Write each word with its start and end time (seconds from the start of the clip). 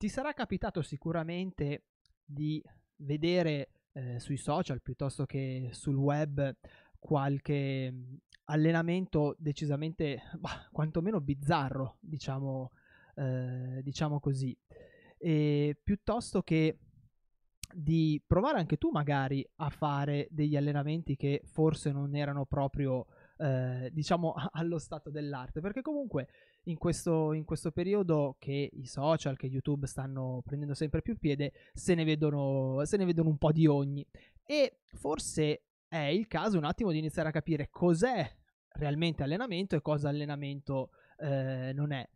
ti 0.00 0.08
sarà 0.08 0.32
capitato 0.32 0.80
sicuramente 0.80 1.88
di 2.24 2.62
vedere 2.96 3.68
eh, 3.92 4.18
sui 4.18 4.38
social 4.38 4.80
piuttosto 4.80 5.26
che 5.26 5.68
sul 5.72 5.96
web 5.96 6.56
qualche 6.98 7.92
mm, 7.92 8.14
allenamento 8.44 9.36
decisamente, 9.38 10.22
bah, 10.40 10.66
quantomeno 10.72 11.20
bizzarro, 11.20 11.98
diciamo, 12.00 12.70
eh, 13.16 13.80
diciamo 13.82 14.20
così. 14.20 14.56
E 15.18 15.78
piuttosto 15.84 16.40
che 16.40 16.78
di 17.74 18.22
provare 18.26 18.58
anche 18.58 18.78
tu 18.78 18.88
magari 18.88 19.46
a 19.56 19.68
fare 19.68 20.28
degli 20.30 20.56
allenamenti 20.56 21.14
che 21.14 21.42
forse 21.44 21.92
non 21.92 22.16
erano 22.16 22.46
proprio 22.46 23.06
eh, 23.36 23.90
diciamo 23.92 24.32
allo 24.52 24.78
stato 24.78 25.10
dell'arte 25.10 25.60
perché 25.60 25.82
comunque 25.82 26.28
in 26.64 26.76
questo, 26.76 27.32
in 27.32 27.44
questo 27.44 27.70
periodo 27.70 28.36
che 28.38 28.70
i 28.72 28.86
social, 28.86 29.36
che 29.36 29.46
YouTube 29.46 29.86
stanno 29.86 30.42
prendendo 30.44 30.74
sempre 30.74 31.02
più 31.02 31.18
piede, 31.18 31.52
se 31.72 31.94
ne 31.94 32.04
vedono, 32.04 32.84
se 32.84 32.96
ne 32.96 33.04
vedono 33.04 33.30
un 33.30 33.38
po' 33.38 33.52
di 33.52 33.66
ogni. 33.66 34.06
E 34.44 34.80
forse 34.84 35.62
è 35.88 35.98
il 35.98 36.26
caso 36.26 36.58
un 36.58 36.64
attimo 36.64 36.90
di 36.90 36.98
iniziare 36.98 37.28
a 37.28 37.32
capire 37.32 37.68
cos'è 37.70 38.28
realmente 38.72 39.22
allenamento 39.22 39.76
e 39.76 39.82
cosa 39.82 40.08
allenamento 40.08 40.90
eh, 41.18 41.72
non 41.74 41.92
è. 41.92 42.08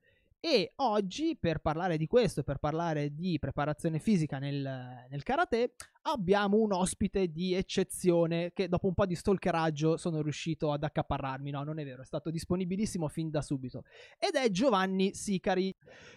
E 0.47 0.75
oggi 0.77 1.39
per 1.41 1.61
parlare 1.61 1.97
di 1.97 2.07
questo, 2.07 2.43
per 2.43 2.59
parlare 2.59 3.15
di 3.15 3.39
preparazione 3.39 3.99
fisica 3.99 4.39
nel, 4.39 5.07
nel, 5.09 5.23
karate, 5.23 5.73
abbiamo 6.03 6.59
un 6.59 6.75
ospite 6.75 7.29
di 7.29 7.55
eccezione 7.55 8.53
che 8.53 8.69
dopo 8.69 8.87
un 8.87 8.93
po' 8.93 9.07
di 9.07 9.15
stalkeraggio 9.15 9.97
sono 9.97 10.21
riuscito 10.21 10.71
ad 10.71 10.83
accaparrarmi. 10.83 11.51
No, 11.51 11.63
non 11.63 11.79
è 11.79 11.85
vero, 11.85 12.03
è 12.03 12.05
stato 12.05 12.29
disponibilissimo 12.29 13.09
fin 13.09 13.31
da 13.31 13.41
subito. 13.41 13.85
Ed 14.19 14.35
è 14.35 14.51
Giovanni 14.51 15.15
Sicari. 15.15 15.75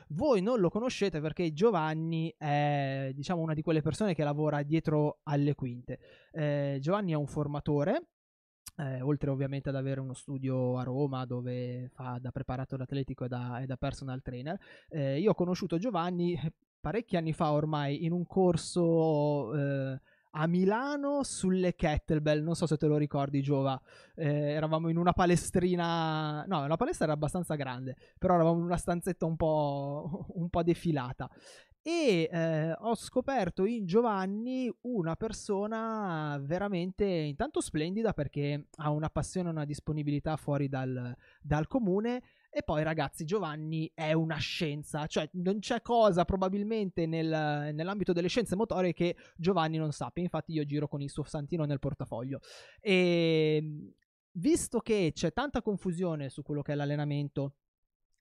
Voi 0.10 0.42
non 0.42 0.60
lo 0.60 0.70
conoscete 0.70 1.22
perché 1.22 1.54
Giovanni 1.54 2.36
è, 2.38 3.12
diciamo, 3.14 3.42
una 3.42 3.54
di 3.54 3.62
quelle 3.62 3.82
persone 3.82 4.14
che 4.14 4.26
lavora 4.26 4.62
dietro 4.62 5.20
alle 5.24 5.56
quinte. 5.56 6.00
Eh, 6.34 6.80
Giovanni 6.82 7.14
è 7.14 7.16
un 7.16 7.28
formatore 7.28 8.08
eh, 8.78 9.02
oltre 9.02 9.30
ovviamente 9.30 9.70
ad 9.70 9.76
avere 9.76 10.00
uno 10.00 10.14
studio 10.14 10.78
a 10.78 10.84
Roma 10.84 11.26
dove 11.26 11.90
fa 11.94 12.18
da 12.22 12.32
preparatore 12.32 12.84
atletico 12.84 13.26
e 13.26 13.28
da, 13.28 13.60
e 13.60 13.66
da 13.66 13.78
personal 13.78 14.22
trainer, 14.22 14.60
eh, 14.90 15.20
io 15.20 15.32
ho 15.32 15.36
conosciuto 15.36 15.78
Giovanni 15.78 16.34
eh, 16.34 16.54
parecchi 16.80 17.18
anni 17.18 17.34
fa 17.34 17.52
ormai 17.52 18.06
in 18.06 18.12
un 18.12 18.26
corso 18.26 19.54
eh, 19.56 20.00
a 20.32 20.46
Milano 20.46 21.24
sulle 21.24 21.76
kettlebell, 21.76 22.44
non 22.44 22.54
so 22.56 22.68
se 22.68 22.78
te 22.78 22.86
lo 22.86 22.98
ricordi 22.98 23.42
Giova, 23.42 23.80
eh, 24.16 24.52
eravamo 24.52 24.90
in 24.90 24.98
una 24.98 25.12
palestrina, 25.12 26.44
no 26.46 26.68
la 26.68 26.76
palestra 26.76 27.06
era 27.06 27.14
abbastanza 27.14 27.56
grande, 27.56 27.96
però 28.20 28.36
eravamo 28.36 28.60
in 28.60 28.66
una 28.66 28.78
stanzetta 28.78 29.26
un 29.26 29.36
po', 29.36 30.28
un 30.36 30.50
po 30.50 30.62
defilata 30.62 31.30
e 31.88 32.28
eh, 32.30 32.74
ho 32.74 32.96
scoperto 32.96 33.64
in 33.64 33.86
Giovanni 33.86 34.70
una 34.82 35.16
persona 35.16 36.38
veramente 36.44 37.06
intanto 37.06 37.62
splendida 37.62 38.12
perché 38.12 38.68
ha 38.80 38.90
una 38.90 39.10
passione 39.10 39.48
e 39.48 39.52
una 39.54 39.64
disponibilità 39.64 40.36
fuori 40.36 40.68
dal, 40.68 41.16
dal 41.42 41.66
comune 41.68 42.24
e 42.50 42.62
poi 42.64 42.84
ragazzi 42.84 43.24
Giovanni 43.24 43.90
è 43.94 44.12
una 44.12 44.36
scienza, 44.36 45.06
cioè 45.08 45.30
non 45.36 45.60
c'è 45.60 45.82
cosa 45.82 46.26
probabilmente 46.26 47.06
nel, 47.06 47.74
nell'ambito 47.74 48.12
delle 48.12 48.28
scienze 48.28 48.58
motorie 48.58 48.92
che 48.92 49.16
Giovanni 49.38 49.78
non 49.78 49.94
sappia, 49.94 50.24
infatti 50.24 50.52
io 50.52 50.66
giro 50.66 50.90
con 50.90 51.02
il 51.02 51.10
suo 51.10 51.24
santino 51.24 51.64
nel 51.64 51.80
portafoglio. 51.80 52.42
E 52.82 53.60
ehm, 53.62 53.94
visto 54.34 54.80
che 54.80 55.12
c'è 55.14 55.32
tanta 55.32 55.62
confusione 55.62 56.28
su 56.28 56.42
quello 56.42 56.62
che 56.62 56.74
è 56.74 56.76
l'allenamento, 56.76 57.54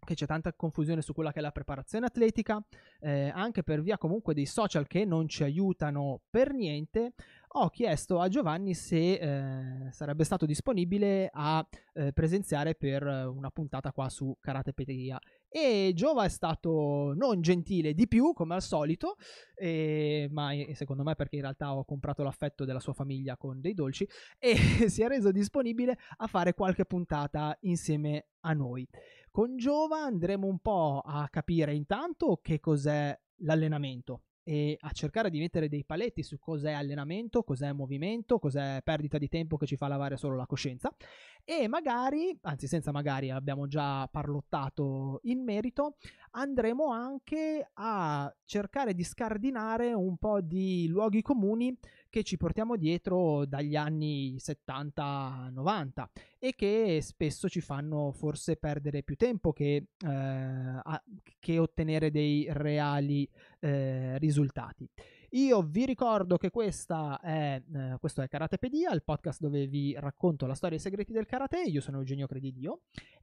che 0.07 0.15
c'è 0.15 0.25
tanta 0.25 0.55
confusione 0.55 1.03
su 1.03 1.13
quella 1.13 1.33
che 1.33 1.41
è 1.41 1.43
la 1.43 1.53
preparazione 1.53 2.07
atletica, 2.07 2.65
eh, 3.01 3.31
anche 3.35 3.63
per 3.63 3.83
via 3.83 3.99
comunque 3.99 4.33
dei 4.33 4.47
social 4.47 4.87
che 4.87 5.05
non 5.05 5.29
ci 5.29 5.43
aiutano 5.43 6.23
per 6.31 6.55
niente, 6.55 7.13
ho 7.59 7.69
chiesto 7.71 8.21
a 8.21 8.29
Giovanni 8.29 8.75
se 8.75 9.15
eh, 9.15 9.91
sarebbe 9.91 10.25
stato 10.25 10.47
disponibile 10.47 11.31
a 11.33 11.67
eh, 11.95 12.13
presenziare 12.13 12.75
per 12.75 13.03
una 13.03 13.51
puntata 13.51 13.93
qua 13.93 14.09
su 14.09 14.37
Karatepedia. 14.41 15.19
E 15.59 15.93
Giova 15.95 16.25
è 16.25 16.29
stato 16.29 17.15
non 17.17 17.41
gentile 17.41 17.95
di 17.95 18.07
più, 18.07 18.35
come 18.35 18.53
al 18.53 18.61
solito, 18.61 19.17
eh, 19.55 20.29
ma 20.31 20.51
secondo 20.75 21.03
me 21.03 21.15
perché 21.15 21.37
in 21.37 21.41
realtà 21.41 21.75
ho 21.75 21.87
comprato 21.87 22.23
l'affetto 22.23 22.67
della 22.67 22.79
sua 22.79 22.93
famiglia 22.93 23.39
con 23.39 23.63
dei 23.63 23.73
dolci, 23.73 24.07
e 24.39 24.55
si 24.91 25.01
è 25.01 25.09
reso 25.09 25.33
disponibile 25.33 25.97
a 26.19 26.27
fare 26.27 26.53
qualche 26.53 26.85
puntata 26.85 27.57
insieme 27.63 28.27
a 28.41 28.53
noi. 28.53 28.87
Con 29.31 29.57
Giova 29.57 30.01
andremo 30.01 30.47
un 30.47 30.59
po' 30.59 31.01
a 31.03 31.27
capire 31.31 31.75
intanto 31.75 32.39
che 32.43 32.61
cos'è 32.61 33.19
l'allenamento 33.37 34.25
e 34.49 34.77
a 34.81 34.93
cercare 34.93 35.29
di 35.29 35.41
mettere 35.41 35.69
dei 35.69 35.85
paletti 35.85 36.23
su 36.23 36.39
cos'è 36.39 36.71
allenamento, 36.71 37.43
cos'è 37.43 37.73
movimento, 37.73 38.39
cos'è 38.39 38.81
perdita 38.85 39.19
di 39.19 39.29
tempo 39.29 39.57
che 39.57 39.67
ci 39.67 39.75
fa 39.75 39.89
lavare 39.89 40.17
solo 40.17 40.37
la 40.37 40.47
coscienza 40.47 40.95
e 41.43 41.67
magari, 41.67 42.37
anzi 42.43 42.69
senza 42.69 42.93
magari, 42.93 43.33
abbiamo 43.33 43.67
già 43.67 44.07
parlottato 44.07 45.19
in 45.25 45.43
merito, 45.43 45.97
andremo 46.31 46.93
anche 46.93 47.71
a 47.73 48.33
cercare 48.45 48.95
di 48.95 49.03
scardinare 49.03 49.93
un 49.93 50.17
po' 50.17 50.41
di 50.41 50.87
luoghi 50.87 51.23
comuni 51.23 51.77
che 52.17 52.23
ci 52.23 52.39
portiamo 52.39 52.77
dietro 52.77 53.45
dagli 53.45 53.77
anni 53.77 54.37
70-90 54.39 56.07
e 56.39 56.55
che 56.55 57.01
spesso 57.03 57.47
ci 57.47 57.61
fanno 57.61 58.11
forse 58.13 58.57
perdere 58.57 59.03
più 59.03 59.17
tempo 59.17 59.53
che, 59.53 59.89
eh, 59.99 60.09
a, 60.09 61.05
che 61.39 61.59
ottenere 61.59 62.11
dei 62.11 62.47
reali 62.49 63.29
eh, 63.61 64.17
risultati. 64.17 64.89
Io 65.33 65.61
vi 65.61 65.85
ricordo 65.85 66.39
che 66.39 66.49
questa 66.49 67.21
è, 67.21 67.63
eh, 67.75 67.97
questo 68.01 68.23
è 68.23 68.29
Karatepedia, 68.29 68.95
il 68.95 69.03
podcast 69.03 69.41
dove 69.41 69.67
vi 69.67 69.95
racconto 69.99 70.47
la 70.47 70.55
storia 70.55 70.77
e 70.77 70.81
i 70.81 70.83
segreti 70.83 71.13
del 71.13 71.27
karate. 71.27 71.65
Io 71.65 71.83
sono 71.83 71.99
Eugenio 71.99 72.27
Credidio 72.27 72.81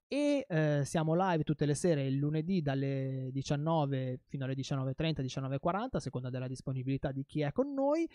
e 0.07 0.45
eh, 0.47 0.81
siamo 0.85 1.15
live 1.15 1.43
tutte 1.43 1.65
le 1.65 1.73
sere 1.73 2.05
il 2.05 2.17
lunedì 2.17 2.61
dalle 2.61 3.29
19 3.31 4.19
fino 4.27 4.45
alle 4.45 4.53
19.30, 4.53 5.23
19.40, 5.23 5.87
a 5.93 5.99
seconda 5.99 6.29
della 6.29 6.47
disponibilità 6.47 7.11
di 7.11 7.25
chi 7.25 7.41
è 7.41 7.51
con 7.51 7.73
noi 7.73 8.07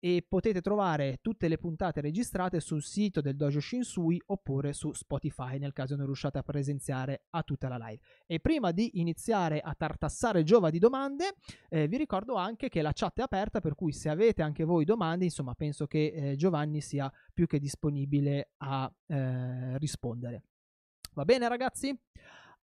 e 0.00 0.24
potete 0.26 0.62
trovare 0.62 1.18
tutte 1.20 1.46
le 1.46 1.58
puntate 1.58 2.00
registrate 2.00 2.58
sul 2.58 2.82
sito 2.82 3.20
del 3.20 3.36
Dojo 3.36 3.60
Shinsui 3.60 4.20
oppure 4.26 4.72
su 4.72 4.92
Spotify 4.92 5.58
nel 5.58 5.74
caso 5.74 5.94
non 5.94 6.06
riusciate 6.06 6.38
a 6.38 6.42
presenziare 6.42 7.24
a 7.30 7.42
tutta 7.42 7.68
la 7.68 7.76
live. 7.76 8.00
E 8.26 8.40
prima 8.40 8.72
di 8.72 8.98
iniziare 8.98 9.60
a 9.60 9.74
tartassare 9.76 10.42
Giova 10.42 10.70
di 10.70 10.78
domande, 10.78 11.34
eh, 11.68 11.86
vi 11.86 11.98
ricordo 11.98 12.34
anche 12.34 12.70
che 12.70 12.80
la 12.80 12.92
chat 12.94 13.18
è 13.18 13.22
aperta 13.22 13.60
per 13.60 13.74
cui 13.74 13.92
se 13.92 14.08
avete 14.08 14.42
anche 14.42 14.64
voi 14.64 14.84
domande, 14.84 15.24
insomma, 15.24 15.54
penso 15.54 15.86
che 15.86 16.12
eh, 16.14 16.36
Giovanni 16.36 16.80
sia 16.80 17.12
più 17.34 17.46
che 17.46 17.58
disponibile 17.58 18.52
a 18.58 18.90
eh, 19.06 19.76
rispondere. 19.78 20.44
Va 21.12 21.24
bene 21.24 21.48
ragazzi? 21.48 21.96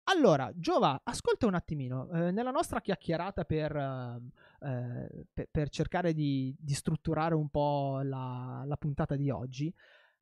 Allora, 0.05 0.51
Giova, 0.55 0.99
ascolta 1.03 1.47
un 1.47 1.53
attimino, 1.53 2.09
eh, 2.11 2.31
nella 2.31 2.51
nostra 2.51 2.81
chiacchierata 2.81 3.45
per, 3.45 3.73
eh, 3.75 5.25
per, 5.31 5.47
per 5.49 5.69
cercare 5.69 6.13
di, 6.13 6.53
di, 6.59 6.73
strutturare 6.73 7.35
un 7.35 7.47
po' 7.49 8.01
la, 8.03 8.63
la, 8.65 8.75
puntata 8.75 9.15
di 9.15 9.29
oggi, 9.29 9.73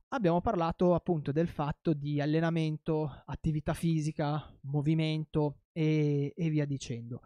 abbiamo 0.10 0.40
parlato 0.40 0.94
appunto 0.94 1.32
del 1.32 1.48
fatto 1.48 1.94
di 1.94 2.22
allenamento, 2.22 3.24
attività 3.26 3.74
fisica, 3.74 4.56
movimento 4.62 5.62
e, 5.72 6.32
e 6.36 6.50
via 6.50 6.66
dicendo. 6.66 7.22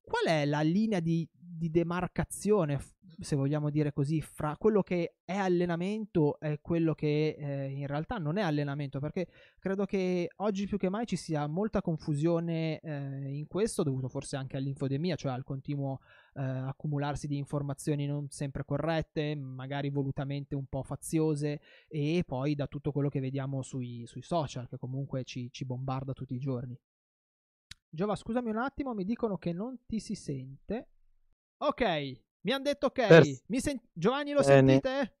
Qual 0.00 0.24
è 0.24 0.46
la 0.46 0.62
linea 0.62 1.00
di, 1.00 1.28
di 1.50 1.70
demarcazione, 1.70 2.78
se 3.20 3.34
vogliamo 3.34 3.70
dire 3.70 3.92
così, 3.92 4.20
fra 4.20 4.56
quello 4.56 4.82
che 4.82 5.16
è 5.24 5.34
allenamento 5.34 6.38
e 6.38 6.58
quello 6.60 6.94
che 6.94 7.36
eh, 7.38 7.70
in 7.70 7.86
realtà 7.86 8.16
non 8.18 8.36
è 8.36 8.42
allenamento? 8.42 9.00
Perché 9.00 9.26
credo 9.58 9.84
che 9.86 10.30
oggi 10.36 10.66
più 10.66 10.76
che 10.76 10.88
mai 10.88 11.06
ci 11.06 11.16
sia 11.16 11.46
molta 11.46 11.80
confusione 11.80 12.78
eh, 12.80 13.36
in 13.36 13.46
questo, 13.46 13.82
dovuto 13.82 14.08
forse 14.08 14.36
anche 14.36 14.56
all'infodemia, 14.56 15.16
cioè 15.16 15.32
al 15.32 15.44
continuo 15.44 16.00
eh, 16.34 16.42
accumularsi 16.42 17.26
di 17.26 17.36
informazioni 17.36 18.06
non 18.06 18.28
sempre 18.28 18.64
corrette, 18.64 19.34
magari 19.34 19.90
volutamente 19.90 20.54
un 20.54 20.66
po' 20.66 20.82
faziose, 20.82 21.60
e 21.88 22.22
poi 22.26 22.54
da 22.54 22.66
tutto 22.66 22.92
quello 22.92 23.08
che 23.08 23.20
vediamo 23.20 23.62
sui, 23.62 24.06
sui 24.06 24.22
social, 24.22 24.68
che 24.68 24.76
comunque 24.76 25.24
ci, 25.24 25.48
ci 25.50 25.64
bombarda 25.64 26.12
tutti 26.12 26.34
i 26.34 26.38
giorni. 26.38 26.78
Giova, 27.90 28.14
scusami 28.14 28.50
un 28.50 28.58
attimo, 28.58 28.92
mi 28.92 29.04
dicono 29.04 29.38
che 29.38 29.52
non 29.52 29.78
ti 29.86 29.98
si 29.98 30.14
sente. 30.14 30.90
Ok, 31.60 31.82
mi 32.42 32.52
hanno 32.52 32.62
detto 32.62 32.86
ok. 32.86 33.06
Per... 33.06 33.24
Sen... 33.60 33.80
Giovanni 33.92 34.32
lo 34.32 34.42
Bene. 34.42 34.80
sentite? 34.80 35.16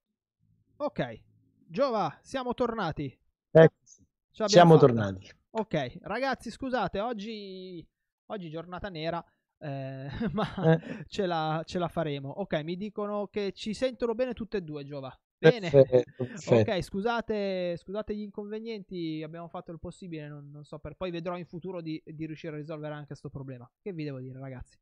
Ok. 0.76 1.20
Giova, 1.66 2.16
siamo 2.22 2.54
tornati. 2.54 3.06
Eccoci. 3.50 4.06
Siamo 4.30 4.74
fatta. 4.74 4.86
tornati. 4.86 5.30
Ok, 5.50 5.98
ragazzi, 6.02 6.50
scusate, 6.50 7.00
oggi, 7.00 7.84
oggi 8.26 8.50
giornata 8.50 8.88
nera. 8.88 9.24
Eh, 9.58 10.08
ma 10.32 10.74
eh. 10.74 11.04
Ce, 11.08 11.26
la, 11.26 11.62
ce 11.64 11.78
la 11.78 11.88
faremo. 11.88 12.30
Ok, 12.30 12.62
mi 12.62 12.76
dicono 12.76 13.26
che 13.26 13.52
ci 13.52 13.74
sentono 13.74 14.14
bene 14.14 14.32
tutte 14.32 14.58
e 14.58 14.62
due, 14.62 14.84
Giova. 14.84 15.12
Bene, 15.40 15.70
perfetto, 15.70 16.24
perfetto. 16.24 16.72
ok, 16.72 16.82
scusate, 16.82 17.76
scusate, 17.76 18.14
gli 18.14 18.22
inconvenienti, 18.22 19.22
abbiamo 19.22 19.48
fatto 19.48 19.70
il 19.70 19.78
possibile, 19.78 20.28
non, 20.28 20.50
non 20.50 20.64
so 20.64 20.80
per 20.80 20.94
poi 20.96 21.12
vedrò 21.12 21.36
in 21.36 21.46
futuro 21.46 21.80
di, 21.80 22.00
di, 22.04 22.26
riuscire 22.26 22.54
a 22.54 22.58
risolvere 22.58 22.94
anche 22.94 23.06
questo 23.08 23.28
problema. 23.28 23.68
Che 23.80 23.92
vi 23.92 24.04
devo 24.04 24.18
dire, 24.18 24.38
ragazzi? 24.38 24.76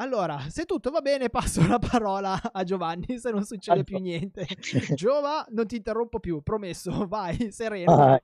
Allora, 0.00 0.46
se 0.48 0.64
tutto 0.64 0.90
va 0.90 1.02
bene, 1.02 1.28
passo 1.28 1.66
la 1.66 1.78
parola 1.78 2.40
a 2.52 2.64
Giovanni 2.64 3.18
se 3.18 3.30
non 3.30 3.44
succede 3.44 3.84
più 3.84 3.98
niente. 3.98 4.46
Giova, 4.96 5.46
non 5.50 5.66
ti 5.66 5.76
interrompo 5.76 6.20
più, 6.20 6.40
promesso, 6.40 6.90
vai, 7.06 7.52
sereno. 7.52 7.92
Ah. 7.92 8.20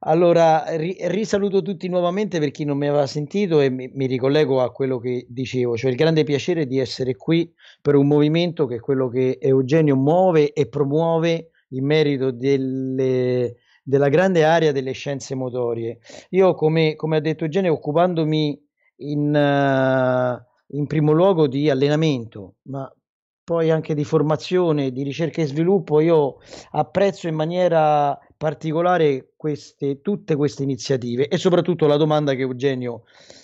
Allora, 0.00 0.76
ri- 0.76 0.98
risaluto 1.00 1.62
tutti 1.62 1.88
nuovamente 1.88 2.40
per 2.40 2.50
chi 2.50 2.64
non 2.64 2.76
mi 2.76 2.88
aveva 2.88 3.06
sentito 3.06 3.60
e 3.60 3.70
mi, 3.70 3.90
mi, 3.94 4.06
ricollego 4.06 4.60
a 4.60 4.70
quello 4.70 4.98
che 4.98 5.24
dicevo, 5.30 5.78
cioè 5.78 5.90
il 5.90 5.96
grande 5.96 6.24
piacere 6.24 6.66
di 6.66 6.78
essere 6.78 7.16
qui 7.16 7.50
per 7.80 7.94
un 7.94 8.06
movimento 8.06 8.66
che 8.66 8.76
è 8.76 8.80
quello 8.80 9.08
che 9.08 9.38
Eugenio 9.40 9.96
muove 9.96 10.52
e 10.52 10.68
promuove 10.68 11.52
in 11.68 11.86
merito 11.86 12.32
delle, 12.32 13.56
della 13.82 14.08
grande 14.10 14.44
area 14.44 14.72
delle 14.72 14.92
scienze 14.92 15.34
motorie. 15.34 16.00
Io, 16.30 16.52
come, 16.54 16.96
come 16.96 17.16
ha 17.16 17.20
detto 17.20 17.44
Eugenio, 17.44 17.72
occupandomi 17.72 18.70
in, 19.10 19.28
uh, 19.34 20.76
in 20.76 20.86
primo 20.86 21.12
luogo 21.12 21.46
di 21.46 21.70
allenamento, 21.70 22.56
ma 22.62 22.90
poi 23.44 23.70
anche 23.70 23.94
di 23.94 24.04
formazione, 24.04 24.92
di 24.92 25.02
ricerca 25.02 25.42
e 25.42 25.46
sviluppo, 25.46 26.00
io 26.00 26.36
apprezzo 26.70 27.26
in 27.28 27.34
maniera 27.34 28.18
particolare 28.36 29.32
queste, 29.36 30.00
tutte 30.00 30.36
queste 30.36 30.62
iniziative. 30.62 31.28
E 31.28 31.38
soprattutto 31.38 31.86
la 31.86 31.96
domanda 31.96 32.34
che 32.34 32.42
Eugenio 32.42 33.02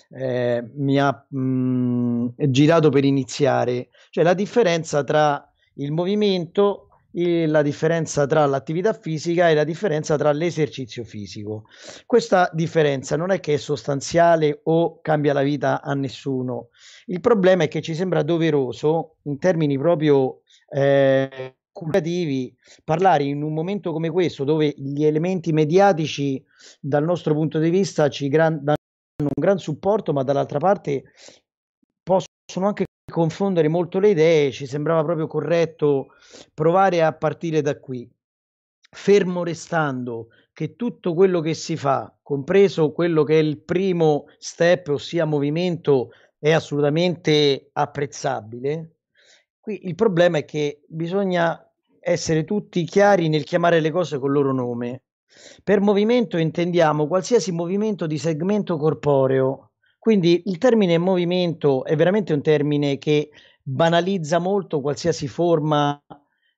eh, 0.09 0.63
mi 0.75 0.99
ha 0.99 1.25
mh, 1.29 1.39
mm, 1.39 2.27
girato 2.47 2.89
per 2.89 3.03
iniziare, 3.03 3.89
cioè 4.09 4.23
la 4.23 4.33
differenza 4.33 5.03
tra 5.03 5.43
il 5.75 5.91
movimento 5.91 6.88
la 7.11 7.61
differenza 7.61 8.27
tra 8.27 8.45
l'attività 8.45 8.93
fisica 8.93 9.49
e 9.49 9.55
la 9.55 9.63
differenza 9.63 10.15
tra 10.15 10.31
l'esercizio 10.31 11.03
fisico. 11.03 11.65
Questa 12.05 12.49
differenza 12.53 13.15
non 13.15 13.31
è 13.31 13.39
che 13.39 13.55
è 13.55 13.57
sostanziale 13.57 14.61
o 14.63 14.99
cambia 15.01 15.33
la 15.33 15.41
vita 15.41 15.81
a 15.81 15.93
nessuno. 15.93 16.69
Il 17.05 17.19
problema 17.19 17.63
è 17.63 17.67
che 17.67 17.81
ci 17.81 17.95
sembra 17.95 18.21
doveroso, 18.21 19.15
in 19.23 19.39
termini 19.39 19.77
proprio 19.77 20.41
eh, 20.69 21.55
curativi, 21.71 22.55
parlare 22.83 23.23
in 23.23 23.41
un 23.41 23.53
momento 23.53 23.91
come 23.91 24.09
questo, 24.09 24.43
dove 24.43 24.73
gli 24.77 25.03
elementi 25.03 25.51
mediatici, 25.51 26.43
dal 26.79 27.03
nostro 27.03 27.33
punto 27.33 27.57
di 27.57 27.69
vista, 27.69 28.09
ci 28.09 28.27
gran- 28.27 28.59
danno 28.61 28.77
un 29.17 29.29
gran 29.33 29.57
supporto, 29.57 30.13
ma 30.13 30.23
dall'altra 30.23 30.59
parte 30.59 31.05
possono 32.03 32.67
anche 32.67 32.85
confondere 33.09 33.67
molto 33.67 33.99
le 33.99 34.09
idee, 34.09 34.51
ci 34.51 34.65
sembrava 34.65 35.03
proprio 35.03 35.27
corretto 35.27 36.13
provare 36.53 37.03
a 37.03 37.13
partire 37.13 37.61
da 37.61 37.79
qui, 37.79 38.09
fermo 38.89 39.43
restando 39.43 40.27
che 40.53 40.75
tutto 40.75 41.13
quello 41.13 41.41
che 41.41 41.53
si 41.53 41.77
fa, 41.77 42.13
compreso 42.21 42.91
quello 42.91 43.23
che 43.23 43.39
è 43.39 43.41
il 43.41 43.61
primo 43.61 44.25
step, 44.37 44.89
ossia 44.89 45.25
movimento, 45.25 46.09
è 46.37 46.51
assolutamente 46.51 47.69
apprezzabile. 47.73 48.95
Qui 49.59 49.87
il 49.87 49.95
problema 49.95 50.39
è 50.39 50.45
che 50.45 50.81
bisogna 50.87 51.65
essere 51.99 52.43
tutti 52.43 52.83
chiari 52.85 53.29
nel 53.29 53.43
chiamare 53.43 53.79
le 53.79 53.91
cose 53.91 54.19
col 54.19 54.31
loro 54.31 54.53
nome. 54.53 55.03
Per 55.63 55.79
movimento 55.79 56.37
intendiamo 56.37 57.07
qualsiasi 57.07 57.51
movimento 57.51 58.07
di 58.07 58.17
segmento 58.17 58.77
corporeo. 58.77 59.68
Quindi 59.99 60.43
il 60.45 60.57
termine 60.57 60.97
movimento 60.97 61.83
è 61.83 61.95
veramente 61.95 62.31
un 62.33 62.41
termine 62.41 62.97
che 62.97 63.29
banalizza 63.61 64.39
molto 64.39 64.79
qualsiasi 64.79 65.27
forma 65.27 66.01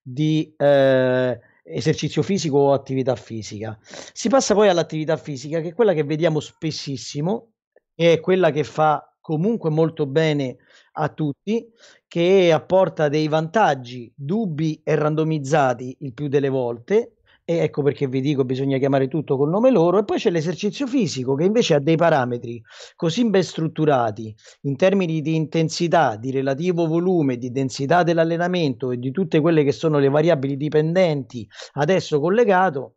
di 0.02 0.54
eh, 0.56 1.40
esercizio 1.64 2.22
fisico 2.22 2.58
o 2.58 2.74
attività 2.74 3.16
fisica. 3.16 3.78
Si 3.82 4.30
passa 4.30 4.54
poi 4.54 4.70
all'attività 4.70 5.18
fisica, 5.18 5.60
che 5.60 5.70
è 5.70 5.74
quella 5.74 5.94
che 5.94 6.04
vediamo 6.04 6.40
spessissimo, 6.40 7.54
e 7.96 8.14
è 8.14 8.20
quella 8.20 8.52
che 8.52 8.64
fa 8.64 9.16
comunque 9.20 9.70
molto 9.70 10.06
bene 10.06 10.58
a 10.94 11.10
tutti, 11.10 11.68
che 12.08 12.52
apporta 12.52 13.10
dei 13.10 13.28
vantaggi 13.28 14.12
dubbi 14.16 14.82
e 14.84 14.96
randomizzati 14.96 15.98
il 16.02 16.14
più 16.14 16.28
delle 16.28 16.50
volte. 16.50 17.18
E 17.44 17.58
ecco 17.58 17.82
perché 17.82 18.08
vi 18.08 18.22
dico 18.22 18.46
bisogna 18.46 18.78
chiamare 18.78 19.08
tutto 19.08 19.36
col 19.36 19.50
nome 19.50 19.72
loro. 19.72 19.98
E 19.98 20.04
poi 20.04 20.18
c'è 20.18 20.30
l'esercizio 20.30 20.86
fisico 20.86 21.34
che 21.36 21.44
invece 21.44 21.74
ha 21.74 21.80
dei 21.80 21.96
parametri 21.96 22.62
così 22.96 23.28
ben 23.30 23.44
strutturati 23.44 24.34
in 24.62 24.76
termini 24.76 25.22
di 25.22 25.36
intensità, 25.36 26.16
di 26.16 26.32
relativo 26.32 26.86
volume, 26.86 27.38
di 27.38 27.52
densità 27.52 28.04
dell'allenamento 28.04 28.92
e 28.92 28.98
di 28.98 29.12
tutte 29.12 29.40
quelle 29.40 29.64
che 29.64 29.72
sono 29.72 29.98
le 29.98 30.10
variabili 30.10 30.56
dipendenti 30.56 31.48
adesso 31.74 32.20
collegato 32.20 32.96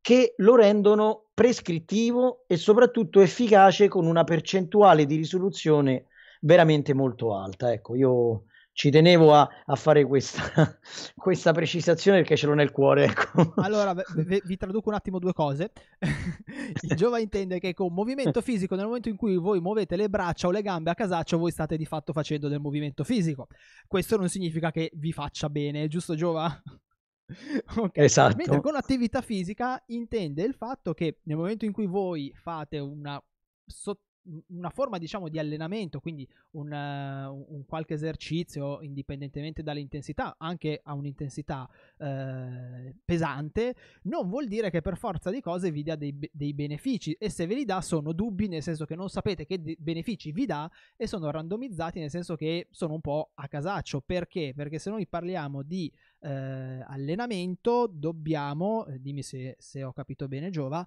che 0.00 0.34
lo 0.36 0.54
rendono 0.54 1.24
prescrittivo 1.34 2.44
e 2.46 2.56
soprattutto 2.56 3.20
efficace 3.20 3.88
con 3.88 4.06
una 4.06 4.24
percentuale 4.24 5.04
di 5.04 5.16
risoluzione 5.16 6.06
veramente 6.42 6.94
molto 6.94 7.34
alta. 7.34 7.72
Ecco, 7.72 7.96
io 7.96 8.44
ci 8.76 8.90
tenevo 8.90 9.32
a, 9.32 9.48
a 9.64 9.74
fare 9.74 10.04
questa, 10.04 10.78
questa, 11.16 11.52
precisazione 11.52 12.18
perché 12.18 12.36
ce 12.36 12.46
l'ho 12.46 12.52
nel 12.52 12.72
cuore. 12.72 13.04
Ecco. 13.06 13.54
Allora, 13.56 13.94
vi, 13.94 14.42
vi, 14.44 14.56
traduco 14.58 14.90
un 14.90 14.94
attimo 14.94 15.18
due 15.18 15.32
cose. 15.32 15.72
Il 16.82 16.94
Giova 16.94 17.18
intende 17.18 17.58
che 17.58 17.72
con 17.72 17.94
movimento 17.94 18.42
fisico, 18.42 18.74
nel 18.74 18.84
momento 18.84 19.08
in 19.08 19.16
cui 19.16 19.38
voi 19.38 19.60
muovete 19.60 19.96
le 19.96 20.10
braccia 20.10 20.48
o 20.48 20.50
le 20.50 20.60
gambe 20.60 20.90
a 20.90 20.94
casaccio, 20.94 21.38
voi 21.38 21.52
state 21.52 21.78
di 21.78 21.86
fatto 21.86 22.12
facendo 22.12 22.48
del 22.48 22.60
movimento 22.60 23.02
fisico. 23.02 23.46
Questo 23.86 24.18
non 24.18 24.28
significa 24.28 24.70
che 24.70 24.90
vi 24.92 25.10
faccia 25.10 25.48
bene, 25.48 25.88
giusto 25.88 26.14
Giova? 26.14 26.62
Okay. 27.28 28.04
Esatto. 28.04 28.36
Mentre 28.36 28.60
con 28.60 28.76
attività 28.76 29.20
fisica 29.20 29.82
intende 29.86 30.44
il 30.44 30.54
fatto 30.54 30.94
che 30.94 31.18
nel 31.24 31.36
momento 31.36 31.64
in 31.64 31.72
cui 31.72 31.86
voi 31.86 32.32
fate 32.36 32.78
una 32.78 33.20
sotto 33.66 34.02
una 34.48 34.70
forma 34.70 34.98
diciamo 34.98 35.28
di 35.28 35.38
allenamento, 35.38 36.00
quindi 36.00 36.28
un, 36.52 36.70
uh, 36.70 37.54
un, 37.54 37.64
qualche 37.66 37.94
esercizio 37.94 38.80
indipendentemente 38.82 39.62
dall'intensità, 39.62 40.36
anche 40.38 40.80
a 40.82 40.94
un'intensità 40.94 41.68
uh, 41.98 42.94
pesante, 43.04 43.74
non 44.02 44.28
vuol 44.28 44.46
dire 44.46 44.70
che 44.70 44.82
per 44.82 44.96
forza 44.96 45.30
di 45.30 45.40
cose 45.40 45.70
vi 45.70 45.82
dia 45.82 45.96
dei, 45.96 46.16
dei, 46.32 46.54
benefici 46.54 47.12
e 47.12 47.30
se 47.30 47.46
ve 47.46 47.54
li 47.54 47.64
dà 47.64 47.80
sono 47.80 48.12
dubbi 48.12 48.48
nel 48.48 48.62
senso 48.62 48.84
che 48.84 48.96
non 48.96 49.08
sapete 49.08 49.44
che 49.44 49.60
de- 49.60 49.76
benefici 49.78 50.32
vi 50.32 50.46
dà 50.46 50.70
e 50.96 51.06
sono 51.06 51.30
randomizzati 51.30 52.00
nel 52.00 52.10
senso 52.10 52.36
che 52.36 52.68
sono 52.70 52.94
un 52.94 53.00
po' 53.00 53.30
a 53.34 53.48
casaccio. 53.48 54.00
Perché? 54.00 54.52
Perché 54.54 54.78
se 54.78 54.90
noi 54.90 55.06
parliamo 55.06 55.62
di 55.62 55.90
uh, 56.20 56.28
allenamento 56.28 57.88
dobbiamo, 57.90 58.86
dimmi 58.98 59.22
se, 59.22 59.56
se, 59.58 59.82
ho 59.82 59.92
capito 59.92 60.28
bene 60.28 60.50
Giova, 60.50 60.84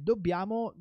dobbiamo 0.00 0.72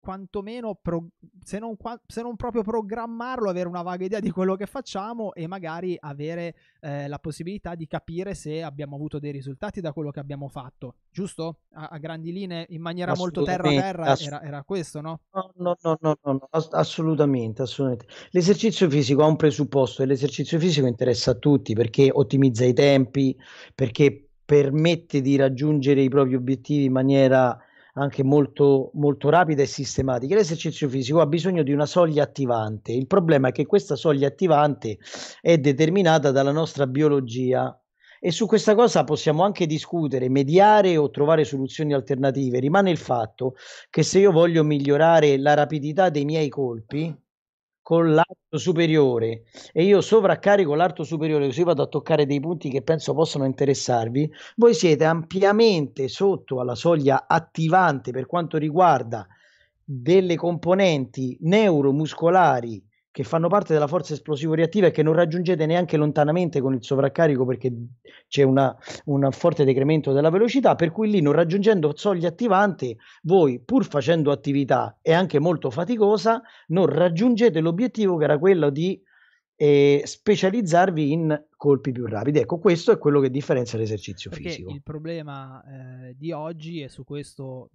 quantomeno 0.00 0.78
pro, 0.80 1.08
se, 1.44 1.58
non, 1.58 1.76
se, 2.06 2.22
non, 2.22 2.36
proprio 2.36 2.62
programmarlo, 2.62 3.48
avere 3.48 3.68
una 3.68 3.82
vaga 3.82 4.04
idea 4.04 4.20
di 4.20 4.30
quello 4.30 4.56
che 4.56 4.66
facciamo 4.66 5.34
e 5.34 5.46
magari 5.46 5.96
avere 6.00 6.54
eh, 6.80 7.06
la 7.06 7.18
possibilità 7.18 7.74
di 7.74 7.86
capire 7.86 8.34
se 8.34 8.62
abbiamo 8.62 8.96
avuto 8.96 9.18
dei 9.18 9.30
risultati 9.30 9.80
da 9.80 9.92
quello 9.92 10.10
che 10.10 10.20
abbiamo 10.20 10.48
fatto, 10.48 10.96
giusto? 11.10 11.60
A, 11.74 11.88
a 11.92 11.98
grandi 11.98 12.32
linee, 12.32 12.66
in 12.70 12.80
maniera 12.80 13.14
molto 13.14 13.42
terra-terra, 13.42 14.06
ass- 14.06 14.26
era, 14.26 14.42
era, 14.42 14.64
questo, 14.64 15.00
no? 15.00 15.20
No, 15.32 15.52
no, 15.56 15.76
no, 15.80 15.98
no, 16.00 16.18
no 16.22 16.48
ass- 16.50 16.72
assolutamente, 16.72 17.62
assolutamente. 17.62 18.12
L'esercizio 18.30 18.88
fisico 18.88 19.22
ha 19.22 19.26
un 19.26 19.36
presupposto 19.36 20.02
e 20.02 20.06
l'esercizio 20.06 20.58
fisico 20.58 20.86
interessa 20.86 21.32
a 21.32 21.34
tutti 21.34 21.74
perché 21.74 22.10
ottimizza 22.12 22.64
i 22.64 22.72
tempi, 22.72 23.36
perché 23.74 24.30
permette 24.44 25.20
di 25.20 25.36
raggiungere 25.36 26.00
i 26.00 26.08
propri 26.08 26.34
obiettivi 26.34 26.84
in 26.84 26.92
maniera 26.92 27.56
anche 27.94 28.22
molto, 28.22 28.90
molto 28.94 29.28
rapida 29.30 29.62
e 29.62 29.66
sistematica. 29.66 30.34
L'esercizio 30.34 30.88
fisico 30.88 31.20
ha 31.20 31.26
bisogno 31.26 31.62
di 31.62 31.72
una 31.72 31.86
soglia 31.86 32.22
attivante. 32.22 32.92
Il 32.92 33.06
problema 33.06 33.48
è 33.48 33.52
che 33.52 33.66
questa 33.66 33.96
soglia 33.96 34.28
attivante 34.28 34.98
è 35.40 35.58
determinata 35.58 36.30
dalla 36.30 36.52
nostra 36.52 36.86
biologia 36.86 37.74
e 38.22 38.30
su 38.32 38.46
questa 38.46 38.74
cosa 38.74 39.02
possiamo 39.04 39.44
anche 39.44 39.66
discutere, 39.66 40.28
mediare 40.28 40.98
o 40.98 41.10
trovare 41.10 41.44
soluzioni 41.44 41.94
alternative. 41.94 42.58
Rimane 42.58 42.90
il 42.90 42.98
fatto 42.98 43.54
che 43.88 44.02
se 44.02 44.18
io 44.18 44.30
voglio 44.30 44.62
migliorare 44.62 45.38
la 45.38 45.54
rapidità 45.54 46.10
dei 46.10 46.26
miei 46.26 46.50
colpi, 46.50 47.16
con 47.90 48.14
l'arto 48.14 48.56
superiore. 48.56 49.42
E 49.72 49.82
io 49.82 50.00
sovraccarico 50.00 50.76
l'arto 50.76 51.02
superiore 51.02 51.46
così 51.46 51.64
vado 51.64 51.82
a 51.82 51.88
toccare 51.88 52.24
dei 52.24 52.38
punti 52.38 52.70
che 52.70 52.82
penso 52.82 53.14
possano 53.14 53.46
interessarvi, 53.46 54.32
voi 54.54 54.74
siete 54.74 55.04
ampiamente 55.04 56.06
sotto 56.06 56.60
alla 56.60 56.76
soglia 56.76 57.24
attivante 57.26 58.12
per 58.12 58.26
quanto 58.26 58.58
riguarda 58.58 59.26
delle 59.82 60.36
componenti 60.36 61.36
neuromuscolari 61.40 62.80
che 63.12 63.24
fanno 63.24 63.48
parte 63.48 63.72
della 63.72 63.88
forza 63.88 64.12
esplosivo-reattiva 64.12 64.86
e 64.86 64.90
che 64.90 65.02
non 65.02 65.14
raggiungete 65.14 65.66
neanche 65.66 65.96
lontanamente 65.96 66.60
con 66.60 66.74
il 66.74 66.84
sovraccarico 66.84 67.44
perché 67.44 67.72
c'è 68.28 68.42
una, 68.42 68.76
un 69.06 69.28
forte 69.32 69.64
decremento 69.64 70.12
della 70.12 70.30
velocità, 70.30 70.76
per 70.76 70.92
cui 70.92 71.10
lì 71.10 71.20
non 71.20 71.32
raggiungendo 71.32 71.92
soglia 71.96 72.28
attivante, 72.28 72.96
voi 73.22 73.60
pur 73.60 73.84
facendo 73.84 74.30
attività 74.30 74.98
e 75.02 75.12
anche 75.12 75.40
molto 75.40 75.70
faticosa, 75.70 76.40
non 76.68 76.86
raggiungete 76.86 77.60
l'obiettivo 77.60 78.16
che 78.16 78.24
era 78.24 78.38
quello 78.38 78.70
di 78.70 79.02
eh, 79.56 80.02
specializzarvi 80.04 81.12
in 81.12 81.44
colpi 81.56 81.90
più 81.92 82.06
rapidi. 82.06 82.38
Ecco, 82.38 82.58
questo 82.58 82.92
è 82.92 82.98
quello 82.98 83.20
che 83.20 83.30
differenzia 83.30 83.76
l'esercizio 83.76 84.30
perché 84.30 84.50
fisico. 84.50 84.70
Il 84.70 84.82
problema 84.82 85.62
eh, 85.62 86.14
di 86.16 86.30
oggi, 86.30 86.80
e 86.80 86.88
su 86.88 87.04
questo 87.04 87.70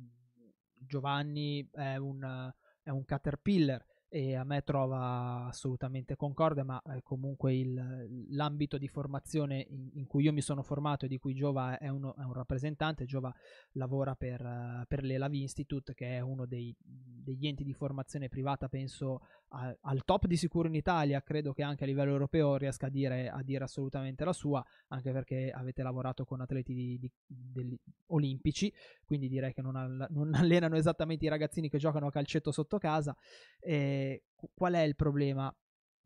Giovanni 0.74 1.68
è 1.72 1.98
un, 1.98 2.51
è 2.82 2.89
un 2.89 3.06
caterpillar, 3.06 3.86
e 4.15 4.34
a 4.34 4.45
me 4.45 4.62
trova 4.62 5.48
assolutamente 5.48 6.15
concorde, 6.15 6.63
ma 6.63 6.81
eh, 6.84 7.01
comunque 7.03 7.53
il, 7.53 8.27
l'ambito 8.29 8.77
di 8.77 8.88
formazione 8.88 9.65
in, 9.67 9.89
in, 9.91 10.07
cui 10.07 10.24
io 10.24 10.31
mi 10.31 10.39
sono 10.39 10.63
formato 10.63 11.03
e 11.03 11.10
di 11.10 11.17
cui 11.17 11.34
Giova 11.34 11.77
è, 11.77 11.89
uno, 11.89 12.15
è 12.15 12.24
un 12.24 12.31
rappresentante, 12.31 13.03
Giova 13.03 13.36
lavora 13.74 14.15
per, 14.15 14.39
uh, 14.39 14.86
per 14.88 15.03
l'ELAV 15.03 15.34
Institute, 15.34 15.93
che 15.93 16.15
è 16.15 16.22
uno 16.22 16.45
dei, 16.45 16.74
degli 16.79 17.45
enti 17.45 17.65
di 17.65 17.74
formazione 17.74 18.29
privata, 18.29 18.69
penso 18.69 19.19
al 19.49 20.03
top 20.03 20.25
di 20.25 20.35
sicuro 20.35 20.67
in 20.67 20.75
Italia, 20.75 21.21
credo 21.21 21.53
che 21.53 21.63
anche 21.63 21.83
a 21.83 21.87
livello 21.87 22.11
europeo 22.11 22.57
riesca 22.57 22.87
a 22.87 22.89
dire, 22.89 23.29
a 23.29 23.41
dire 23.41 23.63
assolutamente 23.63 24.25
la 24.25 24.33
sua, 24.33 24.63
anche 24.89 25.11
perché 25.11 25.51
avete 25.51 25.83
lavorato 25.83 26.25
con 26.25 26.41
atleti 26.41 26.73
di, 26.73 26.99
di, 26.99 27.11
degli, 27.25 27.77
olimpici, 28.07 28.71
quindi 29.05 29.29
direi 29.29 29.53
che 29.53 29.61
non, 29.61 29.75
all- 29.75 30.07
non, 30.09 30.33
allenano 30.35 30.75
esattamente 30.75 31.25
i 31.25 31.29
ragazzini 31.29 31.69
che 31.69 31.77
giocano 31.77 32.07
a 32.07 32.11
calcetto 32.11 32.51
sotto 32.51 32.77
casa. 32.77 33.15
Eh, 33.59 34.23
qual 34.53 34.73
è 34.73 34.81
il 34.81 34.95
problema? 34.95 35.55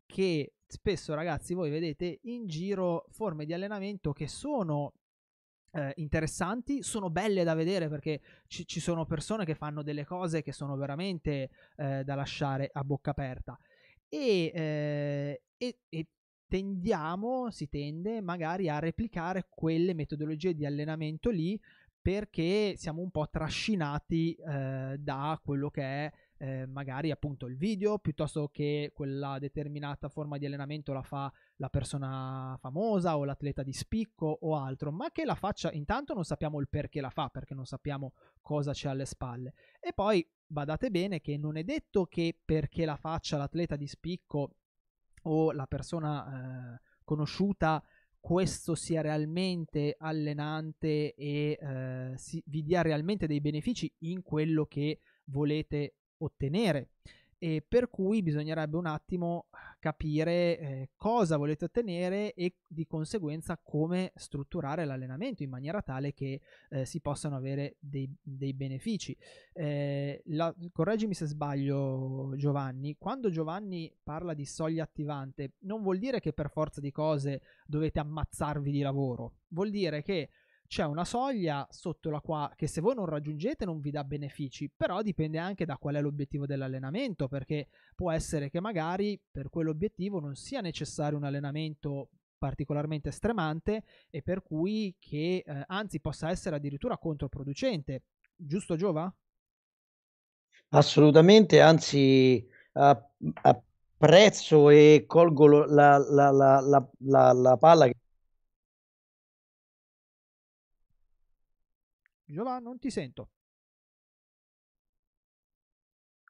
Che 0.06 0.54
spesso 0.66 1.14
ragazzi 1.14 1.54
voi 1.54 1.70
vedete 1.70 2.20
in 2.22 2.46
giro 2.46 3.06
forme 3.10 3.44
di 3.44 3.52
allenamento 3.52 4.12
che 4.12 4.28
sono 4.28 4.92
eh, 5.72 5.92
interessanti, 5.96 6.82
sono 6.82 7.10
belle 7.10 7.44
da 7.44 7.54
vedere 7.54 7.88
perché 7.88 8.20
ci, 8.46 8.66
ci, 8.66 8.80
sono 8.80 9.06
persone 9.06 9.44
che 9.44 9.54
fanno 9.54 9.82
delle 9.82 10.04
cose 10.04 10.42
che 10.42 10.52
sono 10.52 10.76
veramente 10.76 11.50
eh, 11.76 12.02
da 12.04 12.14
lasciare 12.14 12.70
a 12.72 12.82
bocca 12.82 13.10
aperta. 13.10 13.58
E, 14.08 14.50
eh, 14.52 15.42
e, 15.56 15.78
e, 15.88 16.06
tendiamo, 16.48 17.50
si 17.50 17.68
tende 17.68 18.20
magari 18.20 18.68
a 18.68 18.80
replicare 18.80 19.46
quelle 19.48 19.94
metodologie 19.94 20.52
di 20.52 20.66
allenamento 20.66 21.30
lì 21.30 21.58
perché 22.02 22.74
siamo 22.76 23.02
un 23.02 23.10
po' 23.10 23.28
trascinati 23.30 24.34
eh, 24.34 24.96
da 24.98 25.40
quello 25.44 25.70
che 25.70 25.82
è 25.82 26.12
eh, 26.42 26.64
magari 26.64 27.10
appunto 27.10 27.44
il 27.46 27.56
video 27.56 27.98
piuttosto 27.98 28.48
che 28.48 28.92
quella 28.94 29.38
determinata 29.38 30.08
forma 30.08 30.38
di 30.38 30.46
allenamento 30.46 30.94
la 30.94 31.02
fa 31.02 31.30
la 31.56 31.68
persona 31.68 32.56
famosa 32.58 33.18
o 33.18 33.24
l'atleta 33.24 33.62
di 33.62 33.74
spicco 33.74 34.38
o 34.40 34.56
altro, 34.56 34.90
ma 34.90 35.10
che 35.10 35.26
la 35.26 35.34
faccia 35.34 35.70
intanto 35.72 36.14
non 36.14 36.24
sappiamo 36.24 36.58
il 36.58 36.68
perché 36.70 37.02
la 37.02 37.10
fa, 37.10 37.28
perché 37.28 37.52
non 37.52 37.66
sappiamo 37.66 38.14
cosa 38.40 38.72
c'è 38.72 38.88
alle 38.88 39.04
spalle. 39.04 39.52
E 39.78 39.92
poi 39.92 40.26
badate 40.46 40.90
bene 40.90 41.20
che 41.20 41.36
non 41.36 41.58
è 41.58 41.62
detto 41.62 42.06
che 42.06 42.38
perché 42.42 42.86
la 42.86 42.96
faccia 42.96 43.36
l'atleta 43.36 43.76
di 43.76 43.86
spicco 43.86 44.56
o 45.24 45.52
la 45.52 45.66
persona 45.66 46.74
eh, 46.74 46.80
conosciuta 47.04 47.84
questo 48.18 48.74
sia 48.74 49.02
realmente 49.02 49.94
allenante 49.98 51.14
e 51.14 51.58
eh, 51.60 52.12
si, 52.16 52.42
vi 52.46 52.62
dia 52.62 52.80
realmente 52.80 53.26
dei 53.26 53.40
benefici 53.42 53.92
in 54.00 54.22
quello 54.22 54.64
che 54.64 55.00
volete 55.24 55.96
ottenere. 56.20 56.90
E 57.42 57.64
per 57.66 57.88
cui 57.88 58.22
bisognerebbe 58.22 58.76
un 58.76 58.84
attimo 58.84 59.46
capire 59.78 60.58
eh, 60.58 60.90
cosa 60.94 61.38
volete 61.38 61.64
ottenere 61.64 62.34
e 62.34 62.56
di 62.66 62.86
conseguenza 62.86 63.58
come 63.62 64.12
strutturare 64.14 64.84
l'allenamento 64.84 65.42
in 65.42 65.48
maniera 65.48 65.80
tale 65.80 66.12
che 66.12 66.42
eh, 66.68 66.84
si 66.84 67.00
possano 67.00 67.36
avere 67.36 67.76
dei, 67.80 68.14
dei 68.20 68.52
benefici. 68.52 69.16
Eh, 69.54 70.22
la, 70.26 70.54
correggimi 70.70 71.14
se 71.14 71.24
sbaglio 71.24 72.34
Giovanni, 72.36 72.96
quando 72.98 73.30
Giovanni 73.30 73.90
parla 74.02 74.34
di 74.34 74.44
soglia 74.44 74.84
attivante 74.84 75.54
non 75.60 75.80
vuol 75.80 75.98
dire 75.98 76.20
che 76.20 76.34
per 76.34 76.50
forza 76.50 76.82
di 76.82 76.90
cose 76.90 77.40
dovete 77.64 78.00
ammazzarvi 78.00 78.70
di 78.70 78.80
lavoro, 78.80 79.36
vuol 79.48 79.70
dire 79.70 80.02
che 80.02 80.28
c'è 80.70 80.84
una 80.84 81.04
soglia 81.04 81.66
sotto 81.68 82.10
la 82.10 82.20
quale 82.20 82.52
che 82.54 82.68
se 82.68 82.80
voi 82.80 82.94
non 82.94 83.06
raggiungete 83.06 83.64
non 83.64 83.80
vi 83.80 83.90
dà 83.90 84.04
benefici, 84.04 84.70
però 84.70 85.02
dipende 85.02 85.36
anche 85.36 85.64
da 85.64 85.76
qual 85.76 85.96
è 85.96 86.00
l'obiettivo 86.00 86.46
dell'allenamento, 86.46 87.26
perché 87.26 87.66
può 87.96 88.12
essere 88.12 88.50
che 88.50 88.60
magari 88.60 89.20
per 89.32 89.50
quell'obiettivo 89.50 90.20
non 90.20 90.36
sia 90.36 90.60
necessario 90.60 91.18
un 91.18 91.24
allenamento 91.24 92.10
particolarmente 92.38 93.10
stremante 93.10 93.82
e 94.10 94.22
per 94.22 94.44
cui 94.44 94.94
che 95.00 95.42
eh, 95.44 95.64
anzi 95.66 95.98
possa 95.98 96.30
essere 96.30 96.54
addirittura 96.54 96.96
controproducente. 96.98 98.04
Giusto 98.36 98.76
Giova? 98.76 99.12
Assolutamente, 100.68 101.60
anzi 101.60 102.48
apprezzo 103.42 104.70
e 104.70 105.02
colgo 105.08 105.64
la, 105.64 105.98
la, 105.98 106.30
la, 106.30 107.32
la 107.32 107.56
palla 107.56 107.86
che 107.86 107.96
Giovanni, 112.30 112.64
non 112.64 112.78
ti 112.78 112.90
sento. 112.90 113.28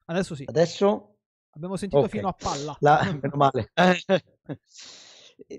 Adesso 0.05 0.35
sì. 0.35 0.43
Adesso? 0.47 1.15
Abbiamo 1.51 1.75
sentito 1.75 2.01
okay. 2.01 2.11
fino 2.11 2.27
a 2.27 2.33
palla. 2.33 2.75
La... 2.79 3.17
Meno 3.21 3.35
male. 3.35 3.71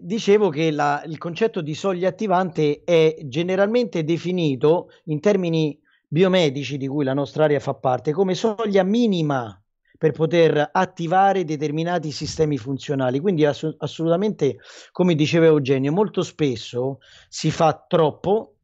Dicevo 0.00 0.48
che 0.48 0.70
la, 0.70 1.02
il 1.06 1.18
concetto 1.18 1.60
di 1.60 1.74
soglia 1.74 2.08
attivante 2.08 2.82
è 2.84 3.16
generalmente 3.24 4.04
definito 4.04 4.90
in 5.04 5.20
termini 5.20 5.78
biomedici 6.06 6.76
di 6.76 6.86
cui 6.86 7.04
la 7.04 7.14
nostra 7.14 7.44
area 7.44 7.58
fa 7.58 7.74
parte 7.74 8.12
come 8.12 8.34
soglia 8.34 8.82
minima 8.82 9.56
per 9.96 10.12
poter 10.12 10.70
attivare 10.72 11.44
determinati 11.44 12.10
sistemi 12.10 12.58
funzionali. 12.58 13.20
Quindi 13.20 13.44
ass- 13.44 13.76
assolutamente, 13.78 14.58
come 14.90 15.14
diceva 15.14 15.46
Eugenio, 15.46 15.92
molto 15.92 16.22
spesso 16.22 16.98
si 17.28 17.50
fa 17.50 17.84
troppo 17.86 18.56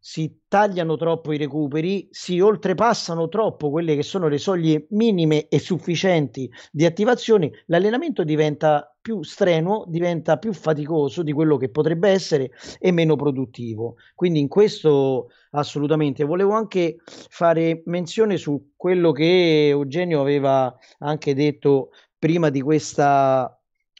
si 0.00 0.42
tagliano 0.46 0.96
troppo 0.96 1.32
i 1.32 1.36
recuperi, 1.36 2.08
si 2.10 2.40
oltrepassano 2.40 3.28
troppo 3.28 3.70
quelle 3.70 3.96
che 3.96 4.02
sono 4.02 4.28
le 4.28 4.38
soglie 4.38 4.86
minime 4.90 5.48
e 5.48 5.58
sufficienti 5.58 6.50
di 6.70 6.84
attivazione, 6.84 7.64
l'allenamento 7.66 8.22
diventa 8.24 8.94
più 9.00 9.22
strenuo, 9.22 9.84
diventa 9.88 10.36
più 10.36 10.52
faticoso 10.52 11.22
di 11.22 11.32
quello 11.32 11.56
che 11.56 11.70
potrebbe 11.70 12.10
essere 12.10 12.50
e 12.78 12.92
meno 12.92 13.16
produttivo. 13.16 13.96
Quindi 14.14 14.38
in 14.38 14.48
questo 14.48 15.30
assolutamente 15.50 16.24
volevo 16.24 16.52
anche 16.52 16.98
fare 17.04 17.82
menzione 17.86 18.36
su 18.36 18.72
quello 18.76 19.12
che 19.12 19.68
Eugenio 19.68 20.20
aveva 20.20 20.74
anche 20.98 21.34
detto 21.34 21.90
prima 22.18 22.50
di 22.50 22.60
questa, 22.60 23.58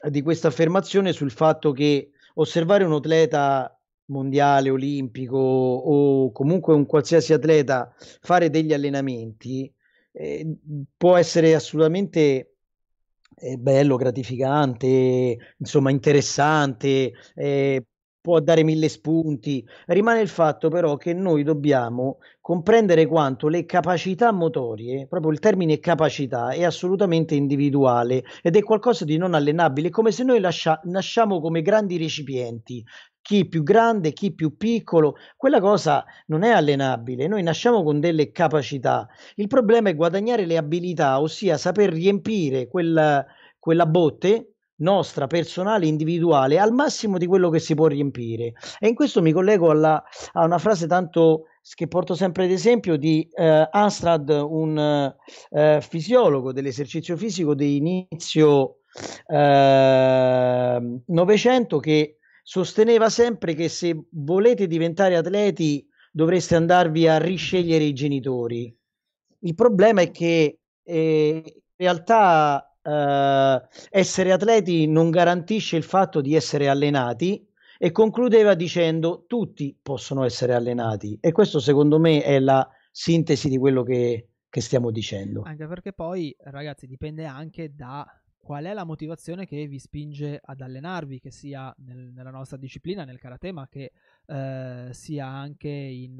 di 0.09 0.21
questa 0.21 0.47
affermazione 0.49 1.11
sul 1.11 1.31
fatto 1.31 1.71
che 1.71 2.11
osservare 2.35 2.83
un 2.83 2.93
atleta 2.93 3.78
mondiale, 4.09 4.69
olimpico 4.69 5.37
o 5.37 6.31
comunque 6.31 6.73
un 6.73 6.85
qualsiasi 6.85 7.33
atleta 7.33 7.93
fare 8.21 8.49
degli 8.49 8.73
allenamenti 8.73 9.71
eh, 10.11 10.45
può 10.97 11.15
essere 11.15 11.55
assolutamente 11.55 12.53
eh, 13.35 13.57
bello, 13.57 13.95
gratificante, 13.95 15.37
insomma 15.57 15.91
interessante, 15.91 17.13
eh, 17.35 17.85
può 18.21 18.39
dare 18.39 18.63
mille 18.63 18.89
spunti. 18.89 19.65
Rimane 19.87 20.21
il 20.21 20.27
fatto 20.27 20.69
però 20.69 20.97
che 20.97 21.13
noi 21.13 21.43
dobbiamo 21.43 22.17
comprendere 22.41 23.05
quanto 23.05 23.47
le 23.47 23.65
capacità 23.65 24.31
motorie, 24.31 25.07
proprio 25.07 25.31
il 25.31 25.39
termine 25.39 25.79
capacità, 25.79 26.49
è 26.49 26.63
assolutamente 26.63 27.35
individuale 27.35 28.23
ed 28.41 28.55
è 28.55 28.63
qualcosa 28.63 29.05
di 29.05 29.17
non 29.17 29.33
allenabile, 29.33 29.87
è 29.87 29.91
come 29.91 30.11
se 30.11 30.23
noi 30.23 30.39
lascia- 30.39 30.81
nasciamo 30.85 31.39
come 31.39 31.61
grandi 31.61 31.97
recipienti, 31.97 32.83
chi 33.29 33.47
più 33.47 33.61
grande, 33.61 34.11
chi 34.11 34.33
più 34.33 34.57
piccolo, 34.57 35.15
quella 35.37 35.59
cosa 35.59 36.03
non 36.29 36.41
è 36.41 36.49
allenabile, 36.49 37.27
noi 37.27 37.43
nasciamo 37.43 37.83
con 37.83 37.99
delle 37.99 38.31
capacità, 38.31 39.07
il 39.35 39.45
problema 39.45 39.89
è 39.89 39.95
guadagnare 39.95 40.47
le 40.47 40.57
abilità, 40.57 41.21
ossia 41.21 41.55
saper 41.55 41.91
riempire 41.91 42.67
quella, 42.67 43.23
quella 43.59 43.85
botte 43.85 44.53
nostra, 44.77 45.27
personale, 45.27 45.85
individuale, 45.85 46.57
al 46.57 46.73
massimo 46.73 47.19
di 47.19 47.27
quello 47.27 47.51
che 47.51 47.59
si 47.59 47.75
può 47.75 47.85
riempire. 47.85 48.53
E 48.79 48.87
in 48.87 48.95
questo 48.95 49.21
mi 49.21 49.31
collego 49.31 49.69
alla, 49.69 50.03
a 50.31 50.43
una 50.43 50.57
frase 50.57 50.87
tanto 50.87 51.43
che 51.75 51.87
porto 51.87 52.15
sempre 52.15 52.45
ad 52.45 52.49
esempio 52.49 52.97
di 52.97 53.29
eh, 53.31 53.67
Anstrad, 53.69 54.29
un 54.29 55.13
eh, 55.51 55.81
fisiologo 55.87 56.51
dell'esercizio 56.51 57.15
fisico 57.15 57.53
di 57.53 57.75
inizio 57.75 58.77
eh, 59.27 61.01
Novecento 61.05 61.77
che 61.77 62.18
sosteneva 62.49 63.11
sempre 63.11 63.53
che 63.53 63.69
se 63.69 64.05
volete 64.09 64.65
diventare 64.65 65.15
atleti 65.15 65.87
dovreste 66.11 66.55
andarvi 66.55 67.07
a 67.07 67.19
riscegliere 67.19 67.83
i 67.83 67.93
genitori. 67.93 68.75
Il 69.41 69.53
problema 69.53 70.01
è 70.01 70.09
che 70.09 70.57
eh, 70.81 71.43
in 71.45 71.61
realtà 71.75 72.75
eh, 72.81 73.61
essere 73.91 74.31
atleti 74.31 74.87
non 74.87 75.11
garantisce 75.11 75.77
il 75.77 75.83
fatto 75.83 76.21
di 76.21 76.33
essere 76.33 76.67
allenati 76.67 77.47
e 77.77 77.91
concludeva 77.91 78.55
dicendo 78.55 79.25
tutti 79.27 79.77
possono 79.79 80.23
essere 80.23 80.55
allenati 80.55 81.19
e 81.21 81.31
questo 81.31 81.59
secondo 81.59 81.99
me 81.99 82.23
è 82.23 82.39
la 82.39 82.67
sintesi 82.89 83.47
di 83.47 83.59
quello 83.59 83.83
che, 83.83 84.29
che 84.49 84.61
stiamo 84.61 84.89
dicendo. 84.89 85.43
Anche 85.45 85.67
perché 85.67 85.93
poi 85.93 86.35
ragazzi 86.45 86.87
dipende 86.87 87.25
anche 87.25 87.75
da 87.75 88.03
qual 88.49 88.65
è 88.65 88.73
la 88.73 88.83
motivazione 88.83 89.45
che 89.45 89.67
vi 89.67 89.77
spinge 89.77 90.39
ad 90.43 90.61
allenarvi, 90.61 91.19
che 91.19 91.29
sia 91.29 91.71
nel, 91.85 92.11
nella 92.11 92.31
nostra 92.31 92.57
disciplina, 92.57 93.05
nel 93.05 93.19
karate, 93.19 93.51
ma 93.51 93.67
che 93.67 93.91
eh, 94.25 94.87
sia 94.89 95.27
anche 95.27 95.69
in, 95.69 96.19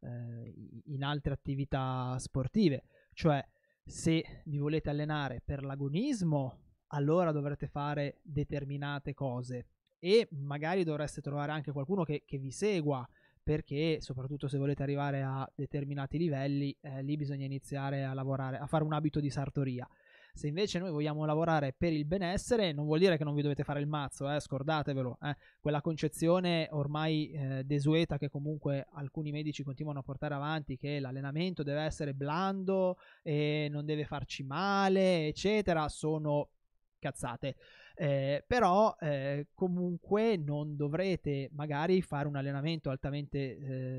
eh, 0.00 0.54
in, 0.86 1.04
altre 1.04 1.34
attività 1.34 2.16
sportive. 2.18 2.84
Cioè, 3.12 3.46
se 3.84 4.40
vi 4.46 4.56
volete 4.56 4.88
allenare 4.88 5.42
per 5.44 5.62
l'agonismo, 5.62 6.58
allora 6.92 7.32
dovrete 7.32 7.66
fare 7.66 8.20
determinate 8.22 9.12
cose 9.12 9.66
e 9.98 10.28
magari 10.30 10.84
dovreste 10.84 11.20
trovare 11.20 11.52
anche 11.52 11.70
qualcuno 11.70 12.02
che, 12.02 12.22
che 12.24 12.38
vi 12.38 12.50
segua 12.50 13.06
perché 13.42 13.98
soprattutto 14.00 14.48
se 14.48 14.56
volete 14.56 14.82
arrivare 14.82 15.22
a 15.22 15.46
determinati 15.54 16.16
livelli 16.16 16.74
eh, 16.80 17.02
lì 17.02 17.16
bisogna 17.16 17.44
iniziare 17.44 18.04
a 18.04 18.12
lavorare 18.12 18.58
a 18.58 18.66
fare 18.66 18.82
un 18.82 18.92
abito 18.92 19.20
di 19.20 19.30
sartoria 19.30 19.88
se 20.36 20.48
invece 20.48 20.78
noi 20.78 20.90
vogliamo 20.90 21.24
lavorare 21.24 21.72
per 21.72 21.94
il 21.94 22.04
benessere, 22.04 22.72
non 22.72 22.84
vuol 22.84 22.98
dire 22.98 23.16
che 23.16 23.24
non 23.24 23.34
vi 23.34 23.40
dovete 23.40 23.64
fare 23.64 23.80
il 23.80 23.86
mazzo, 23.86 24.30
eh, 24.30 24.38
scordatevelo. 24.38 25.18
Eh. 25.22 25.34
Quella 25.58 25.80
concezione 25.80 26.68
ormai 26.72 27.30
eh, 27.30 27.64
desueta 27.64 28.18
che 28.18 28.28
comunque 28.28 28.86
alcuni 28.92 29.30
medici 29.30 29.62
continuano 29.62 30.00
a 30.00 30.02
portare 30.02 30.34
avanti, 30.34 30.76
che 30.76 31.00
l'allenamento 31.00 31.62
deve 31.62 31.80
essere 31.80 32.12
blando 32.12 32.98
e 33.22 33.68
non 33.70 33.86
deve 33.86 34.04
farci 34.04 34.42
male, 34.42 35.26
eccetera, 35.26 35.88
sono 35.88 36.50
cazzate. 36.98 37.56
Eh, 37.94 38.44
però 38.46 38.94
eh, 39.00 39.46
comunque 39.54 40.36
non 40.36 40.76
dovrete 40.76 41.48
magari 41.54 42.02
fare 42.02 42.28
un 42.28 42.36
allenamento 42.36 42.90
altamente 42.90 43.38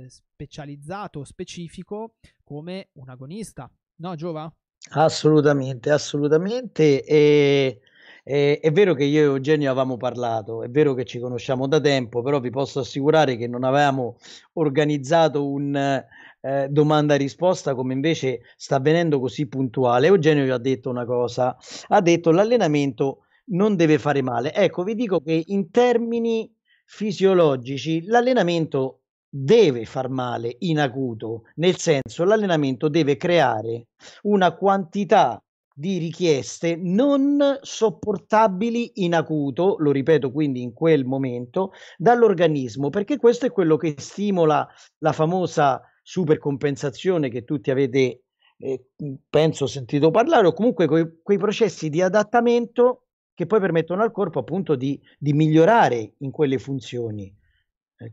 eh, 0.04 0.06
specializzato, 0.08 1.24
specifico 1.24 2.14
come 2.44 2.90
un 2.94 3.10
agonista. 3.10 3.68
No, 3.96 4.14
Giova? 4.14 4.54
Assolutamente, 4.92 5.90
assolutamente. 5.92 7.04
E, 7.04 7.82
e, 8.24 8.60
è 8.60 8.72
vero 8.72 8.94
che 8.94 9.04
io 9.04 9.20
e 9.22 9.24
Eugenio 9.24 9.70
avevamo 9.70 9.98
parlato, 9.98 10.64
è 10.64 10.70
vero 10.70 10.94
che 10.94 11.04
ci 11.06 11.20
conosciamo 11.20 11.68
da 11.68 11.80
tempo, 11.80 12.22
però 12.22 12.40
vi 12.40 12.50
posso 12.50 12.80
assicurare 12.80 13.36
che 13.38 13.48
non 13.48 13.64
avevamo 13.64 14.18
organizzato 14.54 15.46
un 15.46 15.76
eh, 15.76 16.68
domanda-risposta 16.70 17.76
come 17.76 17.94
invece 17.94 18.42
sta 18.56 18.78
avvenendo 18.78 19.20
così 19.20 19.48
puntuale. 19.48 20.08
Eugenio 20.08 20.44
vi 20.44 20.52
ha 20.52 20.58
detto 20.58 20.90
una 20.90 21.06
cosa, 21.06 21.58
ha 21.88 22.02
detto 22.02 22.32
l'allenamento 22.32 23.24
non 23.50 23.76
deve 23.76 23.98
fare 23.98 24.22
male. 24.22 24.54
Ecco, 24.54 24.84
vi 24.84 24.96
dico 24.96 25.22
che 25.22 25.44
in 25.48 25.70
termini 25.70 26.50
fisiologici 26.86 28.06
l'allenamento 28.06 28.97
deve 29.30 29.86
far 29.86 30.10
male 30.10 30.56
in 30.60 30.80
acuto, 30.80 31.44
nel 31.56 31.78
senso 31.78 32.24
l'allenamento 32.24 32.88
deve 32.88 33.18
creare 33.18 33.88
una 34.24 34.56
quantità 34.56 35.42
di 35.78 36.00
richieste 36.00 36.76
non 36.76 37.60
sopportabili 37.62 39.04
in 39.04 39.14
acuto, 39.14 39.76
lo 39.78 39.92
ripeto 39.92 40.32
quindi 40.32 40.64
in 40.64 40.74
quel 40.74 41.06
momento, 41.06 41.72
dall'organismo, 41.98 42.90
perché 42.90 43.18
questo 43.18 43.46
è 43.46 43.52
quello 43.52 43.78
che 43.78 43.94
stimola 43.98 44.68
la 45.00 45.12
famosa 45.12 45.80
supercompensazione 46.02 47.30
che 47.30 47.44
tutti 47.44 47.70
avete, 47.70 48.24
eh, 48.58 48.86
penso, 49.30 49.68
sentito 49.68 50.10
parlare, 50.10 50.48
o 50.48 50.54
comunque 50.54 50.88
quei, 50.88 51.20
quei 51.22 51.38
processi 51.38 51.90
di 51.90 52.02
adattamento 52.02 53.04
che 53.36 53.46
poi 53.46 53.60
permettono 53.60 54.02
al 54.02 54.12
corpo 54.12 54.40
appunto 54.40 54.74
di, 54.76 55.00
di 55.20 55.34
migliorare 55.34 56.14
in 56.18 56.32
quelle 56.32 56.58
funzioni. 56.58 57.32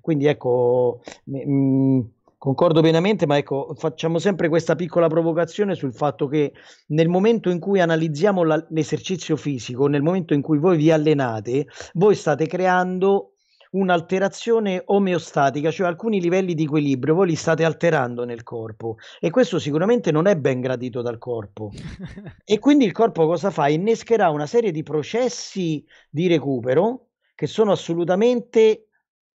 Quindi 0.01 0.27
ecco, 0.27 1.03
mh, 1.25 1.51
mm, 1.51 2.01
concordo 2.39 2.83
pienamente, 2.83 3.27
ma 3.27 3.37
ecco, 3.37 3.75
facciamo 3.75 4.19
sempre 4.19 4.49
questa 4.49 4.75
piccola 4.75 5.09
provocazione 5.09 5.75
sul 5.75 5.95
fatto 5.95 6.27
che 6.27 6.53
nel 6.89 7.09
momento 7.09 7.51
in 7.51 7.59
cui 7.59 7.81
analizziamo 7.81 8.45
la, 8.45 8.65
l'esercizio 8.69 9.37
fisico, 9.37 9.87
nel 9.87 10.03
momento 10.03 10.35
in 10.35 10.43
cui 10.43 10.59
voi 10.59 10.77
vi 10.77 10.91
allenate, 10.91 11.67
voi 11.95 12.15
state 12.15 12.47
creando 12.47 13.35
un'alterazione 13.75 14.83
omeostatica, 14.85 15.71
cioè 15.71 15.87
alcuni 15.87 16.21
livelli 16.21 16.55
di 16.55 16.65
equilibrio, 16.65 17.15
voi 17.15 17.29
li 17.29 17.35
state 17.35 17.65
alterando 17.65 18.25
nel 18.25 18.43
corpo 18.43 18.97
e 19.21 19.31
questo 19.31 19.59
sicuramente 19.59 20.11
non 20.11 20.27
è 20.27 20.37
ben 20.37 20.61
gradito 20.61 21.03
dal 21.03 21.19
corpo. 21.19 21.71
e 22.45 22.59
quindi 22.59 22.85
il 22.85 22.93
corpo 22.93 23.27
cosa 23.27 23.51
fa? 23.51 23.69
Innescherà 23.69 24.31
una 24.31 24.47
serie 24.47 24.71
di 24.71 24.83
processi 24.83 25.85
di 26.09 26.29
recupero 26.29 27.07
che 27.35 27.47
sono 27.47 27.73
assolutamente 27.73 28.89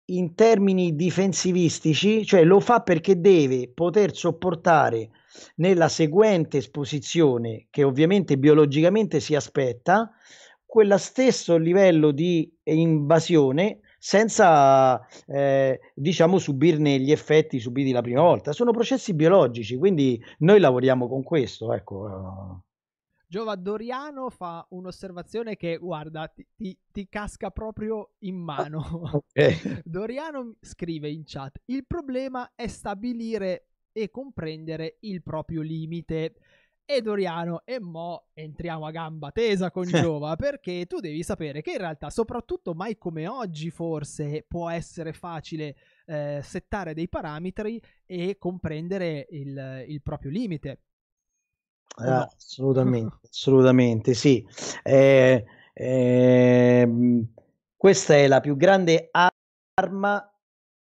in 0.10 0.36
termini 0.36 0.96
difensivistici, 0.96 2.26
cioè 2.26 2.44
lo 2.44 2.60
fa 2.60 2.82
perché 2.82 3.20
deve 3.20 3.70
poter 3.74 4.16
sopportare 4.16 5.10
nella 5.56 5.90
seguente 5.90 6.58
esposizione, 6.58 7.68
che 7.70 7.84
ovviamente 7.84 8.38
biologicamente 8.38 9.20
si 9.20 9.36
aspetta, 9.36 10.12
quello 10.66 10.98
stesso 10.98 11.58
livello 11.58 12.12
di 12.12 12.52
invasione 12.64 13.80
senza 14.00 15.06
eh, 15.26 15.80
diciamo 15.94 16.38
subirne 16.38 17.00
gli 17.00 17.12
effetti 17.12 17.60
subiti 17.60 17.92
la 17.92 18.02
prima 18.02 18.22
volta. 18.22 18.52
Sono 18.52 18.72
processi 18.72 19.14
biologici, 19.14 19.78
quindi 19.78 20.22
noi 20.40 20.60
lavoriamo 20.60 21.08
con 21.08 21.24
questo, 21.24 21.74
ecco. 21.74 22.64
Giova 23.30 23.56
Doriano 23.56 24.30
fa 24.30 24.66
un'osservazione 24.70 25.58
che, 25.58 25.78
guarda, 25.78 26.28
ti, 26.30 26.48
ti, 26.56 26.80
ti 26.90 27.10
casca 27.10 27.52
proprio 27.52 28.14
in 28.20 28.38
mano. 28.38 28.86
Okay. 29.38 29.82
Doriano 29.84 30.56
scrive 30.62 31.10
in 31.10 31.24
chat: 31.26 31.62
Il 31.66 31.86
problema 31.86 32.54
è 32.56 32.68
stabilire 32.68 33.68
e 33.92 34.10
comprendere 34.10 34.98
il 35.02 35.22
proprio 35.22 35.62
limite. 35.62 36.36
E 36.90 37.02
Doriano, 37.02 37.64
e 37.66 37.82
mo 37.82 38.28
entriamo 38.34 38.86
a 38.86 38.92
gamba 38.92 39.32
tesa 39.32 39.72
con 39.72 39.84
Giova, 39.84 40.38
perché 40.38 40.86
tu 40.86 41.00
devi 41.00 41.22
sapere 41.22 41.62
che 41.62 41.72
in 41.72 41.80
realtà, 41.80 42.10
soprattutto 42.10 42.74
mai 42.74 42.98
come 42.98 43.28
oggi, 43.28 43.72
forse 43.72 44.46
può 44.48 44.70
essere 44.70 45.12
facile 45.12 45.76
eh, 46.06 46.40
settare 46.42 46.94
dei 46.94 47.10
parametri 47.10 47.82
e 48.06 48.38
comprendere 48.38 49.28
il, 49.32 49.84
il 49.88 50.02
proprio 50.02 50.32
limite. 50.32 50.84
Eh, 52.00 52.10
no? 52.10 52.30
Assolutamente, 52.36 53.16
assolutamente 53.30 54.14
sì. 54.14 54.46
Eh, 54.84 55.46
eh, 55.74 56.90
questa 57.76 58.16
è 58.16 58.28
la 58.28 58.40
più 58.40 58.56
grande 58.56 59.10
arma 59.12 60.32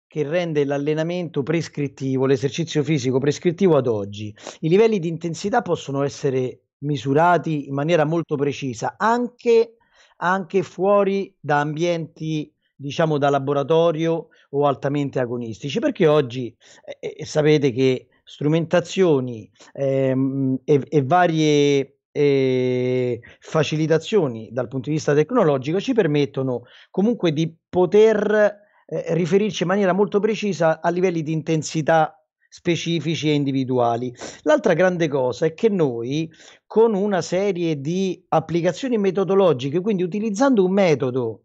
che 0.08 0.24
rende 0.24 0.64
l'allenamento 0.64 1.44
prescrittivo, 1.44 2.26
l'esercizio 2.26 2.84
fisico 2.84 3.20
prescrittivo 3.20 3.76
ad 3.76 3.88
oggi. 3.88 4.34
I 4.62 4.70
livelli 4.70 5.00
di 5.00 5.08
intensità 5.08 5.62
possono 5.62 6.04
essere 6.04 6.62
misurati 6.80 7.68
in 7.68 7.74
maniera 7.74 8.06
molto 8.06 8.36
precisa, 8.36 8.96
anche, 8.98 9.76
anche 10.18 10.64
fuori 10.64 11.36
da 11.40 11.60
ambienti, 11.60 12.54
diciamo, 12.76 13.18
da 13.18 13.30
laboratorio 13.30 14.30
o 14.52 14.68
altamente 14.68 15.20
agonistici, 15.20 15.80
perché 15.80 16.08
oggi 16.08 16.56
eh, 17.00 17.16
eh 17.18 17.26
sapete 17.26 17.72
che 17.72 18.08
strumentazioni 18.26 19.50
ehm, 19.72 20.60
e, 20.66 20.82
e, 20.90 21.04
varie 21.04 22.00
eh, 22.12 23.22
facilitazioni 23.40 24.50
dal 24.52 24.68
punto 24.68 24.90
di 24.90 24.96
vista 24.96 25.14
tecnologico 25.14 25.80
ci 25.80 25.94
permettono 25.94 26.64
comunque 26.90 27.32
di 27.32 27.56
poter 27.70 28.64
eh, 28.88 29.14
riferirci 29.14 29.64
in 29.64 29.70
maniera 29.70 29.94
molto 29.94 30.20
precisa 30.20 30.82
a 30.82 30.90
livelli 30.90 31.22
di 31.22 31.34
intensità 31.34 32.20
specifici 32.48 33.30
e 33.30 33.34
individuali. 33.34 34.14
L'altra 34.44 34.74
grande 34.74 35.08
cosa 35.08 35.46
è 35.46 35.54
che 35.54 35.70
noi 35.70 36.32
con 36.66 36.94
una 36.94 37.22
serie 37.22 37.80
di 37.82 38.24
applicazioni 38.30 38.98
metodologiche, 38.98 39.82
quindi 39.82 40.04
utilizzando 40.04 40.64
un 40.64 40.72
metodo 40.72 41.45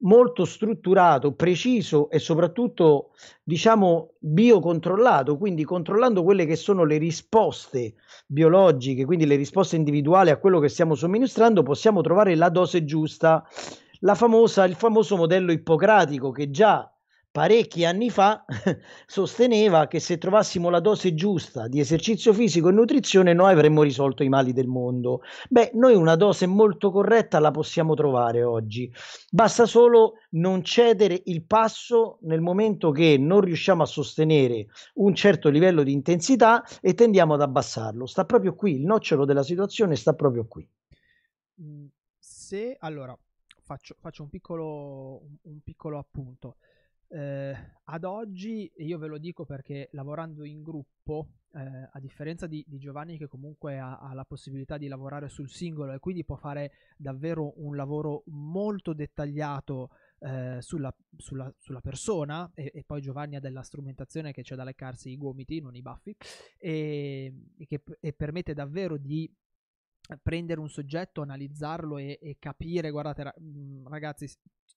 molto 0.00 0.44
strutturato, 0.44 1.32
preciso 1.32 2.08
e 2.10 2.18
soprattutto 2.18 3.10
diciamo 3.42 4.14
biocontrollato, 4.18 5.36
quindi 5.36 5.64
controllando 5.64 6.22
quelle 6.22 6.46
che 6.46 6.56
sono 6.56 6.84
le 6.84 6.98
risposte 6.98 7.94
biologiche, 8.26 9.04
quindi 9.04 9.26
le 9.26 9.36
risposte 9.36 9.76
individuali 9.76 10.30
a 10.30 10.38
quello 10.38 10.60
che 10.60 10.68
stiamo 10.68 10.94
somministrando, 10.94 11.62
possiamo 11.62 12.00
trovare 12.00 12.36
la 12.36 12.48
dose 12.48 12.84
giusta, 12.84 13.44
la 14.00 14.14
famosa, 14.14 14.64
il 14.64 14.74
famoso 14.74 15.16
modello 15.16 15.50
ippocratico 15.50 16.30
che 16.30 16.50
già 16.50 16.90
parecchi 17.30 17.84
anni 17.84 18.10
fa 18.10 18.44
sosteneva 19.06 19.86
che 19.86 20.00
se 20.00 20.18
trovassimo 20.18 20.70
la 20.70 20.80
dose 20.80 21.14
giusta 21.14 21.68
di 21.68 21.78
esercizio 21.80 22.32
fisico 22.32 22.68
e 22.68 22.72
nutrizione 22.72 23.32
noi 23.32 23.52
avremmo 23.52 23.82
risolto 23.82 24.22
i 24.22 24.28
mali 24.28 24.52
del 24.52 24.66
mondo. 24.66 25.20
Beh, 25.48 25.70
noi 25.74 25.94
una 25.94 26.16
dose 26.16 26.46
molto 26.46 26.90
corretta 26.90 27.38
la 27.38 27.50
possiamo 27.50 27.94
trovare 27.94 28.42
oggi. 28.42 28.92
Basta 29.30 29.66
solo 29.66 30.14
non 30.30 30.62
cedere 30.64 31.20
il 31.26 31.44
passo 31.44 32.18
nel 32.22 32.40
momento 32.40 32.90
che 32.90 33.16
non 33.18 33.40
riusciamo 33.40 33.82
a 33.82 33.86
sostenere 33.86 34.66
un 34.94 35.14
certo 35.14 35.48
livello 35.48 35.82
di 35.82 35.92
intensità 35.92 36.64
e 36.80 36.94
tendiamo 36.94 37.34
ad 37.34 37.42
abbassarlo. 37.42 38.06
Sta 38.06 38.24
proprio 38.24 38.54
qui, 38.54 38.76
il 38.76 38.84
nocciolo 38.84 39.24
della 39.24 39.42
situazione 39.42 39.96
sta 39.96 40.14
proprio 40.14 40.46
qui. 40.46 40.68
Mm, 41.62 41.86
se 42.18 42.76
allora 42.80 43.16
faccio, 43.62 43.96
faccio 43.98 44.22
un, 44.22 44.28
piccolo, 44.28 45.20
un 45.42 45.60
piccolo 45.62 45.98
appunto. 45.98 46.56
Eh, 47.10 47.56
ad 47.84 48.04
oggi, 48.04 48.70
io 48.76 48.98
ve 48.98 49.06
lo 49.06 49.18
dico 49.18 49.46
perché 49.46 49.88
lavorando 49.92 50.44
in 50.44 50.62
gruppo, 50.62 51.28
eh, 51.54 51.88
a 51.90 51.98
differenza 52.00 52.46
di, 52.46 52.62
di, 52.68 52.78
Giovanni 52.78 53.16
che 53.16 53.26
comunque 53.26 53.78
ha, 53.78 53.98
ha, 53.98 54.12
la 54.12 54.26
possibilità 54.26 54.76
di 54.76 54.88
lavorare 54.88 55.30
sul 55.30 55.48
singolo 55.48 55.92
e 55.92 55.98
quindi 55.98 56.24
può 56.24 56.36
fare 56.36 56.72
davvero 56.96 57.54
un 57.64 57.74
lavoro 57.74 58.24
molto 58.26 58.92
dettagliato 58.92 59.90
eh, 60.18 60.58
sulla, 60.60 60.94
sulla, 61.16 61.50
sulla, 61.56 61.80
persona 61.80 62.50
e, 62.54 62.70
e, 62.74 62.84
poi 62.84 63.00
Giovanni 63.00 63.36
ha 63.36 63.40
della 63.40 63.62
strumentazione 63.62 64.32
che 64.32 64.42
c'è 64.42 64.54
da 64.54 64.64
leccarsi 64.64 65.10
i 65.10 65.16
gomiti, 65.16 65.60
non 65.60 65.74
i 65.74 65.80
baffi, 65.80 66.14
e, 66.58 67.32
e 67.56 67.66
che 67.66 67.82
e 68.00 68.12
permette 68.12 68.52
davvero 68.52 68.98
di 68.98 69.32
prendere 70.16 70.60
un 70.60 70.68
soggetto, 70.68 71.22
analizzarlo 71.22 71.98
e, 71.98 72.18
e 72.20 72.36
capire, 72.38 72.90
guardate 72.90 73.34
ragazzi, 73.88 74.28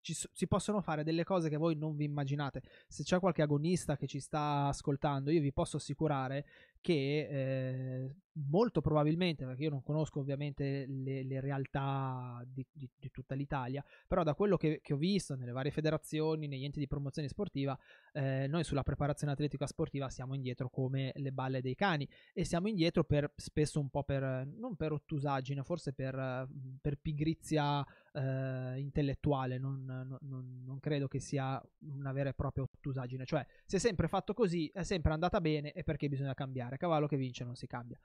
ci, 0.01 0.13
si 0.13 0.47
possono 0.47 0.81
fare 0.81 1.03
delle 1.03 1.23
cose 1.23 1.49
che 1.49 1.57
voi 1.57 1.75
non 1.75 1.95
vi 1.95 2.05
immaginate. 2.05 2.61
Se 2.87 3.03
c'è 3.03 3.19
qualche 3.19 3.41
agonista 3.41 3.95
che 3.95 4.07
ci 4.07 4.19
sta 4.19 4.67
ascoltando, 4.67 5.31
io 5.31 5.41
vi 5.41 5.53
posso 5.53 5.77
assicurare 5.77 6.45
che 6.81 7.27
eh, 7.29 8.15
molto 8.49 8.81
probabilmente, 8.81 9.45
perché 9.45 9.63
io 9.63 9.69
non 9.69 9.83
conosco 9.83 10.19
ovviamente 10.19 10.85
le, 10.87 11.23
le 11.23 11.39
realtà 11.39 12.41
di, 12.45 12.65
di, 12.71 12.89
di, 12.97 13.11
tutta 13.11 13.35
l'Italia, 13.35 13.83
però 14.07 14.23
da 14.23 14.33
quello 14.33 14.57
che, 14.57 14.79
che, 14.81 14.93
ho 14.93 14.97
visto 14.97 15.35
nelle 15.35 15.51
varie 15.51 15.71
federazioni, 15.71 16.47
negli 16.47 16.63
enti 16.63 16.79
di 16.79 16.87
promozione 16.87 17.27
sportiva, 17.27 17.77
eh, 18.13 18.47
noi 18.47 18.63
sulla 18.63 18.83
preparazione 18.83 19.33
atletica 19.33 19.67
sportiva 19.67 20.09
siamo 20.09 20.33
indietro 20.33 20.69
come 20.69 21.11
le 21.15 21.31
balle 21.31 21.61
dei 21.61 21.75
cani 21.75 22.07
e 22.33 22.45
siamo 22.45 22.67
indietro 22.67 23.03
per 23.03 23.31
spesso 23.35 23.79
un 23.79 23.89
po' 23.89 24.03
per, 24.03 24.47
non 24.47 24.75
per 24.75 24.93
ottusaggine, 24.93 25.63
forse 25.63 25.93
per, 25.93 26.47
per 26.81 26.97
pigrizia 26.99 27.85
eh, 28.13 28.79
intellettuale, 28.79 29.57
non, 29.57 29.83
non, 29.85 30.61
non, 30.65 30.79
credo 30.79 31.07
che 31.07 31.19
sia 31.19 31.61
una 31.79 32.11
vera 32.11 32.29
e 32.29 32.33
propria 32.33 32.63
ottusaggine, 32.63 33.25
cioè 33.25 33.45
se 33.65 33.77
è 33.77 33.79
sempre 33.79 34.07
fatto 34.07 34.33
così, 34.33 34.69
è 34.73 34.83
sempre 34.83 35.13
andata 35.13 35.39
bene 35.39 35.71
e 35.71 35.83
perché 35.83 36.09
bisogna 36.09 36.33
cambiare, 36.33 36.70
cavallo 36.77 37.07
che 37.07 37.17
vince 37.17 37.43
non 37.43 37.55
si 37.55 37.67
cambia. 37.67 37.99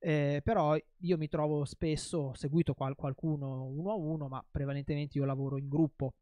Eh, 0.00 0.40
però 0.44 0.76
io 0.98 1.16
mi 1.16 1.28
trovo 1.28 1.64
spesso, 1.64 2.18
ho 2.18 2.34
seguito 2.34 2.74
qual- 2.74 2.94
qualcuno 2.94 3.64
uno 3.64 3.90
a 3.90 3.96
uno, 3.96 4.28
ma 4.28 4.44
prevalentemente 4.48 5.18
io 5.18 5.24
lavoro 5.24 5.58
in 5.58 5.68
gruppo 5.68 6.14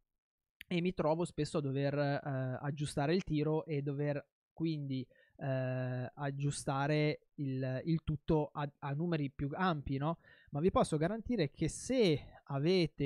e 0.69 0.81
mi 0.81 0.95
trovo 0.95 1.25
spesso 1.25 1.59
a 1.59 1.61
dover 1.61 1.97
eh, 1.97 2.59
aggiustare 2.61 3.15
il 3.15 3.23
tiro 3.23 3.65
e 3.65 3.83
dover 3.83 4.25
quindi 4.53 5.07
eh, 5.37 6.11
aggiustare 6.15 7.29
il, 7.35 7.83
il 7.85 8.01
tutto 8.03 8.51
a, 8.53 8.69
a, 8.79 8.93
numeri 8.93 9.31
più 9.31 9.51
ampi, 9.53 9.99
no? 9.99 10.19
Ma 10.51 10.61
vi 10.61 10.71
posso 10.71 10.97
garantire 10.97 11.51
che 11.51 11.69
se 11.69 12.41
avete 12.45 13.05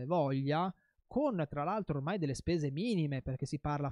eh, 0.00 0.04
voglia, 0.06 0.72
con 1.06 1.44
tra 1.48 1.64
l'altro 1.64 1.96
ormai 1.96 2.18
delle 2.18 2.34
spese 2.34 2.70
minime, 2.70 3.22
perché 3.22 3.46
si 3.46 3.58
parla, 3.58 3.90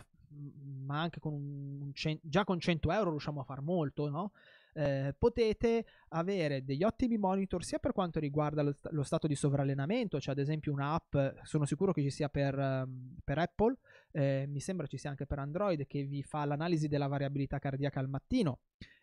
ma 0.84 1.00
anche 1.00 1.20
con 1.20 1.32
un, 1.32 1.80
un 1.80 2.18
già 2.22 2.44
con 2.44 2.60
100 2.60 2.90
euro 2.92 3.10
riusciamo 3.10 3.40
a 3.40 3.44
far 3.44 3.60
molto, 3.60 4.08
no? 4.08 4.32
eh, 4.72 5.14
potete 5.18 5.84
avere 6.10 6.64
degli 6.64 6.82
ottimi 6.82 7.18
monitor 7.18 7.64
sia 7.64 7.78
per 7.78 7.92
quanto 7.92 8.20
riguarda 8.20 8.62
lo, 8.62 8.74
lo, 8.90 9.02
stato 9.02 9.26
di 9.26 9.34
sovrallenamento, 9.34 10.20
cioè 10.20 10.34
ad 10.34 10.40
esempio 10.40 10.72
un'app, 10.72 11.16
sono 11.42 11.64
sicuro 11.64 11.92
che 11.92 12.02
ci 12.02 12.10
sia 12.10 12.28
per, 12.28 12.56
um, 12.56 13.16
per 13.22 13.38
Apple, 13.38 13.76
eh, 14.12 14.46
mi 14.48 14.60
sembra 14.60 14.86
ci 14.86 14.98
sia 14.98 15.10
anche 15.10 15.26
per 15.26 15.38
Android, 15.38 15.86
che 15.86 16.04
vi 16.04 16.22
fa 16.22 16.44
l'analisi 16.44 16.88
della 16.88 17.06
variabilità 17.06 17.58
cardiaca 17.58 18.00
al 18.00 18.08
mattino 18.08 18.60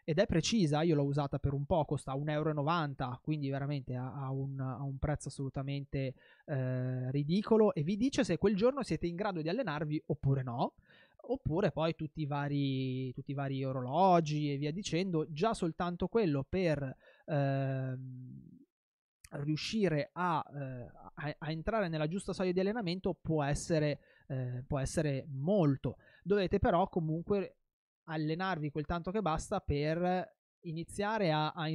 ed 0.09 0.19
è 0.19 0.25
precisa, 0.25 0.83
io 0.83 0.95
l'ho 0.95 1.03
usata 1.03 1.37
per 1.37 1.51
un 1.51 1.65
po', 1.65 1.83
costa 1.83 2.15
1,90 2.15 2.31
euro, 2.31 3.19
quindi 3.21 3.49
veramente 3.49 3.93
ha, 3.93 4.31
un, 4.31 4.57
un, 4.57 4.97
prezzo 4.99 5.27
assolutamente 5.27 6.13
eh, 6.45 7.11
ridicolo 7.11 7.73
e 7.73 7.83
vi 7.83 7.97
dice 7.97 8.23
se 8.23 8.37
quel 8.37 8.55
giorno 8.55 8.83
siete 8.83 9.05
in 9.05 9.15
grado 9.15 9.41
di 9.41 9.49
allenarvi 9.49 10.01
oppure 10.05 10.43
no 10.43 10.75
oppure 11.29 11.71
poi 11.71 11.95
tutti 11.95 12.21
i, 12.21 12.25
vari, 12.25 13.11
tutti 13.13 13.31
i 13.31 13.35
vari 13.35 13.63
orologi 13.63 14.51
e 14.51 14.57
via 14.57 14.71
dicendo, 14.71 15.25
già 15.31 15.53
soltanto 15.53 16.07
quello 16.07 16.45
per 16.47 16.95
ehm, 17.25 18.57
riuscire 19.31 20.09
a, 20.13 20.43
eh, 20.53 20.91
a, 21.15 21.35
a, 21.37 21.51
entrare 21.51 21.89
nella 21.89 22.07
giusta 22.07 22.33
soglia 22.33 22.51
di 22.51 22.59
allenamento 22.59 23.13
può 23.13 23.43
essere, 23.43 23.99
eh, 24.27 24.63
può 24.65 24.79
essere 24.79 25.25
molto. 25.29 25.97
Dovete 26.23 26.59
però 26.59 26.87
comunque 26.87 27.57
allenarvi 28.05 28.71
quel 28.71 28.85
tanto 28.85 29.11
che 29.11 29.21
basta 29.21 29.59
per 29.59 30.35
iniziare 30.61 31.31
a, 31.31 31.51
a, 31.51 31.67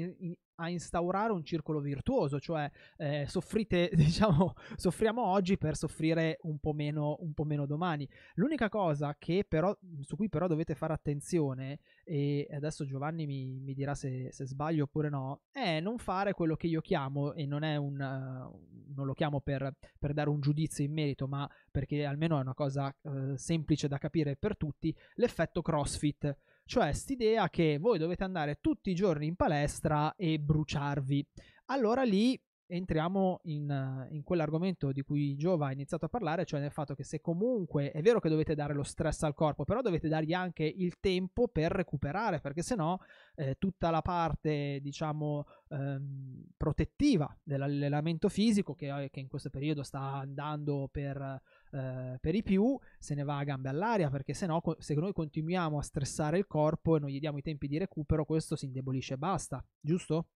a 0.57 0.69
instaurare 0.69 1.33
un 1.33 1.45
circolo 1.45 1.81
virtuoso, 1.81 2.39
cioè 2.39 2.71
eh, 2.97 3.27
soffrite, 3.29 3.91
diciamo, 3.95 4.55
soffriamo 4.77 5.23
oggi 5.23 5.57
per 5.57 5.77
soffrire 5.77 6.39
un 6.43 6.59
po, 6.59 6.73
meno, 6.73 7.17
un 7.21 7.33
po' 7.33 7.45
meno 7.45 7.67
domani. 7.67 8.09
L'unica 8.35 8.69
cosa 8.69 9.17
però, 9.47 9.77
su 10.01 10.17
cui 10.17 10.29
però 10.29 10.47
dovete 10.47 10.75
fare 10.75 10.93
attenzione, 10.93 11.81
e 12.05 12.47
adesso 12.53 12.85
Giovanni 12.85 13.27
mi, 13.27 13.61
mi 13.61 13.75
dirà 13.75 13.95
se, 13.95 14.29
se, 14.33 14.47
sbaglio 14.47 14.85
oppure 14.85 15.09
no, 15.09 15.43
è 15.51 15.81
non 15.81 15.99
fare 15.99 16.35
quello 16.35 16.57
che 16.57 16.67
io 16.67 16.81
chiamo, 16.81 17.33
e 17.33 17.47
non 17.47 17.63
un, 17.77 17.95
uh, 17.95 18.95
non 18.95 19.07
lo 19.07 19.15
chiamo 19.15 19.41
per, 19.41 19.75
per, 19.99 20.13
dare 20.13 20.29
un 20.29 20.41
giudizio 20.41 20.85
in 20.85 20.93
merito, 20.93 21.27
ma 21.27 21.49
perché 21.71 22.05
almeno 22.05 22.39
è 22.39 22.41
una 22.41 22.55
cosa 22.55 22.95
uh, 23.03 23.35
semplice 23.37 23.89
da 23.89 23.99
capire 23.99 24.37
per 24.37 24.57
tutti, 24.57 24.95
l'effetto 25.15 25.63
CrossFit 25.63 26.37
cioè 26.73 26.95
st'idea 26.95 27.51
che 27.51 27.77
voi 27.79 27.99
dovete 27.99 28.25
andare 28.25 28.57
tutti 28.59 28.89
i 28.89 28.95
giorni 28.95 29.27
in 29.27 29.37
palestra 29.37 30.15
e 30.17 30.39
bruciarvi. 30.39 31.23
Allora 31.67 32.03
lì 32.03 32.43
entriamo 32.73 33.41
in, 33.45 34.09
in, 34.11 34.23
quell'argomento 34.23 34.93
di 34.93 35.03
cui 35.03 35.37
Giova 35.37 35.67
ha 35.67 35.73
iniziato 35.73 36.07
a 36.07 36.09
parlare, 36.09 36.47
cioè 36.47 36.59
nel 36.59 36.71
fatto 36.71 36.95
che 36.95 37.05
se 37.05 37.21
comunque 37.21 37.91
è 37.91 38.01
vero 38.01 38.19
che 38.19 38.31
dovete 38.31 38.55
dare 38.55 38.73
lo 38.73 38.83
stress 38.83 39.23
al 39.23 39.35
corpo, 39.35 39.65
però 39.65 39.83
dovete 39.83 40.09
dargli 40.09 40.33
anche 40.33 40.65
il 40.65 40.99
tempo 40.99 41.49
per 41.49 41.71
recuperare, 41.71 42.41
perché 42.41 42.63
sennò 42.63 42.99
eh, 43.35 43.57
tutta 43.59 43.91
la 43.91 44.01
parte, 44.01 44.79
diciamo, 44.81 45.45
ehm, 45.69 46.45
protettiva 46.57 47.37
dell'allenamento 47.43 48.31
fisico, 48.31 48.75
che, 48.75 49.09
che, 49.13 49.21
in 49.21 49.29
questo 49.29 49.51
periodo 49.51 49.83
sta 49.83 50.01
andando 50.15 50.89
per, 50.91 51.41
eh, 51.73 52.17
per 52.21 52.35
i 52.35 52.43
più, 52.43 52.79
se 52.99 53.15
ne 53.15 53.23
va 53.23 53.37
a 53.37 53.45
gambe 53.45 53.69
all'aria, 53.69 54.09
perché 54.09 54.33
sennò 54.33 54.63
se 54.79 54.95
noi 54.95 55.13
continuiamo 55.13 55.79
a 55.79 55.83
stressare 55.83 56.39
il 56.39 56.47
corpo 56.47 56.97
e 56.97 57.01
non 57.01 57.11
gli 57.11 57.21
diamo 57.21 57.37
i 57.37 57.43
tempi 57.43 57.69
di 57.69 57.77
recupero, 57.77 58.25
questo 58.25 58.57
si 58.57 58.65
indebolisce 58.65 59.15
e 59.15 59.19
basta, 59.19 59.63
giusto? 59.79 60.29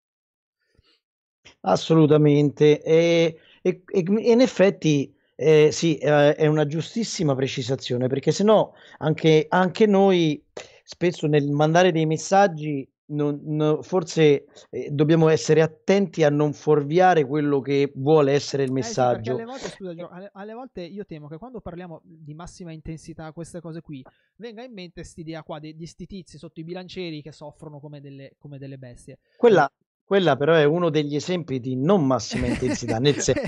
Assolutamente, 1.61 2.82
e, 2.82 3.38
e, 3.62 3.82
e 3.87 4.04
in 4.06 4.40
effetti 4.40 5.14
eh, 5.35 5.70
sì, 5.70 5.96
eh, 5.98 6.35
è 6.35 6.46
una 6.46 6.66
giustissima 6.66 7.35
precisazione, 7.35 8.09
perché 8.09 8.32
se 8.32 8.42
no 8.42 8.74
anche, 8.98 9.46
anche 9.48 9.87
noi 9.87 10.42
spesso 10.82 11.26
nel 11.26 11.50
mandare 11.50 11.92
dei 11.92 12.06
messaggi 12.06 12.88
non, 13.09 13.40
no, 13.44 13.82
forse 13.82 14.46
eh, 14.70 14.88
dobbiamo 14.90 15.28
essere 15.28 15.61
attenti 15.61 16.24
a 16.24 16.30
non 16.30 16.52
fuorviare 16.52 17.24
quello 17.24 17.61
che 17.61 17.92
vuole 17.94 18.32
essere 18.32 18.64
il 18.64 18.72
messaggio. 18.72 19.32
Eh 19.32 19.35
sì, 19.37 19.42
alle, 19.42 19.44
volte, 19.44 19.68
scusa, 19.68 20.09
alle, 20.11 20.30
alle, 20.32 20.52
volte, 20.54 20.80
io 20.82 21.04
temo 21.04 21.28
che 21.28 21.38
quando 21.38 21.61
parliamo 21.61 22.00
di 22.02 22.35
massima 22.35 22.72
intensità, 22.72 23.32
queste 23.32 23.61
cose 23.61 23.80
qui, 23.80 24.02
venga 24.37 24.62
in 24.62 24.72
mente 24.72 25.00
quest'idea 25.00 25.42
qua 25.42 25.59
di, 25.59 25.76
di 25.76 25.87
sti 25.87 26.06
tizi 26.06 26.38
sotto 26.38 26.61
i 26.61 26.64
bilancieri 26.64 27.22
che 27.22 27.32
soffrono 27.32 27.78
come 27.78 28.00
delle, 28.00 28.35
come 28.38 28.59
delle 28.59 28.78
bestie. 28.78 29.18
Quella, 29.37 29.70
quella 30.07 30.37
però 30.37 30.55
è 30.55 30.64
uno 30.64 30.88
degli 30.88 31.16
esempi 31.16 31.59
di 31.59 31.75
non 31.75 32.07
massima 32.07 32.47
intensità, 32.47 32.99
nel 32.99 33.16
senso, 33.16 33.42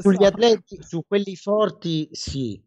sugli 0.00 0.22
so. 0.22 0.24
atleti, 0.24 0.78
su 0.80 1.04
quelli 1.06 1.34
forti 1.34 2.08
sì, 2.12 2.62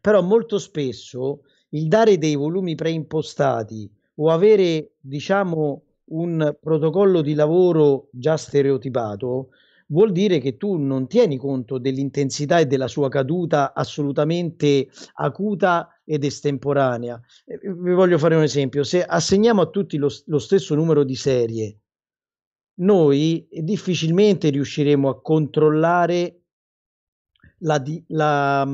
però 0.00 0.22
molto 0.22 0.58
spesso 0.58 1.40
il 1.70 1.88
dare 1.88 2.18
dei 2.18 2.34
volumi 2.36 2.74
preimpostati 2.74 3.90
o 4.16 4.30
avere, 4.30 4.92
diciamo, 5.00 5.82
un 6.06 6.54
protocollo 6.60 7.22
di 7.22 7.32
lavoro 7.32 8.08
già 8.12 8.36
stereotipato 8.36 9.48
vuol 9.86 10.12
dire 10.12 10.38
che 10.38 10.58
tu 10.58 10.76
non 10.76 11.06
tieni 11.06 11.38
conto 11.38 11.78
dell'intensità 11.78 12.58
e 12.58 12.66
della 12.66 12.88
sua 12.88 13.08
caduta 13.08 13.72
assolutamente 13.72 14.88
acuta 15.14 16.00
ed 16.04 16.24
estemporanea. 16.24 17.18
Eh, 17.46 17.58
vi 17.62 17.92
voglio 17.92 18.18
fare 18.18 18.36
un 18.36 18.42
esempio: 18.42 18.84
se 18.84 19.02
assegniamo 19.02 19.62
a 19.62 19.66
tutti 19.66 19.96
lo, 19.96 20.10
lo 20.26 20.38
stesso 20.38 20.74
numero 20.74 21.04
di 21.04 21.16
serie 21.16 21.78
noi 22.76 23.46
difficilmente 23.50 24.50
riusciremo 24.50 25.08
a 25.08 25.20
controllare 25.20 26.40
la, 27.58 27.78
di, 27.78 28.02
la, 28.08 28.66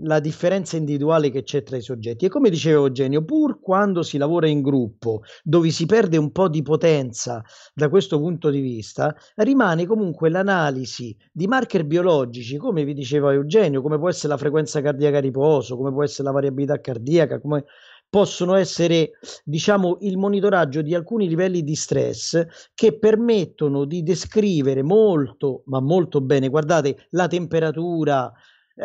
la, 0.00 0.20
differenza 0.20 0.76
individuale 0.76 1.30
che 1.30 1.42
c'è 1.42 1.62
tra 1.62 1.76
i 1.76 1.82
soggetti. 1.82 2.24
E 2.24 2.28
come 2.28 2.50
diceva 2.50 2.80
Eugenio, 2.80 3.24
pur 3.24 3.60
quando 3.60 4.02
si 4.02 4.18
lavora 4.18 4.48
in 4.48 4.62
gruppo, 4.62 5.22
dove 5.42 5.70
si 5.70 5.86
perde 5.86 6.16
un 6.16 6.32
po' 6.32 6.48
di 6.48 6.62
potenza 6.62 7.42
da 7.72 7.88
questo 7.88 8.18
punto 8.18 8.50
di 8.50 8.60
vista, 8.60 9.14
rimane 9.36 9.86
comunque 9.86 10.28
l'analisi 10.28 11.16
di 11.32 11.46
marker 11.46 11.84
biologici, 11.84 12.56
come 12.56 12.84
vi 12.84 12.94
diceva 12.94 13.32
Eugenio, 13.32 13.80
come 13.80 13.98
può 13.98 14.08
essere 14.08 14.28
la 14.28 14.38
frequenza 14.38 14.80
cardiaca 14.80 15.18
a 15.18 15.20
riposo, 15.20 15.76
come 15.76 15.92
può 15.92 16.02
essere 16.02 16.24
la 16.24 16.34
variabilità 16.34 16.80
cardiaca, 16.80 17.40
come 17.40 17.64
possono 18.08 18.54
essere, 18.54 19.12
diciamo, 19.44 19.98
il 20.00 20.16
monitoraggio 20.16 20.82
di 20.82 20.94
alcuni 20.94 21.28
livelli 21.28 21.62
di 21.62 21.74
stress 21.74 22.46
che 22.74 22.98
permettono 22.98 23.84
di 23.84 24.02
descrivere 24.02 24.82
molto, 24.82 25.62
ma 25.66 25.80
molto 25.80 26.20
bene, 26.20 26.48
guardate, 26.48 27.06
la 27.10 27.26
temperatura, 27.26 28.32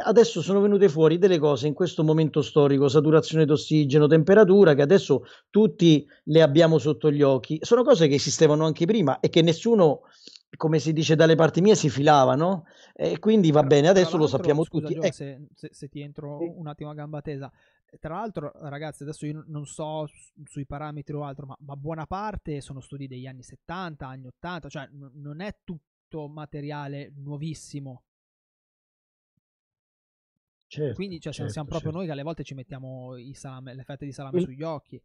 adesso 0.04 0.42
sono 0.42 0.62
venute 0.62 0.90
fuori 0.90 1.18
delle 1.18 1.38
cose 1.38 1.68
in 1.68 1.74
questo 1.74 2.04
momento 2.04 2.42
storico, 2.42 2.88
saturazione 2.88 3.46
d'ossigeno, 3.46 4.08
temperatura, 4.08 4.74
che 4.74 4.82
adesso 4.82 5.24
tutti 5.50 6.06
le 6.26 6.42
abbiamo 6.42 6.78
sotto 6.78 7.12
gli 7.12 7.22
occhi. 7.22 7.60
Sono 7.62 7.84
cose 7.84 8.08
che 8.08 8.16
esistevano 8.16 8.66
anche 8.66 8.86
prima 8.86 9.20
e 9.20 9.30
che 9.30 9.42
nessuno 9.42 10.02
come 10.58 10.80
si 10.80 10.92
dice 10.92 11.16
dalle 11.16 11.36
parti 11.36 11.62
mie, 11.62 11.76
si 11.76 11.90
filavano 11.90 12.66
e 12.94 13.20
quindi 13.20 13.52
va 13.52 13.64
bene, 13.64 13.88
adesso 13.88 14.18
lo 14.18 14.28
sappiamo 14.28 14.64
scusa, 14.66 14.88
tutti. 14.88 15.00
Gio, 15.00 15.06
ecco. 15.06 15.16
se, 15.16 15.48
se, 15.56 15.70
se, 15.72 15.88
ti 15.88 16.02
entro 16.02 16.40
un 16.40 16.68
attimo 16.68 16.90
a 16.90 16.94
gamba 16.94 17.22
tesa, 17.22 17.50
tra 18.00 18.16
l'altro 18.16 18.52
ragazzi 18.56 19.04
adesso 19.04 19.26
io 19.26 19.44
non 19.48 19.66
so 19.66 20.08
sui 20.46 20.66
parametri 20.66 21.14
o 21.16 21.24
altro, 21.24 21.46
ma, 21.46 21.58
ma 21.60 21.76
buona 21.76 22.06
parte 22.06 22.62
sono 22.62 22.80
studi 22.82 23.08
degli 23.08 23.28
anni 23.28 23.44
70, 23.44 24.08
anni 24.08 24.28
80, 24.28 24.70
cioè 24.70 24.88
n- 24.92 25.12
non 25.16 25.42
è 25.42 25.58
tutto 25.64 26.28
materiale 26.28 27.12
nuovissimo. 27.16 28.04
Certo, 30.68 30.96
Quindi 30.96 31.20
cioè, 31.20 31.34
certo, 31.34 31.52
siamo 31.52 31.68
proprio 31.68 31.92
certo. 31.92 31.98
noi 31.98 32.08
che 32.08 32.14
alle 32.14 32.24
volte 32.24 32.44
ci 32.44 32.54
mettiamo 32.54 33.16
salame, 33.34 33.74
le 33.74 33.84
fette 33.84 34.06
di 34.06 34.12
salame 34.14 34.40
Il... 34.40 34.44
sugli 34.46 34.64
occhi. 34.64 35.02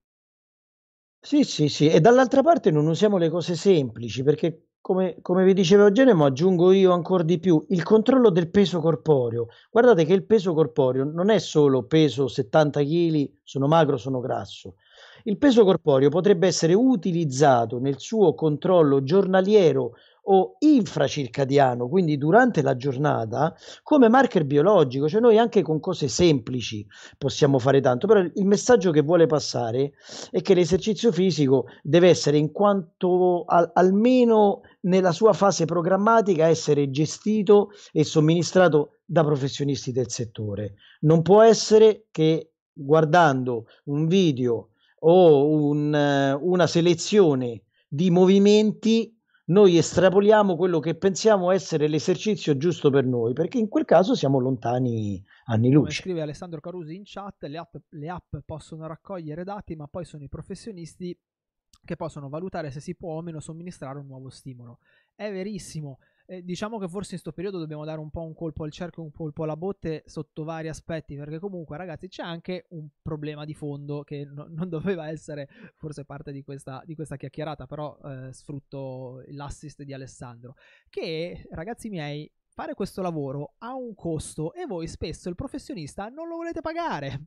Sì, 1.20 1.42
sì, 1.42 1.68
sì, 1.68 1.88
e 1.88 2.00
dall'altra 2.00 2.40
parte 2.42 2.70
non 2.70 2.86
usiamo 2.86 3.18
le 3.18 3.28
cose 3.28 3.56
semplici 3.56 4.22
perché 4.22 4.65
come, 4.86 5.16
come 5.20 5.42
vi 5.42 5.52
diceva 5.52 5.86
Eugenio, 5.86 6.24
aggiungo 6.24 6.70
io 6.70 6.92
ancora 6.92 7.24
di 7.24 7.40
più, 7.40 7.60
il 7.70 7.82
controllo 7.82 8.30
del 8.30 8.48
peso 8.48 8.78
corporeo. 8.78 9.48
Guardate 9.68 10.04
che 10.04 10.12
il 10.12 10.24
peso 10.24 10.54
corporeo 10.54 11.02
non 11.02 11.28
è 11.28 11.40
solo 11.40 11.82
peso 11.82 12.28
70 12.28 12.82
kg, 12.84 13.30
sono 13.42 13.66
magro, 13.66 13.96
sono 13.96 14.20
grasso. 14.20 14.76
Il 15.24 15.38
peso 15.38 15.64
corporeo 15.64 16.08
potrebbe 16.08 16.46
essere 16.46 16.72
utilizzato 16.72 17.80
nel 17.80 17.98
suo 17.98 18.34
controllo 18.34 19.02
giornaliero 19.02 19.94
o 20.28 20.56
infracircadiano, 20.58 21.88
quindi 21.88 22.16
durante 22.16 22.62
la 22.62 22.76
giornata, 22.76 23.54
come 23.82 24.08
marker 24.08 24.44
biologico, 24.44 25.08
cioè 25.08 25.20
noi 25.20 25.38
anche 25.38 25.62
con 25.62 25.80
cose 25.80 26.08
semplici 26.08 26.86
possiamo 27.18 27.58
fare 27.58 27.80
tanto, 27.80 28.06
però 28.06 28.20
il 28.20 28.46
messaggio 28.46 28.90
che 28.90 29.02
vuole 29.02 29.26
passare 29.26 29.92
è 30.30 30.40
che 30.40 30.54
l'esercizio 30.54 31.12
fisico 31.12 31.66
deve 31.82 32.08
essere 32.08 32.38
in 32.38 32.52
quanto 32.52 33.44
al, 33.46 33.70
almeno 33.74 34.62
nella 34.80 35.12
sua 35.12 35.32
fase 35.32 35.64
programmatica 35.64 36.46
essere 36.46 36.90
gestito 36.90 37.70
e 37.92 38.04
somministrato 38.04 38.98
da 39.04 39.22
professionisti 39.22 39.92
del 39.92 40.10
settore. 40.10 40.74
Non 41.00 41.22
può 41.22 41.42
essere 41.42 42.06
che 42.10 42.52
guardando 42.72 43.66
un 43.84 44.06
video 44.06 44.70
o 45.00 45.48
un, 45.48 46.38
una 46.40 46.66
selezione 46.66 47.62
di 47.88 48.10
movimenti 48.10 49.15
noi 49.48 49.76
estrapoliamo 49.76 50.56
quello 50.56 50.80
che 50.80 50.96
pensiamo 50.96 51.50
essere 51.50 51.88
l'esercizio 51.88 52.56
giusto 52.56 52.90
per 52.90 53.04
noi, 53.04 53.32
perché 53.32 53.58
in 53.58 53.68
quel 53.68 53.84
caso 53.84 54.14
siamo 54.14 54.38
lontani 54.38 55.22
anni 55.44 55.70
luce. 55.70 55.78
Come 55.78 55.92
scrive 55.92 56.22
Alessandro 56.22 56.60
Carusi 56.60 56.94
in 56.94 57.02
chat, 57.04 57.44
le 57.44 57.58
app, 57.58 57.76
le 57.90 58.08
app 58.08 58.36
possono 58.44 58.86
raccogliere 58.86 59.44
dati, 59.44 59.76
ma 59.76 59.86
poi 59.86 60.04
sono 60.04 60.24
i 60.24 60.28
professionisti 60.28 61.16
che 61.84 61.96
possono 61.96 62.28
valutare 62.28 62.70
se 62.70 62.80
si 62.80 62.96
può 62.96 63.14
o 63.14 63.22
meno 63.22 63.38
somministrare 63.38 63.98
un 63.98 64.06
nuovo 64.06 64.28
stimolo. 64.30 64.80
È 65.14 65.30
verissimo, 65.30 65.98
eh, 66.26 66.42
diciamo 66.42 66.78
che 66.78 66.88
forse 66.88 67.14
in 67.14 67.20
questo 67.20 67.32
periodo 67.32 67.58
dobbiamo 67.58 67.84
dare 67.84 68.00
un 68.00 68.10
po' 68.10 68.22
un 68.22 68.34
colpo 68.34 68.64
al 68.64 68.72
cerchio, 68.72 69.02
un 69.02 69.12
colpo 69.12 69.44
alla 69.44 69.56
botte 69.56 70.02
sotto 70.06 70.44
vari 70.44 70.68
aspetti, 70.68 71.16
perché 71.16 71.38
comunque 71.38 71.76
ragazzi 71.76 72.08
c'è 72.08 72.22
anche 72.22 72.66
un 72.70 72.88
problema 73.00 73.44
di 73.44 73.54
fondo 73.54 74.02
che 74.02 74.24
no, 74.24 74.46
non 74.50 74.68
doveva 74.68 75.08
essere 75.08 75.48
forse 75.76 76.04
parte 76.04 76.32
di 76.32 76.42
questa, 76.42 76.82
di 76.84 76.94
questa 76.94 77.16
chiacchierata, 77.16 77.66
però 77.66 77.96
eh, 78.04 78.32
sfrutto 78.32 79.22
l'assist 79.28 79.82
di 79.82 79.92
Alessandro, 79.92 80.54
che 80.90 81.46
ragazzi 81.50 81.88
miei 81.88 82.30
fare 82.48 82.74
questo 82.74 83.02
lavoro 83.02 83.54
ha 83.58 83.74
un 83.74 83.94
costo 83.94 84.54
e 84.54 84.64
voi 84.64 84.88
spesso 84.88 85.28
il 85.28 85.34
professionista 85.34 86.08
non 86.08 86.26
lo 86.26 86.36
volete 86.36 86.62
pagare 86.62 87.26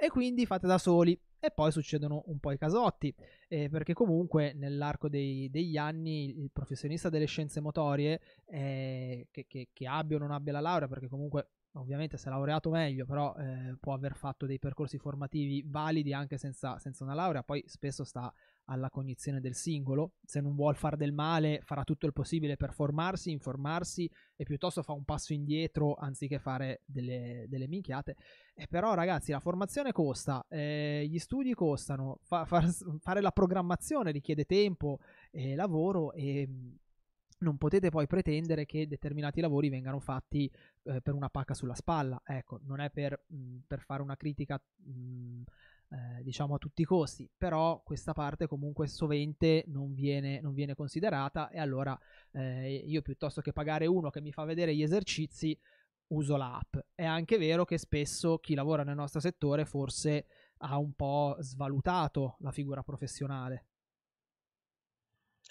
e 0.00 0.08
quindi 0.08 0.46
fate 0.46 0.66
da 0.66 0.78
soli. 0.78 1.18
E 1.42 1.50
poi 1.50 1.72
succedono 1.72 2.22
un 2.26 2.38
po' 2.38 2.52
i 2.52 2.58
casotti, 2.58 3.14
eh, 3.48 3.70
perché 3.70 3.94
comunque 3.94 4.52
nell'arco 4.52 5.08
dei, 5.08 5.48
degli 5.48 5.78
anni 5.78 6.38
il 6.38 6.50
professionista 6.52 7.08
delle 7.08 7.24
scienze 7.24 7.60
motorie, 7.60 8.20
eh, 8.44 9.26
che, 9.30 9.46
che, 9.48 9.68
che, 9.72 9.86
abbia 9.86 10.16
o 10.16 10.20
non 10.20 10.32
abbia 10.32 10.52
la 10.52 10.60
laurea, 10.60 10.86
perché 10.86 11.08
comunque 11.08 11.48
ovviamente 11.74 12.16
se 12.16 12.28
è 12.28 12.30
laureato 12.32 12.70
meglio, 12.70 13.04
però 13.04 13.34
eh, 13.36 13.76
può 13.78 13.94
aver 13.94 14.14
fatto 14.14 14.46
dei 14.46 14.58
percorsi 14.58 14.98
formativi 14.98 15.62
validi 15.66 16.12
anche 16.12 16.36
senza, 16.36 16.78
senza 16.78 17.04
una 17.04 17.14
laurea, 17.14 17.42
poi 17.42 17.62
spesso 17.66 18.04
sta 18.04 18.32
alla 18.64 18.88
cognizione 18.88 19.40
del 19.40 19.54
singolo, 19.54 20.14
se 20.24 20.40
non 20.40 20.54
vuol 20.54 20.76
fare 20.76 20.96
del 20.96 21.12
male 21.12 21.60
farà 21.62 21.82
tutto 21.82 22.06
il 22.06 22.12
possibile 22.12 22.56
per 22.56 22.72
formarsi, 22.72 23.30
informarsi 23.30 24.08
e 24.36 24.44
piuttosto 24.44 24.82
fa 24.82 24.92
un 24.92 25.04
passo 25.04 25.32
indietro 25.32 25.94
anziché 25.94 26.38
fare 26.38 26.82
delle, 26.84 27.46
delle 27.48 27.66
minchiate. 27.66 28.16
E 28.54 28.66
però 28.68 28.94
ragazzi 28.94 29.32
la 29.32 29.40
formazione 29.40 29.92
costa, 29.92 30.44
eh, 30.48 31.04
gli 31.08 31.18
studi 31.18 31.52
costano, 31.54 32.18
fa, 32.22 32.44
far, 32.44 32.68
fare 33.00 33.20
la 33.20 33.32
programmazione 33.32 34.12
richiede 34.12 34.44
tempo 34.44 34.98
e 35.30 35.54
lavoro 35.54 36.12
e 36.12 36.48
non 37.40 37.56
potete 37.58 37.90
poi 37.90 38.06
pretendere 38.06 38.66
che 38.66 38.86
determinati 38.86 39.40
lavori 39.40 39.68
vengano 39.68 40.00
fatti 40.00 40.50
eh, 40.84 41.00
per 41.00 41.14
una 41.14 41.28
pacca 41.28 41.54
sulla 41.54 41.74
spalla. 41.74 42.20
Ecco, 42.24 42.60
non 42.64 42.80
è 42.80 42.90
per, 42.90 43.24
mh, 43.26 43.58
per 43.66 43.80
fare 43.80 44.02
una 44.02 44.16
critica 44.16 44.60
mh, 44.76 45.42
eh, 45.90 46.22
diciamo 46.22 46.54
a 46.54 46.58
tutti 46.58 46.82
i 46.82 46.84
costi, 46.84 47.28
però 47.36 47.82
questa 47.82 48.12
parte 48.12 48.46
comunque 48.46 48.86
sovente 48.86 49.64
non 49.66 49.92
viene, 49.92 50.40
non 50.40 50.54
viene 50.54 50.74
considerata 50.74 51.48
e 51.50 51.58
allora 51.58 51.98
eh, 52.32 52.84
io 52.86 53.02
piuttosto 53.02 53.40
che 53.40 53.52
pagare 53.52 53.86
uno 53.86 54.10
che 54.10 54.20
mi 54.20 54.32
fa 54.32 54.44
vedere 54.44 54.74
gli 54.74 54.82
esercizi 54.82 55.58
uso 56.08 56.36
l'app. 56.36 56.76
È 56.94 57.04
anche 57.04 57.38
vero 57.38 57.64
che 57.64 57.78
spesso 57.78 58.38
chi 58.38 58.54
lavora 58.54 58.84
nel 58.84 58.94
nostro 58.96 59.20
settore 59.20 59.64
forse 59.64 60.26
ha 60.58 60.78
un 60.78 60.92
po' 60.94 61.36
svalutato 61.40 62.36
la 62.40 62.52
figura 62.52 62.82
professionale. 62.82 63.69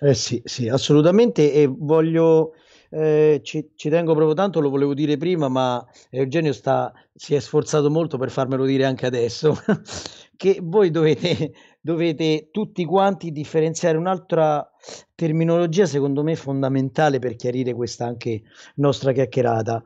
Eh 0.02 0.14
sì, 0.14 0.42
sì, 0.46 0.70
assolutamente 0.70 1.52
e 1.52 1.68
voglio, 1.68 2.54
eh, 2.90 3.42
ci, 3.44 3.72
ci, 3.76 3.90
tengo 3.90 4.14
proprio 4.14 4.34
tanto, 4.34 4.62
lo 4.62 4.70
volevo 4.70 4.94
dire 4.94 5.18
prima, 5.18 5.50
ma 5.50 5.86
Eugenio 6.10 6.54
sta, 6.54 6.94
si 7.14 7.36
è 7.36 7.40
sforzato 7.42 7.90
molto 7.90 8.18
per 8.18 8.32
farmelo 8.32 8.64
dire 8.64 8.86
anche 8.86 9.06
adesso, 9.06 9.58
che 10.38 10.60
voi 10.64 10.90
dovete, 10.90 11.52
dovete 11.82 12.48
tutti 12.50 12.86
quanti 12.86 13.34
differenziare 13.34 13.98
un'altra 13.98 14.72
terminologia 15.16 15.86
secondo 15.86 16.24
me 16.24 16.38
fondamentale 16.38 17.20
per 17.20 17.36
chiarire 17.36 17.74
questa 17.74 18.06
anche 18.06 18.44
nostra 18.76 19.12
chiacchierata. 19.12 19.84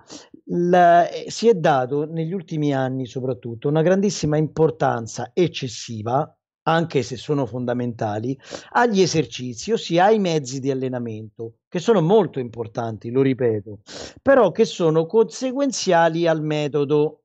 La, 0.48 1.08
si 1.26 1.48
è 1.48 1.56
dato 1.56 2.06
negli 2.06 2.34
ultimi 2.34 2.72
anni 2.72 3.08
soprattutto 3.08 3.68
una 3.68 3.82
grandissima 3.82 4.38
importanza 4.38 5.32
eccessiva 5.34 6.38
anche 6.64 7.04
se 7.04 7.18
sono 7.18 7.46
fondamentali, 7.46 8.38
agli 8.72 9.02
esercizi, 9.02 9.72
ossia 9.72 10.06
ai 10.06 10.20
mezzi 10.20 10.60
di 10.60 10.72
allenamento, 10.72 11.56
che 11.68 11.80
sono 11.80 12.02
molto 12.02 12.40
importanti, 12.40 13.12
lo 13.12 13.22
ripeto, 13.22 13.80
però 14.22 14.52
che 14.52 14.66
sono 14.66 15.06
conseguenziali 15.06 16.28
al 16.28 16.42
metodo. 16.42 17.20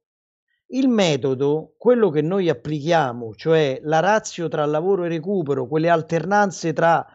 Il 0.70 0.88
metodo, 0.88 1.72
quello 1.78 2.10
che 2.10 2.20
noi 2.20 2.50
applichiamo, 2.50 3.34
cioè 3.34 3.80
la 3.84 4.00
razio 4.00 4.48
tra 4.48 4.66
lavoro 4.66 5.04
e 5.04 5.08
recupero, 5.08 5.66
quelle 5.66 5.88
alternanze 5.88 6.74
tra 6.74 7.06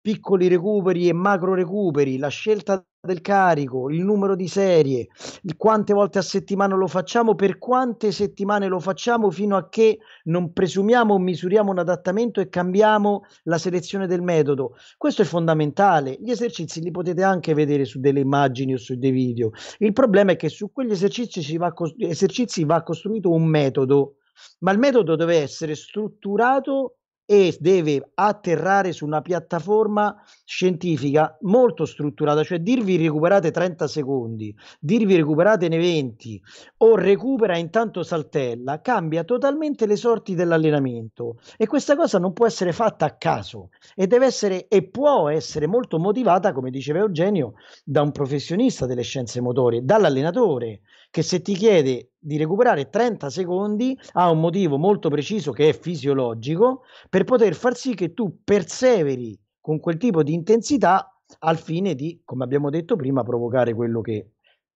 piccoli 0.00 0.46
recuperi 0.46 1.08
e 1.08 1.12
macro 1.12 1.54
recuperi, 1.54 2.18
la 2.18 2.28
scelta 2.28 2.84
del 3.02 3.22
carico, 3.22 3.88
il 3.88 4.04
numero 4.04 4.36
di 4.36 4.46
serie, 4.46 5.08
quante 5.56 5.94
volte 5.94 6.18
a 6.18 6.22
settimana 6.22 6.76
lo 6.76 6.86
facciamo, 6.86 7.34
per 7.34 7.58
quante 7.58 8.12
settimane 8.12 8.68
lo 8.68 8.78
facciamo 8.78 9.30
fino 9.30 9.56
a 9.56 9.70
che 9.70 10.00
non 10.24 10.52
presumiamo 10.52 11.14
o 11.14 11.18
misuriamo 11.18 11.70
un 11.70 11.78
adattamento 11.78 12.40
e 12.40 12.50
cambiamo 12.50 13.22
la 13.44 13.56
selezione 13.56 14.06
del 14.06 14.20
metodo. 14.20 14.76
Questo 14.98 15.22
è 15.22 15.24
fondamentale. 15.24 16.18
Gli 16.20 16.30
esercizi 16.30 16.82
li 16.82 16.90
potete 16.90 17.22
anche 17.22 17.54
vedere 17.54 17.86
su 17.86 18.00
delle 18.00 18.20
immagini 18.20 18.74
o 18.74 18.78
su 18.78 18.98
dei 18.98 19.10
video. 19.10 19.50
Il 19.78 19.94
problema 19.94 20.32
è 20.32 20.36
che 20.36 20.50
su 20.50 20.70
quegli 20.70 20.90
esercizi 20.90 21.56
va, 21.56 21.72
esercizi 21.98 22.64
va 22.64 22.82
costruito 22.82 23.30
un 23.30 23.46
metodo, 23.46 24.16
ma 24.58 24.72
il 24.72 24.78
metodo 24.78 25.16
deve 25.16 25.38
essere 25.38 25.74
strutturato 25.74 26.96
e 27.30 27.56
deve 27.60 28.10
atterrare 28.14 28.90
su 28.90 29.06
una 29.06 29.20
piattaforma 29.20 30.20
scientifica 30.44 31.38
molto 31.42 31.84
strutturata, 31.84 32.42
cioè 32.42 32.58
dirvi 32.58 32.96
recuperate 32.96 33.52
30 33.52 33.86
secondi, 33.86 34.52
dirvi 34.80 35.14
recuperate 35.14 35.68
ne 35.68 35.78
20 35.78 36.42
o 36.78 36.96
recupera 36.96 37.56
intanto 37.56 38.02
saltella, 38.02 38.80
cambia 38.80 39.22
totalmente 39.22 39.86
le 39.86 39.94
sorti 39.94 40.34
dell'allenamento. 40.34 41.38
E 41.56 41.68
questa 41.68 41.94
cosa 41.94 42.18
non 42.18 42.32
può 42.32 42.46
essere 42.46 42.72
fatta 42.72 43.04
a 43.04 43.14
caso 43.16 43.68
e 43.94 44.08
deve 44.08 44.26
essere 44.26 44.66
e 44.66 44.88
può 44.88 45.28
essere 45.28 45.68
molto 45.68 46.00
motivata, 46.00 46.52
come 46.52 46.72
diceva 46.72 46.98
Eugenio, 46.98 47.52
da 47.84 48.02
un 48.02 48.10
professionista 48.10 48.86
delle 48.86 49.02
scienze 49.02 49.40
motorie, 49.40 49.84
dall'allenatore 49.84 50.80
che 51.10 51.22
se 51.22 51.42
ti 51.42 51.54
chiede 51.54 52.12
di 52.18 52.36
recuperare 52.36 52.88
30 52.88 53.30
secondi 53.30 53.98
ha 54.12 54.30
un 54.30 54.40
motivo 54.40 54.78
molto 54.78 55.08
preciso 55.08 55.52
che 55.52 55.70
è 55.70 55.72
fisiologico 55.72 56.82
per 57.08 57.24
poter 57.24 57.54
far 57.54 57.76
sì 57.76 57.94
che 57.94 58.14
tu 58.14 58.42
perseveri 58.44 59.38
con 59.60 59.80
quel 59.80 59.96
tipo 59.96 60.22
di 60.22 60.32
intensità 60.32 61.20
al 61.40 61.58
fine 61.58 61.94
di, 61.94 62.22
come 62.24 62.44
abbiamo 62.44 62.70
detto 62.70 62.96
prima, 62.96 63.22
provocare 63.22 63.74
quello 63.74 64.00
che, 64.00 64.32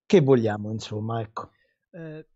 che 0.06 0.20
vogliamo, 0.20 0.70
insomma, 0.70 1.20
ecco. 1.20 1.50
Eh, 1.90 2.26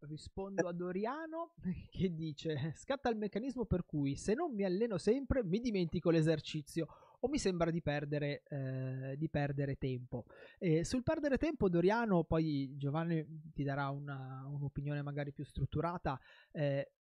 rispondo 0.00 0.66
a 0.66 0.72
Doriano 0.72 1.54
che 1.90 2.14
dice 2.14 2.72
scatta 2.76 3.10
il 3.10 3.16
meccanismo 3.16 3.64
per 3.64 3.84
cui 3.84 4.16
se 4.16 4.34
non 4.34 4.54
mi 4.54 4.64
alleno 4.64 4.96
sempre 4.96 5.44
mi 5.44 5.60
dimentico 5.60 6.10
l'esercizio 6.10 6.86
o 7.20 7.28
mi 7.28 7.38
sembra 7.38 7.70
di 7.70 7.82
perdere, 7.82 8.42
eh, 8.48 9.14
di 9.16 9.28
perdere 9.28 9.76
tempo. 9.76 10.24
E 10.58 10.84
sul 10.84 11.02
perdere 11.02 11.36
tempo, 11.36 11.68
Doriano, 11.68 12.24
poi 12.24 12.76
Giovanni 12.76 13.24
ti 13.52 13.62
darà 13.62 13.90
una, 13.90 14.44
un'opinione 14.46 15.02
magari 15.02 15.32
più 15.32 15.44
strutturata. 15.44 16.18
Eh, 16.52 16.92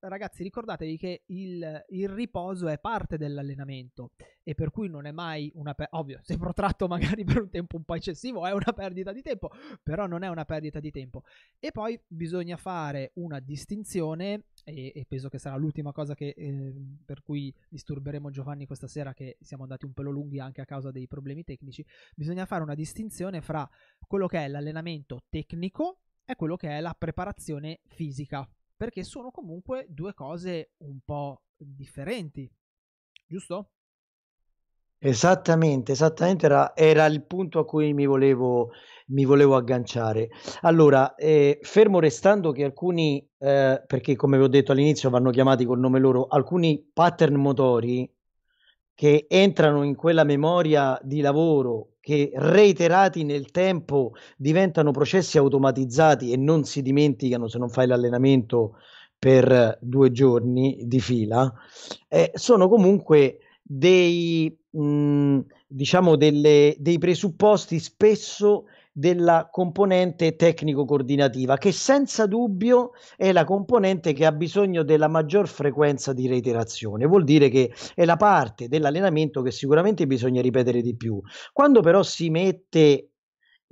ragazzi 0.00 0.42
ricordatevi 0.42 0.96
che 0.96 1.22
il, 1.26 1.84
il, 1.88 2.08
riposo 2.08 2.68
è 2.68 2.78
parte 2.78 3.16
dell'allenamento 3.16 4.12
e 4.42 4.54
per 4.54 4.70
cui 4.70 4.88
non 4.88 5.06
è 5.06 5.12
mai 5.12 5.50
una 5.54 5.74
per- 5.74 5.88
ovvio 5.92 6.20
se 6.22 6.36
protratto 6.36 6.86
magari 6.86 7.24
per 7.24 7.42
un 7.42 7.50
tempo 7.50 7.76
un 7.76 7.84
po' 7.84 7.94
eccessivo 7.94 8.46
è 8.46 8.52
una 8.52 8.72
perdita 8.74 9.12
di 9.12 9.22
tempo 9.22 9.50
però 9.82 10.06
non 10.06 10.22
è 10.22 10.28
una 10.28 10.44
perdita 10.44 10.80
di 10.80 10.90
tempo. 10.90 11.22
E 11.58 11.70
poi 11.72 11.98
bisogna 12.06 12.56
fare 12.56 13.12
una 13.14 13.40
distinzione 13.40 14.44
e, 14.64 14.92
e 14.94 15.04
penso 15.08 15.28
che 15.28 15.38
sarà 15.38 15.56
l'ultima 15.56 15.92
cosa 15.92 16.14
che, 16.14 16.34
eh, 16.36 16.74
per 17.04 17.22
cui 17.22 17.54
disturberemo 17.68 18.30
Giovanni 18.30 18.66
questa 18.66 18.86
sera 18.86 19.12
che 19.12 19.36
siamo 19.40 19.64
andati 19.64 19.84
un 19.84 19.92
pelo 19.92 20.10
lunghi 20.10 20.40
anche 20.40 20.60
a 20.60 20.64
causa 20.64 20.90
dei 20.90 21.06
problemi 21.06 21.44
tecnici 21.44 21.84
bisogna 22.14 22.46
fare 22.46 22.62
una 22.62 22.74
distinzione 22.74 23.40
fra 23.40 23.68
quello 24.06 24.26
che 24.26 24.44
è 24.44 24.48
l'allenamento 24.48 25.24
tecnico 25.28 26.00
e 26.24 26.36
quello 26.36 26.56
che 26.56 26.68
è 26.68 26.80
la 26.80 26.94
preparazione 26.98 27.80
fisica 27.86 28.48
perché 28.76 29.04
sono 29.04 29.30
comunque 29.30 29.86
due 29.88 30.14
cose 30.14 30.72
un 30.78 30.98
po' 31.04 31.42
differenti, 31.56 32.50
giusto? 33.26 33.70
Esattamente, 34.98 35.92
esattamente 35.92 36.46
era, 36.46 36.74
era 36.74 37.04
il 37.04 37.22
punto 37.24 37.58
a 37.58 37.66
cui 37.66 37.92
mi 37.92 38.06
volevo, 38.06 38.70
mi 39.08 39.26
volevo 39.26 39.54
agganciare. 39.54 40.30
Allora, 40.62 41.14
eh, 41.14 41.58
fermo 41.60 42.00
restando 42.00 42.52
che 42.52 42.64
alcuni, 42.64 43.18
eh, 43.36 43.82
perché 43.86 44.16
come 44.16 44.38
vi 44.38 44.44
ho 44.44 44.48
detto 44.48 44.72
all'inizio 44.72 45.10
vanno 45.10 45.30
chiamati 45.30 45.66
col 45.66 45.78
nome 45.78 45.98
loro, 45.98 46.26
alcuni 46.26 46.82
pattern 46.90 47.34
motori 47.34 48.10
che 48.94 49.26
entrano 49.28 49.82
in 49.82 49.94
quella 49.94 50.24
memoria 50.24 50.98
di 51.02 51.20
lavoro 51.20 51.93
che 52.04 52.30
reiterati 52.34 53.24
nel 53.24 53.50
tempo 53.50 54.12
diventano 54.36 54.90
processi 54.90 55.38
automatizzati 55.38 56.32
e 56.32 56.36
non 56.36 56.64
si 56.64 56.82
dimenticano 56.82 57.48
se 57.48 57.56
non 57.56 57.70
fai 57.70 57.86
l'allenamento 57.86 58.76
per 59.18 59.78
due 59.80 60.12
giorni 60.12 60.82
di 60.84 61.00
fila, 61.00 61.50
eh, 62.08 62.30
sono 62.34 62.68
comunque 62.68 63.38
dei, 63.62 64.54
mh, 64.68 65.38
diciamo 65.66 66.16
delle, 66.16 66.76
dei 66.78 66.98
presupposti 66.98 67.78
spesso 67.78 68.66
della 68.96 69.48
componente 69.50 70.36
tecnico-coordinativa, 70.36 71.56
che 71.56 71.72
senza 71.72 72.26
dubbio 72.26 72.92
è 73.16 73.32
la 73.32 73.44
componente 73.44 74.12
che 74.12 74.24
ha 74.24 74.30
bisogno 74.30 74.84
della 74.84 75.08
maggior 75.08 75.48
frequenza 75.48 76.12
di 76.12 76.28
reiterazione. 76.28 77.04
Vuol 77.04 77.24
dire 77.24 77.48
che 77.48 77.72
è 77.92 78.04
la 78.04 78.14
parte 78.14 78.68
dell'allenamento 78.68 79.42
che 79.42 79.50
sicuramente 79.50 80.06
bisogna 80.06 80.40
ripetere 80.40 80.80
di 80.80 80.94
più. 80.94 81.20
Quando 81.52 81.80
però 81.80 82.04
si 82.04 82.30
mette 82.30 83.13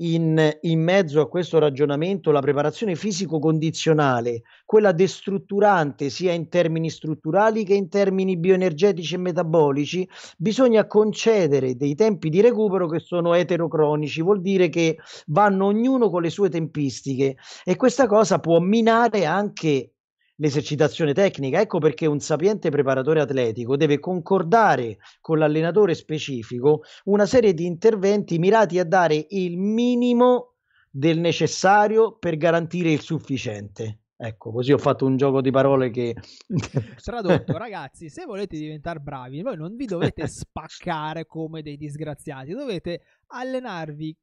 in, 0.02 0.58
in 0.62 0.82
mezzo 0.82 1.20
a 1.20 1.28
questo 1.28 1.58
ragionamento 1.58 2.30
la 2.30 2.40
preparazione 2.40 2.96
fisico-condizionale, 2.96 4.42
quella 4.64 4.92
destrutturante 4.92 6.10
sia 6.10 6.32
in 6.32 6.48
termini 6.48 6.90
strutturali 6.90 7.64
che 7.64 7.74
in 7.74 7.88
termini 7.88 8.36
bioenergetici 8.36 9.14
e 9.14 9.18
metabolici, 9.18 10.08
bisogna 10.36 10.86
concedere 10.86 11.76
dei 11.76 11.94
tempi 11.94 12.30
di 12.30 12.40
recupero 12.40 12.88
che 12.88 12.98
sono 12.98 13.34
eterocronici, 13.34 14.22
vuol 14.22 14.40
dire 14.40 14.68
che 14.68 14.98
vanno 15.26 15.66
ognuno 15.66 16.10
con 16.10 16.22
le 16.22 16.30
sue 16.30 16.48
tempistiche. 16.48 17.36
E 17.64 17.76
questa 17.76 18.06
cosa 18.06 18.38
può 18.38 18.58
minare 18.58 19.24
anche 19.24 19.92
l'esercitazione 20.36 21.12
tecnica. 21.12 21.60
Ecco 21.60 21.78
perché 21.78 22.06
un 22.06 22.20
sapiente 22.20 22.70
preparatore 22.70 23.20
atletico 23.20 23.76
deve 23.76 23.98
concordare 23.98 24.98
con 25.20 25.38
l'allenatore 25.38 25.94
specifico 25.94 26.82
una 27.04 27.26
serie 27.26 27.54
di 27.54 27.66
interventi 27.66 28.38
mirati 28.38 28.78
a 28.78 28.84
dare 28.84 29.26
il 29.30 29.58
minimo 29.58 30.54
del 30.90 31.18
necessario 31.18 32.16
per 32.18 32.36
garantire 32.36 32.90
il 32.90 33.00
sufficiente. 33.00 33.98
Ecco, 34.24 34.52
così 34.52 34.70
ho 34.70 34.78
fatto 34.78 35.04
un 35.04 35.16
gioco 35.16 35.40
di 35.40 35.50
parole 35.50 35.90
che... 35.90 36.14
Tradotto, 37.02 37.56
ragazzi, 37.58 38.08
se 38.08 38.24
volete 38.24 38.56
diventare 38.56 39.00
bravi, 39.00 39.42
voi 39.42 39.56
non 39.56 39.74
vi 39.74 39.84
dovete 39.84 40.28
spaccare 40.28 41.26
come 41.26 41.60
dei 41.60 41.76
disgraziati, 41.76 42.52
dovete 42.52 43.02
allenarvi 43.28 44.16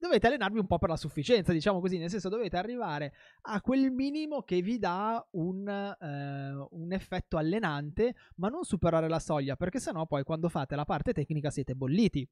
dovete 0.00 0.26
allenarvi 0.26 0.58
un 0.58 0.66
po' 0.66 0.78
per 0.78 0.88
la 0.88 0.96
sufficienza, 0.96 1.52
diciamo 1.52 1.78
così, 1.78 1.98
nel 1.98 2.08
senso 2.08 2.30
dovete 2.30 2.56
arrivare 2.56 3.12
a 3.42 3.60
quel 3.60 3.90
minimo 3.90 4.42
che 4.42 4.62
vi 4.62 4.78
dà 4.78 5.24
un, 5.32 5.68
eh, 5.68 6.66
un 6.70 6.92
effetto 6.92 7.36
allenante, 7.36 8.14
ma 8.36 8.48
non 8.48 8.64
superare 8.64 9.08
la 9.08 9.18
soglia, 9.18 9.56
perché 9.56 9.78
sennò 9.78 10.06
poi 10.06 10.24
quando 10.24 10.48
fate 10.48 10.74
la 10.74 10.86
parte 10.86 11.12
tecnica 11.12 11.50
siete 11.50 11.74
bolliti. 11.74 12.26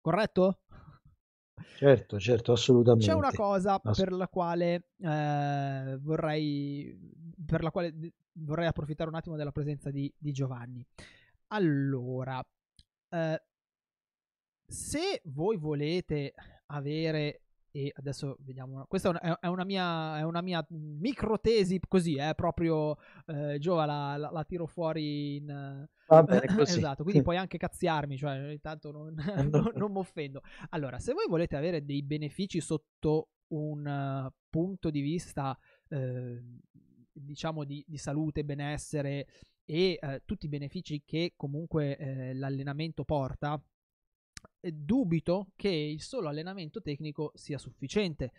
Corretto? 0.00 0.60
Certo, 1.76 2.18
certo, 2.20 2.52
assolutamente. 2.52 3.06
C'è 3.06 3.14
una 3.14 3.32
cosa 3.32 3.80
Ass- 3.82 3.98
per 3.98 4.12
la 4.12 4.28
quale 4.28 4.90
eh, 4.98 5.98
vorrei 6.00 7.12
per 7.44 7.62
la 7.62 7.70
quale 7.70 7.94
vorrei 8.32 8.66
approfittare 8.66 9.08
un 9.08 9.16
attimo 9.16 9.36
della 9.36 9.52
presenza 9.52 9.90
di, 9.90 10.12
di 10.16 10.32
Giovanni. 10.32 10.84
Allora, 11.48 12.44
eh, 13.10 13.42
se 14.66 15.22
voi 15.24 15.56
volete 15.56 16.34
avere 16.66 17.44
e 17.76 17.92
adesso 17.96 18.36
vediamo 18.42 18.84
questa 18.86 19.18
è 19.40 19.48
una 19.48 19.64
mia, 19.64 20.18
è 20.18 20.22
una 20.22 20.42
mia 20.42 20.64
microtesi 20.68 21.80
così 21.88 22.16
è 22.16 22.28
eh, 22.28 22.34
proprio 22.36 22.96
eh, 23.26 23.58
Giova 23.58 23.84
la, 23.84 24.16
la, 24.16 24.30
la, 24.30 24.44
tiro 24.44 24.66
fuori 24.66 25.36
in 25.38 25.84
Va 26.06 26.22
bene, 26.22 26.46
così. 26.54 26.78
esatto 26.78 27.02
quindi 27.02 27.22
puoi 27.24 27.36
anche 27.36 27.58
cazziarmi 27.58 28.16
cioè 28.16 28.52
intanto 28.52 28.92
non, 28.92 29.12
non, 29.50 29.72
non 29.74 29.90
mi 29.90 29.98
offendo 29.98 30.40
allora 30.68 31.00
se 31.00 31.14
voi 31.14 31.26
volete 31.28 31.56
avere 31.56 31.84
dei 31.84 32.04
benefici 32.04 32.60
sotto 32.60 33.30
un 33.48 33.84
uh, 33.84 34.32
punto 34.48 34.90
di 34.90 35.00
vista 35.00 35.58
uh, 35.88 36.60
diciamo 37.12 37.64
di, 37.64 37.84
di, 37.88 37.96
salute 37.96 38.44
benessere 38.44 39.26
e 39.64 39.98
uh, 40.00 40.18
tutti 40.24 40.46
i 40.46 40.48
benefici 40.48 41.02
che 41.04 41.32
comunque 41.36 41.96
eh, 41.96 42.34
l'allenamento 42.34 43.02
porta 43.02 43.60
dubito 44.60 45.48
che 45.56 45.68
il 45.68 46.00
solo 46.00 46.28
allenamento 46.28 46.80
tecnico 46.80 47.32
sia 47.34 47.58
sufficiente 47.58 48.32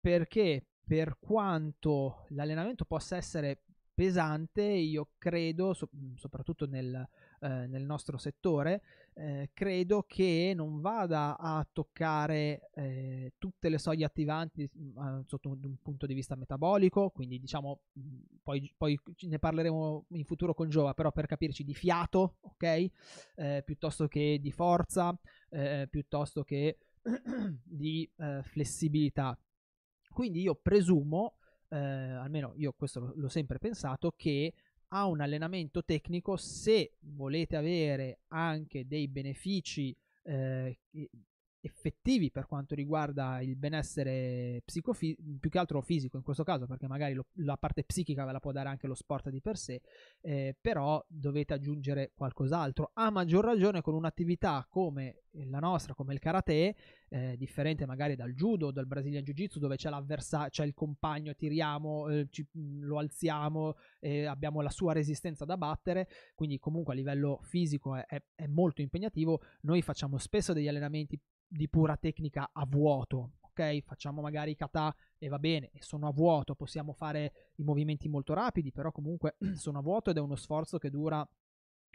perché 0.00 0.66
per 0.84 1.16
quanto 1.18 2.26
l'allenamento 2.30 2.84
possa 2.84 3.16
essere 3.16 3.62
pesante, 3.94 4.62
io 4.62 5.12
credo, 5.16 5.72
so- 5.72 5.88
soprattutto 6.16 6.66
nel, 6.66 7.08
eh, 7.40 7.66
nel 7.66 7.84
nostro 7.84 8.18
settore, 8.18 8.82
eh, 9.16 9.50
credo 9.54 10.04
che 10.08 10.52
non 10.56 10.80
vada 10.80 11.38
a 11.38 11.66
toccare 11.70 12.70
eh, 12.74 13.34
tutte 13.38 13.68
le 13.68 13.78
soglie 13.78 14.04
attivanti 14.04 14.68
mm, 14.76 15.20
sotto 15.26 15.50
un, 15.50 15.76
punto 15.80 16.06
di 16.06 16.14
vista 16.14 16.34
metabolico, 16.34 17.10
quindi 17.10 17.38
diciamo, 17.38 17.82
mm, 17.98 18.20
poi, 18.42 18.72
poi, 18.76 18.98
ne 19.22 19.38
parleremo 19.38 20.06
in 20.10 20.24
futuro 20.24 20.52
con 20.52 20.68
Giova, 20.68 20.94
però 20.94 21.12
per 21.12 21.26
capirci 21.26 21.62
di 21.62 21.74
fiato, 21.74 22.38
ok? 22.40 22.90
Eh, 23.36 23.62
piuttosto 23.64 24.08
che 24.08 24.38
di 24.40 24.50
forza, 24.50 25.16
eh, 25.50 25.86
piuttosto 25.88 26.42
che 26.42 26.78
di 27.62 28.10
eh, 28.16 28.42
flessibilità. 28.42 29.38
Quindi 30.10 30.40
io 30.40 30.54
presumo, 30.54 31.36
almeno 31.68 32.52
io 32.54 32.72
questo 32.72 33.12
l'ho 33.16 33.28
sempre 33.28 33.58
pensato, 33.58 34.12
che 34.16 34.54
a 34.94 35.06
un 35.06 35.20
allenamento 35.20 35.82
tecnico 35.84 36.36
se 36.36 36.92
volete 37.00 37.56
avere 37.56 38.20
anche 38.28 38.86
dei 38.86 39.08
benefici 39.08 39.94
eh, 40.22 40.78
effettivi 41.64 42.30
per 42.30 42.46
quanto 42.46 42.74
riguarda 42.74 43.40
il 43.40 43.56
benessere 43.56 44.62
psicofisico, 44.64 45.22
più 45.40 45.50
che 45.50 45.58
altro 45.58 45.80
fisico 45.80 46.16
in 46.16 46.22
questo 46.22 46.44
caso, 46.44 46.66
perché 46.66 46.86
magari 46.86 47.14
lo, 47.14 47.26
la 47.36 47.56
parte 47.56 47.84
psichica 47.84 48.24
ve 48.24 48.32
la 48.32 48.40
può 48.40 48.52
dare 48.52 48.68
anche 48.68 48.86
lo 48.86 48.94
sport 48.94 49.30
di 49.30 49.40
per 49.40 49.56
sé, 49.56 49.80
eh, 50.20 50.54
però 50.60 51.04
dovete 51.08 51.54
aggiungere 51.54 52.12
qualcos'altro. 52.14 52.90
A 52.94 53.10
maggior 53.10 53.44
ragione 53.44 53.80
con 53.80 53.94
un'attività 53.94 54.66
come 54.68 55.22
la 55.48 55.58
nostra, 55.58 55.94
come 55.94 56.12
il 56.12 56.20
karate, 56.20 56.76
eh, 57.08 57.36
differente 57.36 57.86
magari 57.86 58.14
dal 58.14 58.32
judo, 58.32 58.70
dal 58.70 58.86
Brazilian 58.86 59.24
Jiu 59.24 59.34
Jitsu, 59.34 59.58
dove 59.58 59.76
c'è 59.76 59.90
l'avversario, 59.90 60.50
c'è 60.50 60.64
il 60.64 60.74
compagno, 60.74 61.34
tiriamo, 61.34 62.08
eh, 62.08 62.26
ci, 62.30 62.46
lo 62.80 62.98
alziamo, 62.98 63.74
abbiamo 64.28 64.60
la 64.60 64.70
sua 64.70 64.92
resistenza 64.92 65.44
da 65.44 65.56
battere, 65.56 66.08
quindi 66.34 66.58
comunque 66.58 66.92
a 66.92 66.96
livello 66.96 67.40
fisico 67.42 67.96
è, 67.96 68.04
è, 68.06 68.22
è 68.34 68.46
molto 68.46 68.82
impegnativo. 68.82 69.40
Noi 69.62 69.82
facciamo 69.82 70.18
spesso 70.18 70.52
degli 70.52 70.68
allenamenti 70.68 71.20
di 71.46 71.68
pura 71.68 71.96
tecnica 71.96 72.50
a 72.52 72.66
vuoto, 72.66 73.32
ok? 73.40 73.80
Facciamo 73.82 74.20
magari 74.20 74.54
kata 74.54 74.94
e 75.18 75.28
va 75.28 75.38
bene, 75.38 75.70
e 75.72 75.78
sono 75.82 76.08
a 76.08 76.12
vuoto, 76.12 76.54
possiamo 76.54 76.92
fare 76.92 77.50
i 77.56 77.62
movimenti 77.62 78.08
molto 78.08 78.34
rapidi, 78.34 78.72
però 78.72 78.90
comunque 78.90 79.36
sono 79.54 79.78
a 79.78 79.82
vuoto 79.82 80.10
ed 80.10 80.16
è 80.16 80.20
uno 80.20 80.36
sforzo 80.36 80.78
che 80.78 80.90
dura 80.90 81.26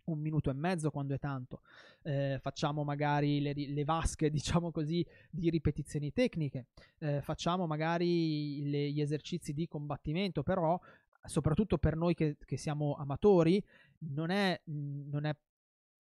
un 0.05 0.19
minuto 0.19 0.49
e 0.49 0.53
mezzo 0.53 0.89
quando 0.89 1.13
è 1.13 1.19
tanto. 1.19 1.61
Eh, 2.01 2.37
facciamo 2.41 2.83
magari 2.83 3.41
le, 3.41 3.53
le, 3.53 3.83
vasche, 3.83 4.29
diciamo 4.31 4.71
così, 4.71 5.05
di 5.29 5.49
ripetizioni 5.49 6.11
tecniche, 6.11 6.67
eh, 6.99 7.21
facciamo 7.21 7.67
magari 7.67 8.67
le, 8.69 8.91
gli 8.91 9.01
esercizi 9.01 9.53
di 9.53 9.67
combattimento, 9.67 10.43
però 10.43 10.79
soprattutto 11.23 11.77
per 11.77 11.95
noi 11.95 12.13
che, 12.15 12.37
che 12.43 12.57
siamo 12.57 12.95
amatori 12.95 13.63
non 13.99 14.29
è, 14.29 14.59
non 14.65 15.25
è 15.25 15.35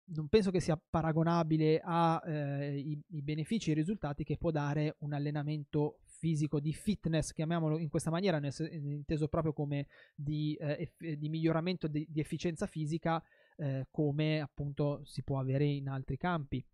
non 0.05 0.27
penso 0.27 0.51
che 0.51 0.59
sia 0.59 0.79
paragonabile 0.89 1.79
ai 1.79 2.91
eh, 2.91 3.21
benefici 3.21 3.69
e 3.69 3.73
i 3.73 3.75
risultati 3.75 4.23
che 4.23 4.37
può 4.37 4.51
dare 4.51 4.95
un 4.99 5.13
allenamento 5.13 5.99
fisico 6.23 6.59
di 6.59 6.73
fitness, 6.73 7.31
chiamiamolo 7.31 7.77
in 7.77 7.89
questa 7.89 8.09
maniera, 8.09 8.39
inteso 8.71 9.27
proprio 9.27 9.53
come 9.53 9.87
di, 10.15 10.57
eh, 10.59 10.91
di 11.17 11.29
miglioramento 11.29 11.87
di, 11.87 12.05
di, 12.09 12.19
efficienza 12.19 12.65
fisica, 12.65 13.21
eh, 13.57 13.87
come 13.91 14.39
appunto 14.39 15.01
si 15.03 15.21
può 15.23 15.39
avere 15.39 15.65
in 15.65 15.89
altri 15.89 16.17
campi. 16.17 16.65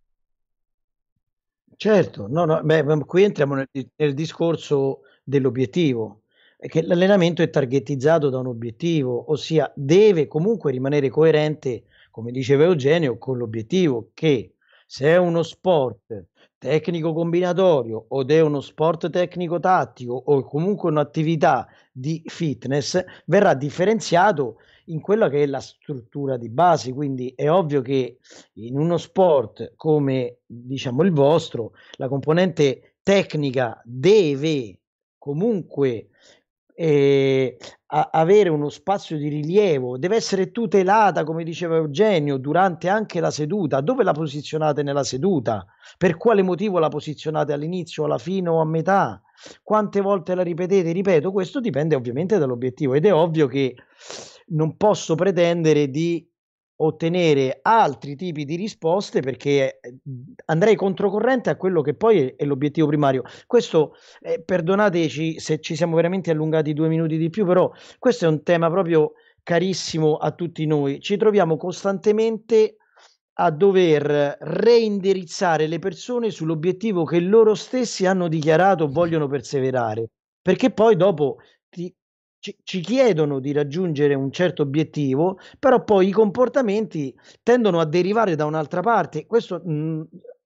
Certo, 1.75 2.27
no, 2.27 2.45
no, 2.45 2.61
beh, 2.63 2.83
qui 3.05 3.23
entriamo 3.23 3.55
nel, 3.55 3.69
nel 3.95 4.13
discorso 4.13 5.01
dell'obiettivo, 5.23 6.23
che 6.57 6.81
l'allenamento 6.81 7.41
è 7.41 7.49
targetizzato 7.49 8.29
da 8.29 8.37
un 8.37 8.47
obiettivo, 8.47 9.31
ossia 9.31 9.71
deve 9.75 10.27
comunque 10.27 10.71
rimanere 10.71 11.09
coerente, 11.09 11.85
come 12.11 12.31
diceva 12.31 12.63
Eugenio, 12.63 13.17
con 13.17 13.37
l'obiettivo 13.37 14.11
che 14.13 14.55
se 14.85 15.07
è 15.07 15.17
uno 15.17 15.43
sport 15.43 16.25
tecnico 16.57 17.13
combinatorio 17.13 18.05
o 18.09 18.27
è 18.27 18.39
uno 18.41 18.59
sport 18.59 19.09
tecnico 19.09 19.59
tattico 19.59 20.13
o 20.13 20.43
comunque 20.43 20.89
un'attività 20.89 21.67
di 21.91 22.21
fitness, 22.25 23.01
verrà 23.25 23.53
differenziato 23.53 24.57
in 24.85 24.99
quella 24.99 25.29
che 25.29 25.43
è 25.43 25.45
la 25.45 25.61
struttura 25.61 26.37
di 26.37 26.49
base. 26.49 26.91
Quindi 26.91 27.33
è 27.35 27.49
ovvio 27.49 27.81
che 27.81 28.17
in 28.53 28.77
uno 28.77 28.97
sport 28.97 29.73
come 29.75 30.39
diciamo 30.45 31.03
il 31.03 31.11
vostro, 31.11 31.73
la 31.93 32.07
componente 32.07 32.95
tecnica 33.03 33.81
deve 33.85 34.79
comunque 35.17 36.09
eh, 36.81 37.57
avere 37.87 38.47
uno 38.47 38.69
spazio 38.69 39.17
di 39.17 39.27
rilievo, 39.27 39.97
deve 39.97 40.15
essere 40.15 40.49
tutelata, 40.49 41.25
come 41.25 41.43
diceva 41.43 41.75
Eugenio, 41.75 42.37
durante 42.37 42.87
anche 42.87 43.19
la 43.19 43.31
seduta. 43.31 43.81
Dove 43.81 44.05
la 44.05 44.13
posizionate 44.13 44.81
nella 44.81 45.03
seduta? 45.03 45.65
Per 45.97 46.15
quale 46.15 46.41
motivo 46.41 46.79
la 46.79 46.87
posizionate 46.87 47.51
all'inizio, 47.51 48.05
alla 48.05 48.17
fine 48.17 48.47
o 48.47 48.61
a 48.61 48.65
metà? 48.65 49.21
Quante 49.61 49.99
volte 49.99 50.35
la 50.35 50.41
ripetete? 50.41 50.93
Ripeto, 50.93 51.33
questo 51.33 51.59
dipende 51.59 51.95
ovviamente 51.95 52.37
dall'obiettivo 52.37 52.93
ed 52.93 53.05
è 53.05 53.13
ovvio 53.13 53.47
che 53.47 53.75
non 54.47 54.77
posso 54.77 55.15
pretendere 55.15 55.89
di 55.89 56.25
ottenere 56.81 57.59
altri 57.61 58.15
tipi 58.15 58.45
di 58.45 58.55
risposte 58.55 59.21
perché 59.21 59.79
eh, 59.79 59.95
andrei 60.45 60.75
controcorrente 60.75 61.49
a 61.49 61.55
quello 61.55 61.81
che 61.81 61.93
poi 61.93 62.33
è, 62.35 62.45
l'obiettivo 62.45 62.87
primario. 62.87 63.23
Questo, 63.45 63.95
eh, 64.21 64.41
perdonateci 64.41 65.39
se 65.39 65.59
ci 65.59 65.75
siamo 65.75 65.95
veramente 65.95 66.31
allungati 66.31 66.73
due 66.73 66.87
minuti 66.87 67.17
di 67.17 67.29
più, 67.29 67.45
però 67.45 67.71
questo 67.97 68.25
è 68.25 68.27
un 68.27 68.43
tema 68.43 68.69
proprio 68.69 69.13
carissimo 69.43 70.15
a 70.15 70.31
tutti 70.31 70.65
noi. 70.65 71.01
Ci 71.01 71.17
troviamo 71.17 71.57
costantemente 71.57 72.77
a 73.33 73.51
dover 73.51 74.37
reindirizzare 74.39 75.67
le 75.67 75.79
persone 75.79 76.29
sull'obiettivo 76.29 77.03
che 77.05 77.19
loro 77.19 77.55
stessi 77.55 78.05
hanno 78.05 78.27
dichiarato 78.27 78.89
vogliono 78.89 79.27
perseverare, 79.27 80.09
perché 80.41 80.71
poi 80.71 80.97
dopo 80.97 81.37
ci, 82.39 82.55
ci, 82.63 82.79
chiedono 82.81 83.39
di 83.39 83.51
raggiungere 83.51 84.13
un 84.13 84.31
certo 84.31 84.63
obiettivo, 84.63 85.39
però 85.57 85.83
poi 85.83 86.07
i 86.07 86.11
comportamenti 86.11 87.13
tendono 87.43 87.79
a 87.79 87.85
derivare 87.85 88.35
da 88.35 88.45
un'altra 88.45 88.81
parte. 88.81 89.25
Questo 89.25 89.61
mh, 89.63 89.71
mm, 89.71 90.01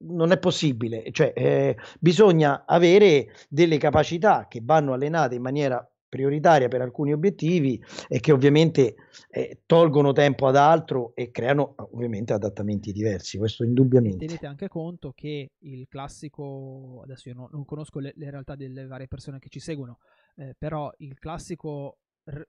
non 0.06 0.32
è 0.32 0.38
possibile, 0.38 1.04
cioè 1.12 1.34
eh, 1.36 1.78
bisogna 2.00 2.64
avere 2.66 3.28
delle 3.48 3.78
capacità 3.78 4.48
che 4.50 4.62
vanno 4.64 4.94
allenate 4.94 5.36
in 5.36 5.41
maniera 5.41 5.88
prioritaria 6.14 6.68
per 6.68 6.82
alcuni 6.82 7.12
obiettivi 7.12 7.84
e 8.08 8.20
che 8.20 8.32
ovviamente 8.32 8.96
eh, 9.32 9.62
tolgono 9.66 10.12
tempo 10.12 10.46
ad 10.46 10.56
altro 10.56 11.14
e 11.16 11.32
creano 11.32 11.74
ovviamente 11.91 12.34
adattamenti 12.34 12.91
diversi, 12.91 13.39
questo 13.39 13.64
indubbiamente. 13.64 14.28
tenete 14.28 14.46
anche 14.46 14.68
conto 14.68 15.14
che 15.16 15.54
il 15.58 15.88
classico, 15.88 17.02
adesso 17.04 17.30
io 17.30 17.36
no, 17.36 17.50
non 17.52 17.66
conosco 17.66 17.98
le, 17.98 18.14
le 18.16 18.30
realtà 18.30 18.54
delle 18.54 18.86
varie 18.86 19.08
persone 19.08 19.39
che 19.39 19.50
ci 19.50 19.60
seguono, 19.60 19.98
eh, 20.36 20.56
però 20.58 20.92
il 20.98 21.18
classico 21.20 22.00
r- 22.24 22.48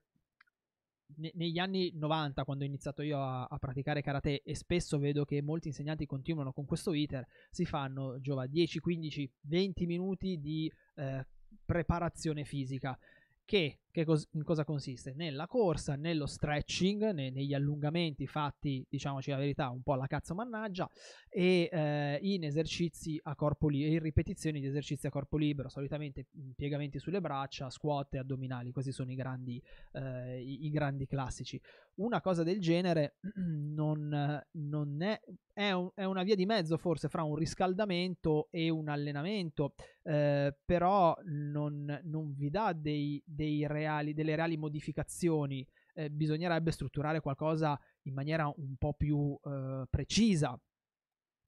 ne- 1.17 1.31
negli 1.35 1.59
anni 1.59 1.91
90 1.93 2.43
quando 2.43 2.63
ho 2.63 2.67
iniziato 2.67 3.01
io 3.01 3.19
a-, 3.19 3.45
a, 3.45 3.57
praticare 3.57 4.01
karate 4.01 4.41
e 4.43 4.55
spesso 4.55 4.97
vedo 4.97 5.25
che 5.25 5.41
molti 5.41 5.67
insegnanti 5.67 6.05
continuano 6.05 6.51
con 6.51 6.65
questo 6.65 6.93
iter 6.93 7.25
si 7.49 7.65
fanno 7.65 8.19
giova 8.19 8.47
10 8.47 8.79
15 8.79 9.31
20 9.41 9.85
minuti 9.85 10.39
di 10.39 10.71
eh, 10.95 11.25
preparazione 11.63 12.43
fisica 12.43 12.97
che, 13.45 13.79
che 13.95 14.03
cos- 14.03 14.27
in 14.33 14.43
cosa 14.43 14.65
consiste? 14.65 15.13
Nella 15.15 15.47
corsa, 15.47 15.95
nello 15.95 16.25
stretching, 16.25 17.11
ne- 17.11 17.29
negli 17.29 17.53
allungamenti 17.53 18.27
fatti, 18.27 18.85
diciamoci 18.89 19.29
la 19.29 19.37
verità, 19.37 19.69
un 19.69 19.83
po' 19.83 19.93
alla 19.93 20.05
cazzo 20.05 20.35
mannaggia, 20.35 20.89
e 21.29 21.69
eh, 21.71 22.19
in 22.21 22.43
esercizi 22.43 23.17
a 23.23 23.35
corpo 23.35 23.69
libero, 23.69 23.93
in 23.93 23.99
ripetizioni 23.99 24.59
di 24.59 24.67
esercizi 24.67 25.07
a 25.07 25.09
corpo 25.09 25.37
libero, 25.37 25.69
solitamente 25.69 26.25
piegamenti 26.57 26.99
sulle 26.99 27.21
braccia, 27.21 27.69
squat 27.69 28.15
e 28.15 28.17
addominali, 28.17 28.73
questi 28.73 28.91
sono 28.91 29.11
i 29.11 29.15
grandi, 29.15 29.63
eh, 29.93 30.41
i, 30.41 30.65
i 30.65 30.69
grandi 30.71 31.05
classici. 31.05 31.59
Una 31.95 32.19
cosa 32.19 32.43
del 32.43 32.59
genere 32.59 33.15
non, 33.39 34.43
non 34.51 35.01
è, 35.01 35.21
è, 35.53 35.71
un, 35.71 35.89
è, 35.95 36.03
una 36.03 36.23
via 36.23 36.35
di 36.35 36.45
mezzo 36.45 36.75
forse 36.75 37.07
fra 37.07 37.23
un 37.23 37.35
riscaldamento 37.35 38.49
e 38.51 38.69
un 38.69 38.89
allenamento, 38.89 39.73
eh, 40.03 40.53
però 40.65 41.15
non, 41.23 42.01
non, 42.03 42.33
vi 42.35 42.49
dà 42.49 42.73
dei, 42.73 43.23
dei 43.25 43.65
reali, 43.65 43.84
delle 44.13 44.35
reali 44.35 44.57
modificazioni. 44.57 45.67
Eh, 45.93 46.09
bisognerebbe 46.09 46.71
strutturare 46.71 47.21
qualcosa 47.21 47.79
in 48.03 48.13
maniera 48.13 48.47
un 48.47 48.75
po' 48.77 48.93
più 48.93 49.37
eh, 49.45 49.85
precisa. 49.89 50.59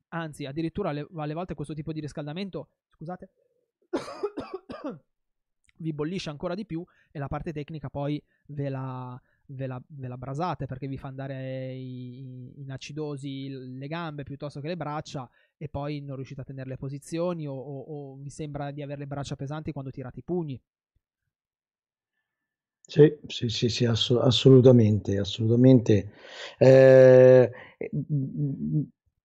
Anzi, 0.10 0.46
addirittura 0.46 0.90
alle, 0.90 1.06
alle 1.16 1.34
volte 1.34 1.54
questo 1.54 1.74
tipo 1.74 1.92
di 1.92 2.00
riscaldamento, 2.00 2.70
scusate, 2.92 3.30
vi 5.78 5.94
bollisce 5.94 6.30
ancora 6.30 6.56
di 6.56 6.66
più 6.66 6.84
e 7.12 7.20
la 7.20 7.28
parte 7.28 7.52
tecnica 7.52 7.90
poi 7.90 8.22
ve 8.48 8.70
la, 8.70 9.22
ve 9.48 9.68
la, 9.68 9.82
ve 9.88 10.08
la 10.08 10.18
brasate 10.18 10.66
perché 10.66 10.88
vi 10.88 10.98
fa 10.98 11.08
andare 11.08 11.74
in 11.76 12.72
acidosi 12.72 13.50
le 13.50 13.88
gambe 13.88 14.24
piuttosto 14.24 14.60
che 14.60 14.68
le 14.68 14.78
braccia 14.78 15.30
e 15.58 15.70
poi 15.70 16.02
non 16.02 16.16
riuscite 16.16 16.42
a 16.42 16.44
tenere 16.44 16.70
le 16.70 16.78
posizioni 16.78 17.48
o, 17.48 17.54
o, 17.54 17.80
o 17.82 18.16
vi 18.16 18.30
sembra 18.30 18.72
di 18.72 18.82
avere 18.82 19.00
le 19.00 19.08
braccia 19.08 19.36
pesanti 19.36 19.72
quando 19.72 19.92
tirate 19.92 20.20
i 20.20 20.24
pugni. 20.24 20.60
Sì, 22.90 23.18
sì, 23.28 23.50
sì, 23.50 23.68
sì 23.68 23.84
ass- 23.86 24.12
assolutamente, 24.12 25.18
assolutamente. 25.20 26.12
Eh, 26.58 27.52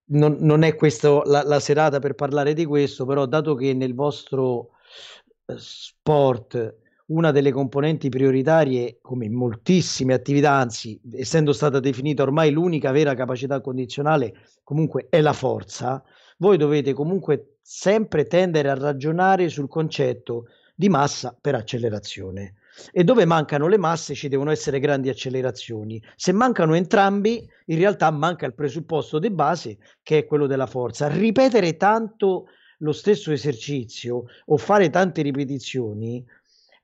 non, 0.07 0.37
non, 0.41 0.63
è 0.65 0.75
questa 0.75 1.23
la, 1.25 1.43
la, 1.45 1.61
serata 1.61 2.01
per 2.01 2.15
parlare 2.15 2.55
di 2.55 2.65
questo, 2.65 3.05
però 3.07 3.25
dato 3.27 3.55
che 3.55 3.73
nel 3.73 3.95
vostro 3.95 4.71
eh, 5.47 5.55
sport 5.59 6.77
una 7.07 7.31
delle 7.31 7.53
componenti 7.53 8.09
prioritarie, 8.09 8.99
come 9.01 9.27
in 9.27 9.35
moltissime 9.35 10.15
attività, 10.15 10.53
anzi, 10.53 11.01
essendo 11.13 11.53
stata 11.53 11.79
definita 11.79 12.23
ormai 12.25 12.51
l'unica 12.51 12.91
vera 12.91 13.15
capacità 13.15 13.61
condizionale, 13.61 14.35
comunque 14.65 15.07
è 15.09 15.21
la 15.21 15.33
forza, 15.33 16.03
voi 16.39 16.57
dovete 16.57 16.93
comunque 16.95 17.59
sempre 17.63 18.27
tendere 18.27 18.71
a 18.71 18.75
ragionare 18.75 19.49
sul 19.49 19.69
concetto 19.69 20.47
di 20.75 20.89
massa 20.89 21.37
per 21.39 21.55
accelerazione. 21.55 22.55
E 22.91 23.05
dove 23.05 23.25
mancano 23.25 23.69
le 23.69 23.79
masse 23.79 24.15
ci 24.15 24.29
devono 24.29 24.51
essere 24.51 24.81
grandi 24.81 25.09
accelerazioni. 25.09 26.03
Se 26.17 26.33
mancano 26.33 26.75
entrambi, 26.75 27.47
in 27.67 27.79
realtà 27.79 28.11
manca 28.11 28.47
il 28.47 28.55
presupposto 28.55 29.19
di 29.19 29.31
base 29.31 29.79
che 30.03 30.19
è 30.19 30.27
quello 30.27 30.47
della 30.47 30.67
forza. 30.67 31.09
Ripetere 31.09 31.77
tanto 31.77 32.47
lo 32.79 32.93
stesso 32.93 33.31
esercizio 33.31 34.25
o 34.47 34.57
fare 34.57 34.91
tante 34.91 35.23
ripetizioni 35.23 36.25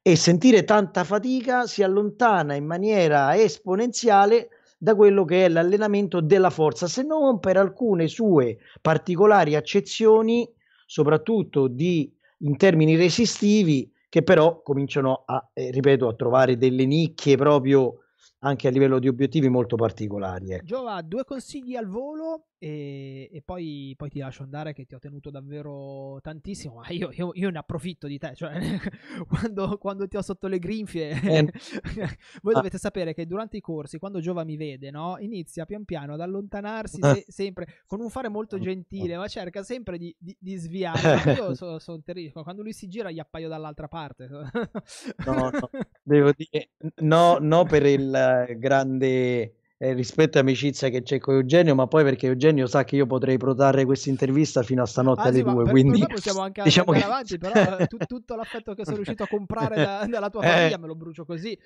e 0.00 0.16
sentire 0.16 0.64
tanta 0.64 1.04
fatica 1.04 1.66
si 1.66 1.82
allontana 1.82 2.54
in 2.54 2.64
maniera 2.64 3.36
esponenziale 3.36 4.48
da 4.78 4.94
quello 4.94 5.24
che 5.24 5.44
è 5.44 5.48
l'allenamento 5.48 6.20
della 6.20 6.50
forza, 6.50 6.86
se 6.86 7.02
non 7.02 7.40
per 7.40 7.56
alcune 7.56 8.06
sue 8.06 8.58
particolari 8.80 9.56
accezioni, 9.56 10.48
soprattutto 10.86 11.66
di, 11.66 12.10
in 12.38 12.56
termini 12.56 12.94
resistivi, 12.94 13.90
che 14.08 14.22
però 14.22 14.62
cominciano 14.62 15.22
a, 15.26 15.50
eh, 15.52 15.70
ripeto, 15.70 16.08
a 16.08 16.14
trovare 16.14 16.56
delle 16.56 16.86
nicchie 16.86 17.36
proprio 17.36 18.00
anche 18.40 18.68
a 18.68 18.70
livello 18.70 18.98
di 18.98 19.08
obiettivi 19.08 19.48
molto 19.48 19.76
particolari. 19.76 20.52
Ecco. 20.52 20.64
Giova, 20.64 21.02
due 21.02 21.24
consigli 21.24 21.74
al 21.74 21.86
volo 21.86 22.46
e, 22.60 23.28
e 23.32 23.42
poi, 23.42 23.94
poi, 23.96 24.10
ti 24.10 24.18
lascio 24.18 24.42
andare 24.42 24.72
che 24.72 24.84
ti 24.84 24.94
ho 24.94 24.98
tenuto 24.98 25.30
davvero 25.30 26.18
tantissimo, 26.20 26.74
ma 26.74 26.88
io, 26.88 27.10
io, 27.12 27.30
io 27.34 27.50
ne 27.50 27.58
approfitto 27.58 28.08
di 28.08 28.18
te, 28.18 28.34
cioè 28.34 28.58
quando, 29.28 29.78
quando, 29.78 30.08
ti 30.08 30.16
ho 30.16 30.22
sotto 30.22 30.48
le 30.48 30.58
grinfie, 30.58 31.10
eh. 31.10 31.52
voi 32.42 32.54
ah. 32.54 32.56
dovete 32.56 32.76
sapere 32.78 33.14
che 33.14 33.26
durante 33.26 33.56
i 33.56 33.60
corsi, 33.60 33.98
quando 33.98 34.18
Giova 34.18 34.42
mi 34.42 34.56
vede, 34.56 34.90
no, 34.90 35.16
inizia 35.20 35.66
pian 35.66 35.84
piano 35.84 36.14
ad 36.14 36.20
allontanarsi 36.20 36.98
se, 37.00 37.24
sempre 37.28 37.82
con 37.86 38.00
un 38.00 38.10
fare 38.10 38.28
molto 38.28 38.58
gentile, 38.58 39.16
ma 39.16 39.28
cerca 39.28 39.62
sempre 39.62 39.96
di, 39.96 40.14
di, 40.18 40.36
di 40.38 40.56
sviare. 40.56 40.98
Io 41.38 41.54
sono 41.54 41.78
son 41.78 42.02
terribile, 42.02 42.32
quando 42.42 42.62
lui 42.62 42.72
si 42.72 42.88
gira 42.88 43.12
gli 43.12 43.20
appaio 43.20 43.48
dall'altra 43.48 43.86
parte. 43.86 44.26
no, 44.28 45.32
no, 45.34 45.50
devo 46.02 46.32
dire, 46.36 46.70
no, 47.02 47.38
no 47.40 47.64
per 47.64 47.86
il 47.86 48.56
grande 48.58 49.57
eh, 49.80 49.92
rispetto 49.92 50.38
all'amicizia 50.38 50.88
che 50.88 51.02
c'è 51.02 51.18
con 51.18 51.34
Eugenio, 51.36 51.74
ma 51.76 51.86
poi 51.86 52.02
perché 52.02 52.26
Eugenio 52.26 52.66
sa 52.66 52.82
che 52.82 52.96
io 52.96 53.06
potrei 53.06 53.38
protrarre 53.38 53.84
questa 53.84 54.10
intervista 54.10 54.62
fino 54.62 54.82
a 54.82 54.86
stanotte 54.86 55.20
Ah 55.20 55.24
alle 55.26 55.36
sì, 55.36 55.42
due, 55.44 55.64
quindi 55.70 56.04
possiamo 56.06 56.40
anche 56.40 56.62
diciamo 56.66 56.92
andare 56.92 57.06
che... 57.06 57.12
avanti, 57.12 57.38
però 57.38 57.52
eh, 57.78 57.86
tu- 57.86 57.98
tutto 58.06 58.34
l'affetto 58.34 58.74
che 58.74 58.84
sono 58.84 58.96
riuscito 58.96 59.22
a 59.22 59.28
comprare 59.28 59.76
da- 59.76 60.06
dalla 60.10 60.30
tua 60.30 60.42
Eh. 60.42 60.48
famiglia 60.48 60.78
me 60.78 60.86
lo 60.88 60.94
brucio 60.96 61.24
così. 61.24 61.56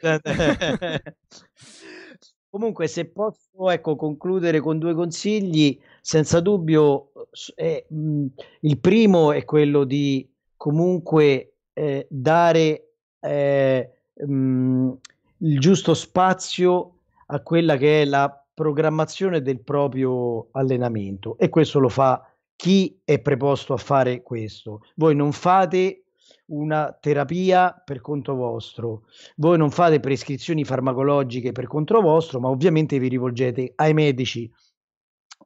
Comunque, 2.51 2.87
se 2.87 3.07
posso 3.07 3.71
ecco, 3.71 3.97
concludere 3.97 4.61
con 4.61 4.79
due 4.79 4.93
consigli, 4.93 5.81
senza 6.03 6.41
dubbio, 6.41 7.13
eh, 7.55 7.87
mh, 7.89 8.27
il 8.61 8.79
primo 8.79 9.33
è 9.33 9.43
quello 9.47 9.85
di 9.85 10.31
comunque 10.55 11.55
eh, 11.73 12.07
dare 12.11 12.91
eh, 13.21 13.91
mh, 14.15 14.91
il 15.39 15.59
giusto 15.59 15.95
spazio 15.95 16.99
a 17.33 17.41
quella 17.41 17.77
che 17.77 18.03
è 18.03 18.05
la 18.05 18.45
programmazione 18.55 19.41
del 19.41 19.63
proprio 19.63 20.49
allenamento 20.53 21.39
e 21.39 21.49
questo 21.49 21.79
lo 21.79 21.89
fa 21.89 22.23
chi 22.55 23.01
è 23.05 23.19
preposto 23.21 23.73
a 23.73 23.79
fare 23.79 24.23
questo. 24.23 24.83
Voi 24.97 25.17
non 25.17 25.33
fate 25.33 26.05
una 26.47 26.97
terapia 27.01 27.73
per 27.85 28.01
conto 28.01 28.35
vostro, 28.35 29.05
voi 29.37 29.57
non 29.57 29.71
fate 29.71 30.01
prescrizioni 30.01 30.65
farmacologiche 30.65 31.53
per 31.53 31.67
conto 31.67 32.01
vostro, 32.03 32.39
ma 32.39 32.49
ovviamente 32.49 32.99
vi 32.99 33.09
rivolgete 33.09 33.73
ai 33.77 33.95
medici, 33.95 34.51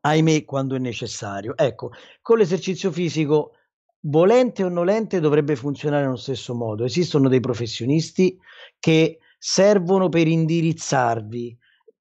ahimè, 0.01 0.45
quando 0.45 0.75
è 0.75 0.79
necessario. 0.79 1.57
Ecco, 1.57 1.93
con 2.21 2.39
l'esercizio 2.39 2.91
fisico, 2.91 3.53
volente 4.01 4.65
o 4.65 4.69
nolente, 4.69 5.21
dovrebbe 5.21 5.55
funzionare 5.55 6.03
nello 6.05 6.17
stesso 6.17 6.55
modo. 6.55 6.85
Esistono 6.85 7.29
dei 7.29 7.41
professionisti 7.41 8.37
che 8.81 9.21
servono 9.39 10.09
per 10.09 10.27
indirizzarvi. 10.27 11.57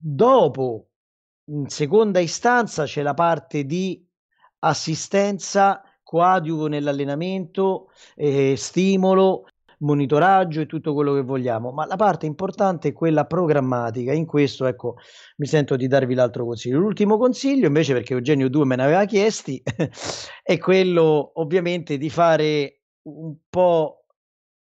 Dopo, 0.08 0.90
in 1.46 1.68
seconda 1.68 2.20
istanza, 2.20 2.84
c'è 2.84 3.02
la 3.02 3.16
parte 3.16 3.66
di 3.66 4.08
assistenza, 4.60 5.82
coadiuvo 6.04 6.68
nell'allenamento, 6.68 7.90
eh, 8.14 8.56
stimolo, 8.56 9.48
monitoraggio 9.80 10.62
e 10.62 10.68
tutto 10.68 10.94
quello 10.94 11.16
che 11.16 11.24
vogliamo, 11.24 11.72
ma 11.72 11.88
la 11.88 11.96
parte 11.96 12.28
importante 12.28 12.90
è 12.90 12.94
quella 12.94 13.26
programmatica. 13.26 14.14
In 14.14 14.28
questo, 14.28 14.68
ecco, 14.68 14.98
mi 15.38 15.48
sento 15.48 15.76
di 15.76 15.88
darvi 15.88 16.14
l'altro 16.14 16.46
consiglio. 16.46 16.78
L'ultimo 16.78 17.18
consiglio, 17.18 17.66
invece, 17.66 17.94
perché 17.94 18.14
Eugenio 18.14 18.48
2 18.48 18.64
me 18.64 18.76
ne 18.76 18.84
aveva 18.84 19.06
chiesti, 19.06 19.60
è 20.44 20.60
quello 20.60 21.32
ovviamente 21.34 21.98
di 21.98 22.12
fare 22.12 22.82
un 23.08 23.36
po' 23.50 24.06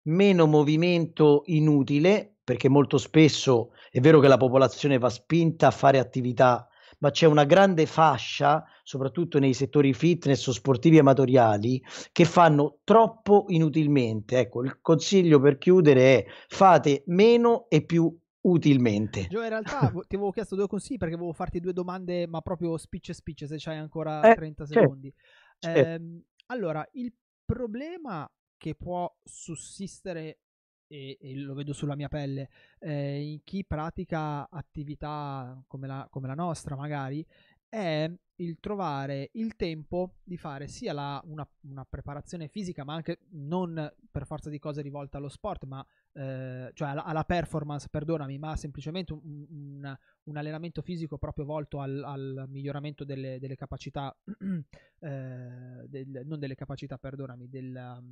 meno 0.04 0.46
movimento 0.46 1.42
inutile, 1.46 2.33
perché 2.44 2.68
molto 2.68 2.98
spesso 2.98 3.70
è 3.90 4.00
vero 4.00 4.20
che 4.20 4.28
la 4.28 4.36
popolazione 4.36 4.98
va 4.98 5.08
spinta 5.10 5.68
a 5.68 5.70
fare 5.70 5.98
attività, 5.98 6.68
ma 6.98 7.10
c'è 7.10 7.26
una 7.26 7.44
grande 7.44 7.86
fascia, 7.86 8.64
soprattutto 8.82 9.38
nei 9.38 9.54
settori 9.54 9.92
fitness 9.94 10.46
o 10.46 10.52
sportivi 10.52 10.98
amatoriali, 10.98 11.82
che 12.12 12.24
fanno 12.24 12.78
troppo 12.84 13.46
inutilmente. 13.48 14.38
Ecco, 14.38 14.62
il 14.62 14.80
consiglio 14.80 15.40
per 15.40 15.58
chiudere 15.58 16.18
è 16.18 16.26
fate 16.48 17.02
meno 17.06 17.66
e 17.68 17.84
più 17.84 18.16
utilmente. 18.42 19.26
Gio, 19.26 19.42
in 19.42 19.48
realtà 19.48 19.90
ti 20.06 20.16
avevo 20.16 20.30
chiesto 20.30 20.54
due 20.54 20.66
consigli 20.66 20.98
perché 20.98 21.14
volevo 21.14 21.32
farti 21.32 21.58
due 21.60 21.72
domande, 21.72 22.26
ma 22.26 22.40
proprio 22.42 22.76
spicce 22.76 23.14
spicce, 23.14 23.46
se 23.46 23.56
c'hai 23.58 23.78
ancora 23.78 24.28
Eh, 24.30 24.34
30 24.34 24.66
certo, 24.70 24.94
secondi. 24.94 25.12
certo. 25.60 25.94
Ehm, 25.94 26.22
allora, 26.46 26.86
il 26.92 27.12
problema 27.44 28.30
che 28.56 28.74
può 28.74 29.10
sussistere, 29.22 30.40
e, 30.86 31.18
e 31.20 31.36
lo 31.36 31.54
vedo 31.54 31.72
sulla 31.72 31.96
mia 31.96 32.08
pelle, 32.08 32.48
eh, 32.80 33.20
in 33.32 33.40
chi 33.44 33.64
pratica 33.64 34.48
attività 34.48 35.62
come 35.66 35.86
la, 35.86 36.06
come 36.10 36.26
la 36.26 36.34
nostra, 36.34 36.76
magari, 36.76 37.24
è 37.68 38.10
il 38.38 38.58
trovare 38.58 39.30
il 39.34 39.54
tempo 39.54 40.16
di 40.24 40.36
fare 40.36 40.66
sia 40.66 40.92
la- 40.92 41.20
una, 41.26 41.48
una 41.62 41.84
preparazione 41.84 42.48
fisica, 42.48 42.84
ma 42.84 42.94
anche 42.94 43.20
non 43.30 43.92
per 44.10 44.26
forza 44.26 44.50
di 44.50 44.58
cose 44.58 44.82
rivolta 44.82 45.18
allo 45.18 45.28
sport, 45.28 45.64
ma 45.64 45.84
eh, 46.12 46.70
cioè 46.74 46.88
alla, 46.88 47.04
alla 47.04 47.24
performance, 47.24 47.88
perdonami, 47.88 48.38
ma 48.38 48.56
semplicemente 48.56 49.12
un, 49.12 49.20
un- 49.48 49.96
un 50.24 50.36
allenamento 50.36 50.82
fisico 50.82 51.18
proprio 51.18 51.44
volto 51.44 51.80
al, 51.80 52.02
al 52.04 52.44
miglioramento 52.48 53.04
delle, 53.04 53.38
delle 53.38 53.56
capacità, 53.56 54.16
eh, 55.00 55.86
del- 55.88 56.22
non 56.24 56.38
delle 56.38 56.54
capacità, 56.54 56.96
perdonami, 56.98 57.48
del, 57.48 58.02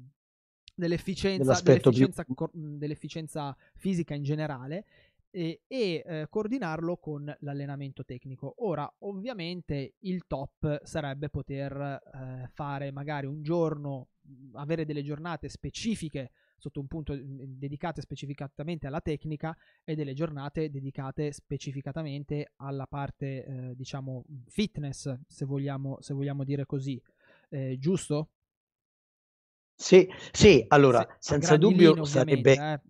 dell'efficienza, 0.74 1.42
Dell'aspetto 1.42 1.90
più... 1.90 1.98
dell'efficienza, 1.98 2.24
cor- 2.34 2.50
dell'efficienza 2.52 3.56
fisica 3.74 4.14
in 4.14 4.22
generale 4.22 4.84
e, 5.30 5.62
e, 5.66 6.02
eh, 6.04 6.26
coordinarlo 6.28 6.98
con 6.98 7.34
l'allenamento 7.40 8.04
tecnico. 8.04 8.54
Ora, 8.58 8.90
ovviamente, 9.00 9.94
il 10.00 10.26
top 10.26 10.84
sarebbe 10.84 11.30
poter 11.30 11.72
eh, 11.72 12.48
fare 12.52 12.92
magari 12.92 13.26
un 13.26 13.42
giorno, 13.42 14.08
avere 14.52 14.84
delle 14.84 15.02
giornate 15.02 15.48
specifiche 15.48 16.30
sotto 16.58 16.78
un 16.78 16.86
punto 16.86 17.18
dedicate 17.18 18.00
specificatamente 18.02 18.86
alla 18.86 19.00
tecnica 19.00 19.56
e 19.82 19.96
delle 19.96 20.14
giornate 20.14 20.70
dedicate 20.70 21.32
specificatamente 21.32 22.52
alla 22.56 22.86
parte, 22.86 23.44
eh, 23.44 23.74
diciamo, 23.74 24.24
fitness, 24.46 25.12
se 25.26 25.44
vogliamo, 25.44 25.96
se 26.00 26.14
vogliamo 26.14 26.44
dire 26.44 26.64
così. 26.64 27.02
Eh, 27.48 27.78
giusto? 27.80 28.28
Sì, 29.74 30.08
sì, 30.30 30.64
allora, 30.68 31.00
a 31.00 31.16
senza 31.18 31.56
dubbio 31.56 32.04
sarebbe... 32.04 32.52
eh. 32.52 32.80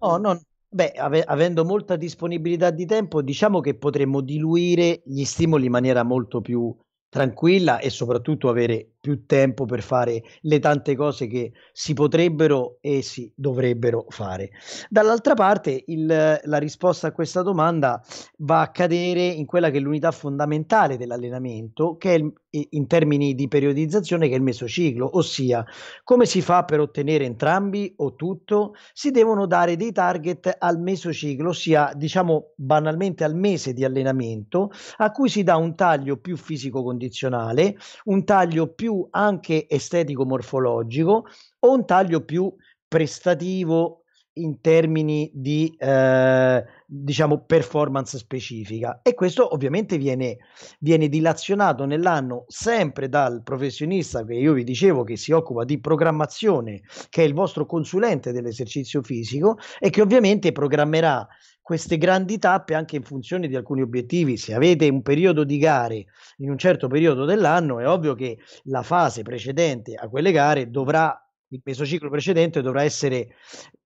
No, 0.00 0.16
no, 0.18 0.40
beh, 0.68 0.92
ave- 0.92 1.24
avendo 1.24 1.64
molta 1.64 1.96
disponibilità 1.96 2.70
di 2.70 2.84
tempo, 2.84 3.22
diciamo 3.22 3.60
che 3.60 3.74
potremmo 3.76 4.20
diluire 4.20 5.02
gli 5.04 5.24
stimoli 5.24 5.66
in 5.66 5.70
maniera 5.72 6.02
molto 6.02 6.40
più 6.40 6.74
tranquilla 7.08 7.78
e 7.78 7.88
soprattutto 7.88 8.48
avere 8.48 8.95
più 9.06 9.24
tempo 9.24 9.66
per 9.66 9.82
fare 9.82 10.20
le 10.40 10.58
tante 10.58 10.96
cose 10.96 11.28
che 11.28 11.52
si 11.72 11.94
potrebbero 11.94 12.78
e 12.80 13.02
si 13.02 13.30
dovrebbero 13.36 14.06
fare. 14.08 14.50
Dall'altra 14.88 15.34
parte, 15.34 15.84
il- 15.86 16.40
la 16.42 16.58
risposta 16.58 17.06
a 17.06 17.12
questa 17.12 17.42
domanda 17.42 18.02
va 18.38 18.62
a 18.62 18.70
cadere 18.72 19.24
in 19.26 19.46
quella 19.46 19.70
che 19.70 19.76
è 19.78 19.80
l'unità 19.80 20.10
fondamentale 20.10 20.96
dell'allenamento, 20.96 21.96
che 21.96 22.14
è 22.14 22.18
il- 22.18 22.32
in 22.70 22.86
termini 22.86 23.34
di 23.34 23.48
periodizzazione, 23.48 24.28
che 24.28 24.34
è 24.34 24.38
il 24.38 24.42
mesociclo, 24.42 25.16
ossia 25.18 25.64
come 26.02 26.24
si 26.24 26.40
fa 26.40 26.64
per 26.64 26.80
ottenere 26.80 27.26
entrambi 27.26 27.92
o 27.98 28.14
tutto? 28.14 28.74
Si 28.94 29.10
devono 29.10 29.46
dare 29.46 29.76
dei 29.76 29.92
target 29.92 30.56
al 30.58 30.80
mesociclo, 30.80 31.50
ossia 31.50 31.92
diciamo 31.94 32.52
banalmente 32.56 33.24
al 33.24 33.36
mese 33.36 33.74
di 33.74 33.84
allenamento, 33.84 34.70
a 34.96 35.10
cui 35.10 35.28
si 35.28 35.42
dà 35.42 35.56
un 35.56 35.74
taglio 35.76 36.16
più 36.16 36.36
fisico-condizionale, 36.36 37.76
un 38.04 38.24
taglio 38.24 38.68
più 38.68 38.95
anche 39.10 39.66
estetico-morfologico 39.68 41.24
o 41.60 41.72
un 41.72 41.84
taglio 41.84 42.24
più 42.24 42.52
prestativo 42.88 44.02
in 44.38 44.60
termini 44.60 45.30
di 45.32 45.74
eh, 45.78 46.64
diciamo 46.86 47.44
performance 47.44 48.18
specifica. 48.18 49.00
E 49.02 49.14
questo 49.14 49.52
ovviamente 49.52 49.98
viene, 49.98 50.38
viene 50.78 51.08
dilazionato 51.08 51.84
nell'anno 51.84 52.44
sempre 52.48 53.08
dal 53.08 53.42
professionista 53.42 54.24
che 54.24 54.34
io 54.34 54.52
vi 54.52 54.64
dicevo 54.64 55.04
che 55.04 55.16
si 55.16 55.32
occupa 55.32 55.64
di 55.64 55.80
programmazione 55.80 56.82
che 57.08 57.22
è 57.22 57.26
il 57.26 57.34
vostro 57.34 57.66
consulente 57.66 58.32
dell'esercizio 58.32 59.02
fisico 59.02 59.56
e 59.78 59.90
che 59.90 60.02
ovviamente 60.02 60.52
programmerà 60.52 61.26
queste 61.66 61.98
grandi 61.98 62.38
tappe 62.38 62.74
anche 62.74 62.94
in 62.94 63.02
funzione 63.02 63.48
di 63.48 63.56
alcuni 63.56 63.82
obiettivi 63.82 64.36
se 64.36 64.54
avete 64.54 64.88
un 64.88 65.02
periodo 65.02 65.42
di 65.42 65.58
gare 65.58 66.06
in 66.36 66.48
un 66.48 66.56
certo 66.58 66.86
periodo 66.86 67.24
dell'anno 67.24 67.80
è 67.80 67.88
ovvio 67.88 68.14
che 68.14 68.38
la 68.66 68.84
fase 68.84 69.22
precedente 69.22 69.96
a 69.96 70.08
quelle 70.08 70.30
gare 70.30 70.70
dovrà 70.70 71.12
il 71.48 71.60
mesociclo 71.64 72.08
precedente 72.08 72.62
dovrà 72.62 72.84
essere 72.84 73.30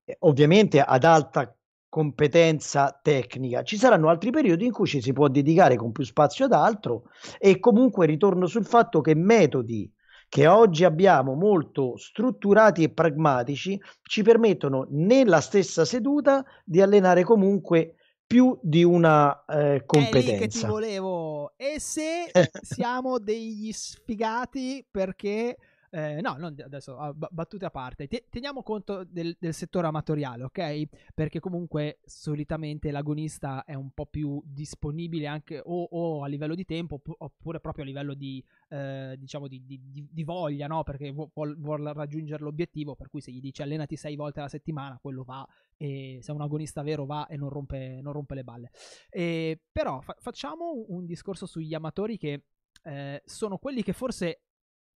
eh, 0.05 0.14
ovviamente 0.18 0.83
ad 0.83 1.05
alta 1.05 1.57
competenza 1.89 3.01
tecnica. 3.03 3.62
Ci 3.62 3.78
saranno 3.78 4.11
altri 4.11 4.31
periodi 4.31 4.66
in 4.66 4.72
cui 4.72 4.87
ci 4.87 5.01
si 5.01 5.14
può 5.14 5.28
dedicare 5.28 5.76
con 5.76 5.91
più 5.91 6.05
spazio 6.05 6.45
ad 6.45 6.53
altro 6.53 7.05
e 7.39 7.59
comunque 7.61 8.05
ritorno 8.05 8.45
sul 8.45 8.66
fatto 8.66 9.01
che 9.01 9.14
metodi 9.14 9.91
che 10.31 10.47
oggi 10.47 10.85
abbiamo 10.85 11.35
molto 11.35 11.97
strutturati 11.97 12.85
e 12.85 12.91
pragmatici 12.93 13.78
ci 14.03 14.22
permettono 14.22 14.87
nella 14.91 15.41
stessa 15.41 15.85
seduta 15.85 16.45
di 16.64 16.81
allenare 16.81 17.24
comunque 17.24 17.97
più 18.26 18.57
di 18.62 18.85
una 18.85 19.45
eh, 19.45 19.85
È 19.91 20.14
lì 20.14 20.35
che 20.37 20.47
ti 20.47 20.62
competenza. 20.62 20.68
volevo. 20.68 21.53
E 21.57 21.81
se 21.81 22.31
siamo 22.62 23.18
degli 23.18 23.72
sfigati 23.72 24.87
perché 24.89 25.57
eh, 25.93 26.20
no, 26.20 26.36
non 26.38 26.55
adesso, 26.62 26.97
ah, 26.97 27.12
battute 27.12 27.64
a 27.64 27.70
parte, 27.70 28.09
teniamo 28.28 28.62
conto 28.62 29.03
del, 29.05 29.36
del, 29.41 29.53
settore 29.53 29.88
amatoriale, 29.88 30.45
ok? 30.45 30.84
Perché 31.12 31.41
comunque 31.41 31.99
solitamente 32.05 32.93
l'agonista 32.93 33.64
è 33.64 33.74
un 33.74 33.91
po' 33.91 34.07
più 34.07 34.41
disponibile 34.45 35.26
anche 35.26 35.61
o, 35.64 35.88
o 35.91 36.22
a 36.22 36.28
livello 36.28 36.55
di 36.55 36.64
tempo 36.64 37.01
oppure 37.18 37.59
proprio 37.59 37.82
a 37.82 37.86
livello 37.88 38.14
di, 38.14 38.43
eh, 38.68 39.16
diciamo, 39.18 39.49
di, 39.49 39.64
di, 39.66 40.09
di, 40.11 40.24
voglia, 40.24 40.68
no? 40.68 40.84
Perché 40.84 41.11
vuole 41.11 41.55
vuol 41.57 41.82
raggiungere 41.93 42.43
l'obiettivo, 42.43 42.95
per 42.95 43.09
cui 43.09 43.20
se 43.20 43.32
gli 43.32 43.41
dice 43.41 43.64
allenati 43.64 43.97
sei 43.97 44.14
volte 44.14 44.38
alla 44.38 44.49
settimana, 44.49 44.99
quello 45.03 45.24
va 45.24 45.47
e 45.76 46.18
se 46.20 46.30
è 46.30 46.34
un 46.34 46.43
agonista 46.43 46.82
vero 46.82 47.05
va 47.05 47.26
e 47.26 47.36
non 47.36 47.49
rompe, 47.49 47.99
non 48.01 48.12
rompe 48.12 48.36
le 48.36 48.45
balle. 48.45 48.70
E, 49.09 49.61
però 49.72 50.01
fa- 50.01 50.16
facciamo 50.20 50.84
un 50.88 51.05
discorso 51.05 51.47
sugli 51.47 51.74
amatori 51.74 52.16
che 52.16 52.45
eh, 52.84 53.22
sono 53.24 53.59
quelli 53.59 53.82
che 53.82 53.93
forse 53.93 54.43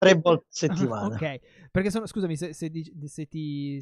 tre 0.01 0.15
volte 0.15 0.45
a 0.45 0.49
settimana. 0.49 1.15
ok, 1.15 1.69
perché 1.71 1.91
sono, 1.91 2.07
scusami 2.07 2.35
se, 2.37 2.55
se, 2.55 2.71
se, 3.05 3.27
ti, 3.27 3.81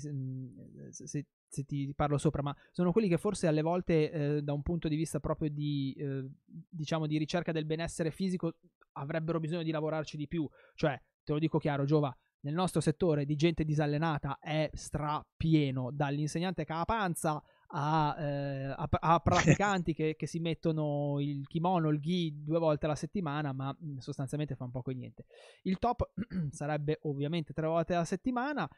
se, 0.90 1.64
ti, 1.64 1.92
parlo 1.94 2.18
sopra, 2.18 2.42
ma 2.42 2.54
sono 2.72 2.90
quelli 2.90 3.08
che 3.08 3.18
forse 3.18 3.46
alle 3.46 3.62
volte 3.62 4.10
eh, 4.10 4.42
da 4.42 4.52
un 4.52 4.62
punto 4.62 4.88
di 4.88 4.96
vista 4.96 5.20
proprio 5.20 5.48
di, 5.48 5.94
eh, 5.96 6.28
diciamo, 6.44 7.06
di 7.06 7.16
ricerca 7.18 7.52
del 7.52 7.64
benessere 7.64 8.10
fisico 8.10 8.56
avrebbero 8.92 9.38
bisogno 9.38 9.62
di 9.62 9.70
lavorarci 9.70 10.16
di 10.16 10.26
più. 10.26 10.48
Cioè, 10.74 11.00
te 11.22 11.32
lo 11.32 11.38
dico 11.38 11.58
chiaro, 11.58 11.84
Giova, 11.84 12.14
nel 12.40 12.54
nostro 12.54 12.80
settore 12.80 13.24
di 13.24 13.36
gente 13.36 13.64
disallenata 13.64 14.38
è 14.40 14.68
strapieno, 14.72 15.90
dall'insegnante 15.92 16.64
che 16.64 16.72
ha 16.72 16.78
la 16.78 16.84
panza 16.84 17.42
a, 17.70 18.16
eh, 18.18 18.64
a, 18.66 18.88
a 18.90 19.20
praticanti 19.20 19.92
che, 19.92 20.16
che, 20.16 20.26
si 20.26 20.38
mettono 20.38 21.20
il 21.20 21.46
kimono, 21.46 21.90
il 21.90 22.00
gi 22.00 22.42
due 22.42 22.58
volte 22.58 22.86
alla 22.86 22.94
settimana, 22.94 23.52
ma 23.52 23.76
mm, 23.82 23.98
sostanzialmente 23.98 24.54
fa 24.54 24.64
un 24.64 24.70
poco 24.70 24.90
niente. 24.90 25.26
Il 25.62 25.78
top 25.78 26.10
sarebbe 26.50 26.98
ovviamente 27.02 27.52
tre 27.52 27.66
volte 27.66 27.94
alla 27.94 28.04
settimana. 28.04 28.68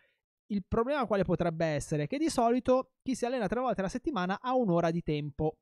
Il 0.47 0.64
problema 0.66 1.07
quale 1.07 1.22
potrebbe 1.22 1.66
essere? 1.66 2.09
Che 2.09 2.18
di 2.18 2.28
solito 2.28 2.95
chi 3.03 3.14
si 3.14 3.24
allena 3.24 3.47
tre 3.47 3.61
volte 3.61 3.80
alla 3.80 3.88
settimana 3.88 4.41
ha 4.41 4.55
un'ora 4.55 4.91
di 4.91 5.03
tempo. 5.03 5.59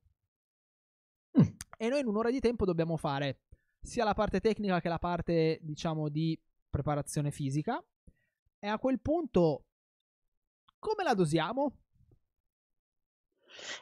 Mm. 1.39 1.47
E 1.77 1.89
noi 1.89 2.01
in 2.01 2.07
un'ora 2.07 2.31
di 2.31 2.41
tempo 2.41 2.65
dobbiamo 2.65 2.97
fare 2.97 3.41
sia 3.81 4.05
la 4.05 4.15
parte 4.15 4.41
tecnica 4.41 4.81
che 4.81 4.89
la 4.89 4.99
parte, 4.99 5.59
diciamo, 5.63 6.09
di 6.09 6.39
preparazione 6.69 7.31
fisica. 7.31 7.83
E 8.59 8.67
a 8.67 8.79
quel 8.79 9.01
punto, 9.01 9.67
come 10.79 11.05
la 11.05 11.15
dosiamo? 11.15 11.77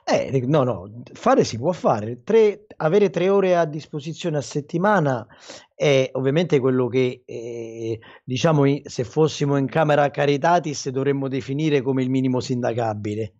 Eh, 0.04 0.42
no, 0.46 0.62
no, 0.62 1.02
fare 1.12 1.44
si 1.44 1.58
può 1.58 1.72
fare. 1.72 2.22
Tre, 2.22 2.66
avere 2.76 3.10
tre 3.10 3.28
ore 3.28 3.56
a 3.56 3.64
disposizione 3.64 4.36
a 4.36 4.40
settimana 4.40 5.26
è 5.74 6.10
ovviamente 6.12 6.58
quello 6.60 6.86
che, 6.88 7.22
eh, 7.24 7.98
diciamo, 8.24 8.64
se 8.84 9.04
fossimo 9.04 9.56
in 9.56 9.66
Camera 9.66 10.10
Caritatis 10.10 10.88
dovremmo 10.90 11.28
definire 11.28 11.82
come 11.82 12.02
il 12.02 12.10
minimo 12.10 12.40
sindacabile. 12.40 13.34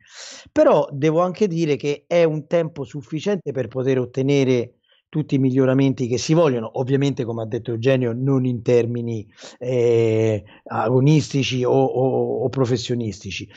Però 0.53 0.89
devo 0.91 1.20
anche 1.20 1.47
dire 1.47 1.76
che 1.76 2.05
è 2.07 2.24
un 2.24 2.47
tempo 2.47 2.84
sufficiente 2.84 3.53
per 3.53 3.68
poter 3.68 3.99
ottenere 3.99 4.74
tutti 5.09 5.37
i 5.37 5.39
miglioramenti 5.39 6.07
che 6.07 6.19
si 6.19 6.35
vogliono, 6.35 6.79
ovviamente 6.79 7.25
come 7.25 7.43
ha 7.43 7.47
detto 7.47 7.71
Eugenio 7.71 8.13
non 8.13 8.45
in 8.45 8.63
termini 8.63 9.27
eh, 9.59 10.45
agonistici 10.65 11.65
o, 11.65 11.73
o, 11.73 12.43
o, 12.43 12.49
professionistici. 12.49 13.49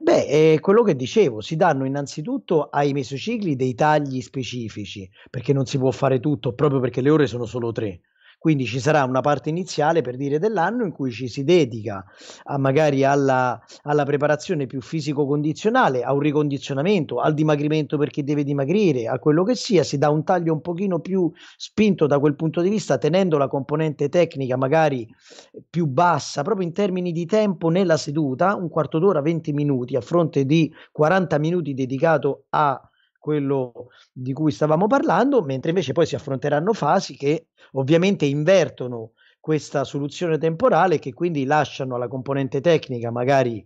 Beh, 0.00 0.26
è 0.26 0.60
quello 0.60 0.82
che 0.82 0.94
dicevo, 0.94 1.40
si 1.40 1.56
danno 1.56 1.84
innanzitutto 1.84 2.68
ai 2.68 2.92
mesocicli 2.92 3.56
dei 3.56 3.74
tagli 3.74 4.20
specifici, 4.20 5.08
perché 5.30 5.52
non 5.52 5.66
si 5.66 5.78
può 5.78 5.90
fare 5.90 6.20
tutto, 6.20 6.54
proprio 6.54 6.80
perché 6.80 7.00
le 7.00 7.10
ore 7.10 7.26
sono 7.26 7.46
solo 7.46 7.72
tre. 7.72 8.00
Quindi 8.38 8.66
ci 8.66 8.78
sarà 8.78 9.02
una 9.02 9.20
parte 9.20 9.48
iniziale 9.48 10.00
per 10.00 10.16
dire 10.16 10.38
dell'anno 10.38 10.84
in 10.84 10.92
cui 10.92 11.10
ci 11.10 11.26
si 11.26 11.42
dedica 11.42 12.04
a 12.44 12.56
magari 12.56 13.02
alla, 13.02 13.60
alla 13.82 14.04
preparazione 14.04 14.66
più 14.66 14.80
fisico-condizionale, 14.80 16.04
a 16.04 16.12
un 16.12 16.20
ricondizionamento, 16.20 17.18
al 17.18 17.34
dimagrimento 17.34 17.98
per 17.98 18.10
chi 18.10 18.22
deve 18.22 18.44
dimagrire, 18.44 19.08
a 19.08 19.18
quello 19.18 19.42
che 19.42 19.56
sia, 19.56 19.82
si 19.82 19.98
dà 19.98 20.08
un 20.08 20.22
taglio 20.22 20.52
un 20.52 20.60
pochino 20.60 21.00
più 21.00 21.30
spinto 21.56 22.06
da 22.06 22.20
quel 22.20 22.36
punto 22.36 22.60
di 22.60 22.68
vista, 22.68 22.96
tenendo 22.96 23.38
la 23.38 23.48
componente 23.48 24.08
tecnica 24.08 24.56
magari 24.56 25.08
più 25.68 25.86
bassa, 25.86 26.42
proprio 26.42 26.64
in 26.64 26.72
termini 26.72 27.10
di 27.10 27.26
tempo 27.26 27.70
nella 27.70 27.96
seduta, 27.96 28.54
un 28.54 28.68
quarto 28.68 29.00
d'ora, 29.00 29.20
20 29.20 29.52
minuti, 29.52 29.96
a 29.96 30.00
fronte 30.00 30.44
di 30.44 30.72
40 30.92 31.38
minuti 31.38 31.74
dedicato 31.74 32.44
a 32.50 32.80
quello 33.28 33.88
di 34.10 34.32
cui 34.32 34.50
stavamo 34.50 34.86
parlando, 34.86 35.42
mentre 35.42 35.68
invece 35.68 35.92
poi 35.92 36.06
si 36.06 36.14
affronteranno 36.14 36.72
fasi 36.72 37.14
che 37.14 37.48
ovviamente 37.72 38.24
invertono 38.24 39.10
questa 39.38 39.84
soluzione 39.84 40.38
temporale 40.38 40.98
che 40.98 41.12
quindi 41.12 41.44
lasciano 41.44 41.94
alla 41.94 42.08
componente 42.08 42.62
tecnica 42.62 43.10
magari 43.10 43.62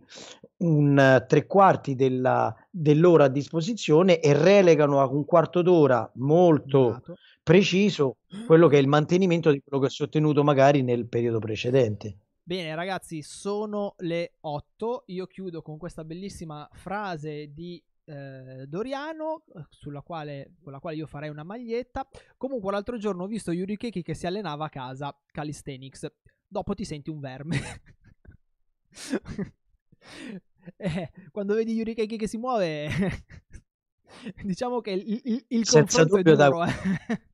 un 0.58 1.24
tre 1.28 1.46
quarti 1.46 1.94
della, 1.94 2.52
dell'ora 2.68 3.24
a 3.24 3.28
disposizione 3.28 4.18
e 4.18 4.32
relegano 4.32 5.00
a 5.00 5.06
un 5.06 5.24
quarto 5.24 5.62
d'ora 5.62 6.10
molto 6.16 6.90
esatto. 6.90 7.14
preciso 7.40 8.16
quello 8.46 8.66
che 8.66 8.78
è 8.78 8.80
il 8.80 8.88
mantenimento 8.88 9.52
di 9.52 9.62
quello 9.64 9.84
che 9.84 9.90
si 9.90 10.02
è 10.02 10.06
ottenuto 10.06 10.42
magari 10.42 10.82
nel 10.82 11.06
periodo 11.06 11.38
precedente. 11.38 12.16
Bene 12.42 12.74
ragazzi, 12.74 13.22
sono 13.22 13.94
le 13.98 14.32
8, 14.40 15.04
io 15.06 15.26
chiudo 15.26 15.62
con 15.62 15.78
questa 15.78 16.02
bellissima 16.02 16.68
frase 16.72 17.52
di 17.52 17.80
eh, 18.04 18.66
Doriano, 18.66 19.44
eh, 19.54 19.66
sulla 19.70 20.02
quale, 20.02 20.54
con 20.60 20.72
la 20.72 20.80
quale 20.80 20.96
io 20.96 21.06
farei 21.06 21.30
una 21.30 21.44
maglietta. 21.44 22.06
Comunque 22.36 22.72
l'altro 22.72 22.98
giorno 22.98 23.24
ho 23.24 23.26
visto 23.26 23.52
Yuri 23.52 23.76
Keki 23.76 24.02
che 24.02 24.14
si 24.14 24.26
allenava 24.26 24.66
a 24.66 24.68
casa, 24.68 25.16
calisthenics. 25.30 26.10
Dopo 26.46 26.74
ti 26.74 26.84
senti 26.84 27.10
un 27.10 27.20
verme. 27.20 27.60
eh, 30.76 31.10
quando 31.30 31.54
vedi 31.54 31.74
Yuri 31.74 31.94
Keki 31.94 32.16
che 32.16 32.26
si 32.26 32.36
muove, 32.38 32.88
diciamo 34.44 34.80
che 34.80 34.90
il, 34.90 35.20
il, 35.24 35.44
il 35.48 35.68
confronto 35.68 36.16
è 36.16 36.22
duro. 36.22 36.36
Da... 36.36 36.66
Eh. 36.66 37.22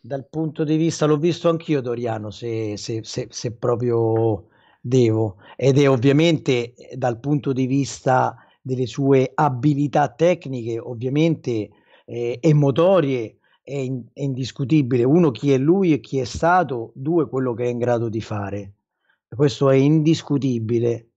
Dal 0.00 0.28
punto 0.28 0.64
di 0.64 0.76
vista, 0.76 1.06
l'ho 1.06 1.18
visto 1.18 1.50
anch'io 1.50 1.80
Doriano, 1.82 2.30
se, 2.30 2.76
se, 2.76 3.02
se, 3.02 3.26
se 3.30 3.56
proprio 3.56 4.48
devo. 4.80 5.36
Ed 5.56 5.76
è 5.78 5.88
ovviamente 5.88 6.72
dal 6.94 7.18
punto 7.18 7.52
di 7.52 7.66
vista 7.66 8.47
delle 8.68 8.86
sue 8.86 9.32
abilità 9.34 10.10
tecniche, 10.10 10.78
ovviamente, 10.78 11.70
eh, 12.04 12.38
e 12.38 12.54
motorie, 12.54 13.38
è, 13.62 13.74
in, 13.74 14.04
è, 14.12 14.20
indiscutibile. 14.20 15.04
Uno, 15.04 15.30
chi 15.30 15.52
è 15.52 15.56
lui 15.56 15.94
e 15.94 16.00
chi 16.00 16.18
è 16.18 16.24
stato, 16.24 16.92
due, 16.94 17.28
quello 17.28 17.54
che 17.54 17.64
è 17.64 17.68
in 17.68 17.78
grado 17.78 18.10
di 18.10 18.20
fare. 18.20 18.74
Questo 19.34 19.70
è 19.70 19.76
indiscutibile. 19.76 21.08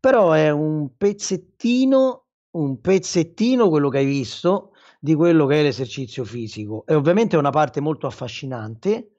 Però 0.00 0.32
è 0.32 0.50
un 0.50 0.96
pezzettino, 0.96 2.24
un 2.50 2.80
pezzettino 2.80 3.68
quello 3.68 3.88
che 3.88 3.98
hai 3.98 4.06
visto 4.06 4.72
di 4.98 5.14
quello 5.14 5.46
che 5.46 5.60
è 5.60 5.62
l'esercizio 5.62 6.24
fisico. 6.24 6.84
E 6.84 6.94
ovviamente 6.94 7.36
è 7.36 7.38
una 7.38 7.50
parte 7.50 7.80
molto 7.80 8.08
affascinante, 8.08 9.18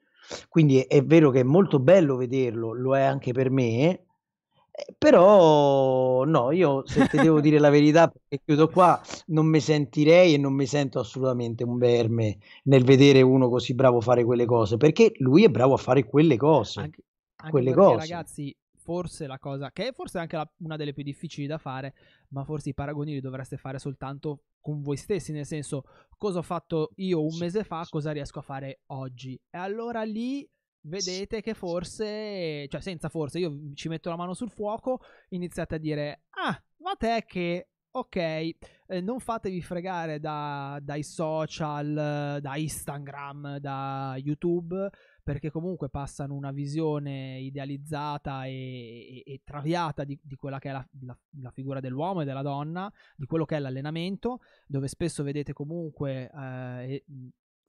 quindi 0.50 0.80
è, 0.80 1.02
vero 1.02 1.30
che 1.30 1.40
è 1.40 1.44
molto 1.44 1.78
bello 1.78 2.16
vederlo, 2.16 2.74
lo 2.74 2.94
è 2.94 3.00
anche 3.00 3.32
per 3.32 3.50
me, 3.50 4.04
però 4.96 6.24
no, 6.24 6.52
io 6.52 6.86
se 6.86 7.06
ti 7.08 7.16
devo 7.16 7.40
dire 7.40 7.58
la 7.58 7.70
verità, 7.70 8.08
perché 8.08 8.42
chiudo 8.44 8.68
qua, 8.68 9.00
non 9.26 9.46
mi 9.46 9.60
sentirei 9.60 10.34
e 10.34 10.38
non 10.38 10.54
mi 10.54 10.66
sento 10.66 10.98
assolutamente 10.98 11.64
un 11.64 11.78
verme 11.78 12.38
nel 12.64 12.84
vedere 12.84 13.22
uno 13.22 13.48
così 13.48 13.74
bravo 13.74 14.00
fare 14.00 14.24
quelle 14.24 14.44
cose, 14.44 14.76
perché 14.76 15.12
lui 15.18 15.44
è 15.44 15.48
bravo 15.48 15.74
a 15.74 15.78
fare 15.78 16.04
quelle 16.04 16.36
cose. 16.36 16.80
Anche, 16.80 17.02
anche 17.36 17.50
quelle 17.50 17.72
perché, 17.72 17.84
cose. 17.84 17.96
ragazzi, 17.96 18.56
forse 18.76 19.26
la 19.26 19.38
cosa, 19.38 19.70
che 19.72 19.88
è 19.88 19.92
forse 19.92 20.18
anche 20.18 20.36
la, 20.36 20.50
una 20.58 20.76
delle 20.76 20.92
più 20.92 21.02
difficili 21.02 21.46
da 21.46 21.58
fare, 21.58 21.94
ma 22.28 22.44
forse 22.44 22.70
i 22.70 22.74
paragoni 22.74 23.12
li 23.12 23.20
dovreste 23.20 23.56
fare 23.56 23.78
soltanto 23.78 24.42
con 24.60 24.82
voi 24.82 24.96
stessi, 24.96 25.32
nel 25.32 25.46
senso 25.46 25.84
cosa 26.16 26.40
ho 26.40 26.42
fatto 26.42 26.90
io 26.96 27.22
un 27.22 27.36
mese 27.38 27.64
fa, 27.64 27.86
cosa 27.88 28.12
riesco 28.12 28.40
a 28.40 28.42
fare 28.42 28.80
oggi. 28.86 29.40
E 29.48 29.58
allora 29.58 30.02
lì 30.02 30.48
vedete 30.82 31.40
che 31.40 31.54
forse, 31.54 32.66
cioè 32.68 32.80
senza 32.80 33.08
forse, 33.08 33.38
io 33.38 33.72
ci 33.74 33.88
metto 33.88 34.08
la 34.08 34.16
mano 34.16 34.34
sul 34.34 34.50
fuoco, 34.50 35.00
iniziate 35.30 35.74
a 35.74 35.78
dire, 35.78 36.22
ah, 36.30 36.62
ma 36.78 36.94
te 36.94 37.24
che, 37.26 37.68
ok, 37.90 38.16
eh, 38.16 38.56
non 39.00 39.20
fatevi 39.20 39.60
fregare 39.62 40.20
da, 40.20 40.78
dai 40.82 41.02
social, 41.02 42.38
da 42.40 42.56
Instagram, 42.56 43.58
da 43.58 44.14
YouTube, 44.16 44.90
perché 45.22 45.50
comunque 45.50 45.90
passano 45.90 46.34
una 46.34 46.50
visione 46.50 47.38
idealizzata 47.40 48.46
e, 48.46 49.22
e, 49.22 49.22
e 49.24 49.40
traviata 49.44 50.04
di, 50.04 50.18
di, 50.22 50.36
quella 50.36 50.58
che 50.58 50.70
è 50.70 50.72
la, 50.72 50.88
la, 51.02 51.18
la, 51.40 51.50
figura 51.50 51.80
dell'uomo 51.80 52.22
e 52.22 52.24
della 52.24 52.42
donna, 52.42 52.92
di 53.16 53.26
quello 53.26 53.44
che 53.44 53.56
è 53.56 53.60
l'allenamento, 53.60 54.40
dove 54.66 54.88
spesso 54.88 55.22
vedete 55.22 55.52
comunque 55.52 56.30
eh, 56.34 57.04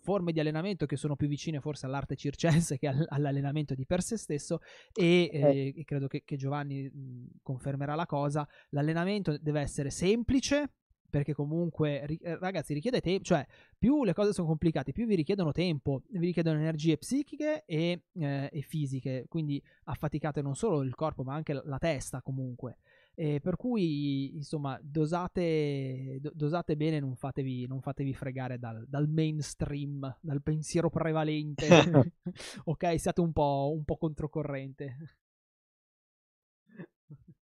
forme 0.02 0.32
di 0.32 0.40
allenamento 0.40 0.86
che 0.86 0.98
sono 0.98 1.16
più 1.16 1.28
vicine 1.28 1.60
forse 1.60 1.86
all'arte 1.86 2.16
circense 2.16 2.78
che 2.78 2.88
all'allenamento 2.88 3.76
di 3.76 3.86
per 3.86 4.02
sé 4.02 4.18
stesso 4.18 4.60
e, 4.94 5.30
eh. 5.32 5.40
Eh, 5.40 5.74
e 5.78 5.84
credo 5.84 6.08
che, 6.08 6.24
che 6.26 6.36
Giovanni 6.36 6.90
mh, 6.90 7.40
confermerà 7.42 7.96
la 7.96 8.06
cosa, 8.06 8.48
l'allenamento 8.70 9.38
deve 9.38 9.62
essere 9.62 9.90
semplice, 9.90 10.72
perché 11.12 11.34
comunque, 11.34 12.06
ri- 12.06 12.18
eh, 12.18 12.38
ragazzi, 12.40 12.74
richiede 12.74 13.02
tempo, 13.02 13.24
cioè 13.24 13.46
più 13.78 14.04
le 14.04 14.14
cose 14.14 14.34
sono 14.34 14.48
complicate, 14.48 14.94
più 14.94 15.06
vi 15.06 15.16
richiedono 15.16 15.52
tempo, 15.52 16.04
vi 16.10 16.26
richiedono 16.26 16.58
energie 16.58 16.98
psichiche 16.98 17.64
e, 17.66 18.04
eh, 18.14 18.50
e 18.52 18.62
fisiche, 18.62 19.26
quindi 19.28 19.62
affaticate 19.84 20.42
non 20.42 20.56
solo 20.56 20.82
il 20.82 20.96
corpo 20.96 21.24
ma 21.24 21.36
anche 21.36 21.54
la 21.54 21.78
testa 21.78 22.22
comunque. 22.22 22.78
E 23.14 23.40
per 23.42 23.56
cui, 23.56 24.34
insomma, 24.36 24.80
dosate, 24.82 26.20
dosate 26.34 26.76
bene, 26.76 27.00
non 27.00 27.16
fatevi, 27.16 27.68
non 27.68 27.82
fatevi 27.82 28.14
fregare 28.14 28.58
dal, 28.58 28.86
dal, 28.88 29.08
mainstream, 29.08 30.18
dal 30.22 30.42
pensiero 30.42 30.90
prevalente. 30.90 31.68
ok, 32.66 33.00
siate 33.00 33.22
un 33.22 33.32
po', 33.32 33.72
un 33.76 33.84
po' 33.84 33.98
controcorrente. 33.98 34.98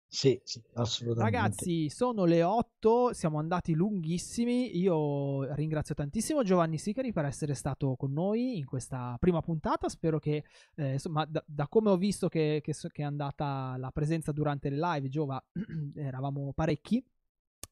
Sì, 0.09 0.39
sì, 0.43 0.61
assolutamente. 0.75 1.37
Ragazzi, 1.37 1.89
sono 1.89 2.23
le 2.23 2.41
8, 2.41 3.13
siamo 3.13 3.39
andati 3.39 3.73
lunghissimi. 3.73 4.77
Io 4.77 5.53
ringrazio 5.53 5.95
tantissimo 5.95 6.43
Giovanni 6.43 6.77
Sicari 6.77 7.11
per 7.11 7.25
essere 7.25 7.53
stato 7.53 7.95
con 7.97 8.13
noi 8.13 8.57
in 8.57 8.65
questa 8.65 9.17
prima 9.19 9.41
puntata. 9.41 9.89
Spero 9.89 10.17
che, 10.17 10.45
eh, 10.75 10.93
insomma, 10.93 11.25
da, 11.25 11.43
da, 11.45 11.67
come 11.67 11.89
ho 11.89 11.97
visto 11.97 12.29
che, 12.29 12.61
che, 12.63 12.73
che, 12.73 13.01
è 13.01 13.05
andata 13.05 13.75
la 13.77 13.91
presenza 13.91 14.31
durante 14.31 14.69
le 14.69 14.77
live, 14.77 15.09
Giova, 15.09 15.43
eravamo 15.95 16.53
parecchi 16.53 17.03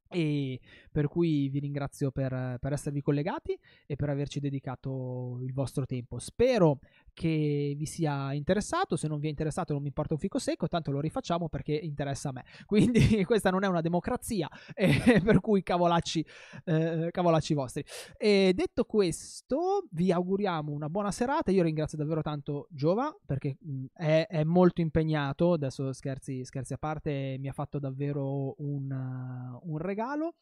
e 0.09 0.59
per 0.91 1.07
cui 1.07 1.49
vi 1.49 1.59
ringrazio 1.59 2.11
per, 2.11 2.57
per, 2.59 2.73
esservi 2.73 3.01
collegati 3.01 3.57
e 3.85 3.95
per 3.95 4.09
averci 4.09 4.39
dedicato 4.39 5.39
il 5.41 5.51
vostro 5.53 5.85
tempo. 5.85 6.19
Spero 6.19 6.79
che 7.13 7.73
vi 7.75 7.85
sia 7.85 8.33
interessato, 8.33 8.95
se 8.95 9.07
non 9.07 9.19
vi 9.19 9.27
è 9.27 9.29
interessato 9.29 9.73
non 9.73 9.81
mi 9.81 9.87
importa 9.87 10.13
un 10.13 10.19
fico 10.19 10.39
secco, 10.39 10.67
tanto 10.67 10.91
lo 10.91 10.99
rifacciamo 10.99 11.49
perché 11.49 11.73
interessa 11.73 12.29
a 12.29 12.31
me. 12.33 12.45
Quindi 12.65 13.23
questa 13.25 13.49
non 13.49 13.63
è 13.63 13.67
una 13.67 13.81
democrazia, 13.81 14.47
eh, 14.73 15.21
per 15.23 15.39
cui 15.41 15.63
cavolacci, 15.63 16.25
eh, 16.65 17.09
cavolacci 17.11 17.53
vostri. 17.53 17.83
E 18.17 18.53
detto 18.55 18.85
questo, 18.85 19.87
vi 19.91 20.11
auguriamo 20.11 20.71
una 20.71 20.89
buona 20.89 21.11
serata. 21.11 21.51
Io 21.51 21.63
ringrazio 21.63 21.97
davvero 21.97 22.21
tanto 22.21 22.67
Giova 22.69 23.13
perché 23.25 23.57
mh, 23.59 23.85
è, 23.93 24.27
è, 24.29 24.43
molto 24.43 24.81
impegnato, 24.81 25.53
adesso 25.53 25.91
scherzi, 25.93 26.45
scherzi 26.45 26.73
a 26.73 26.77
parte, 26.77 27.37
mi 27.39 27.47
ha 27.47 27.53
fatto 27.53 27.79
davvero 27.79 28.55
un, 28.59 29.59
un 29.61 29.77
regalo 29.77 29.94
regalo. 29.95 30.35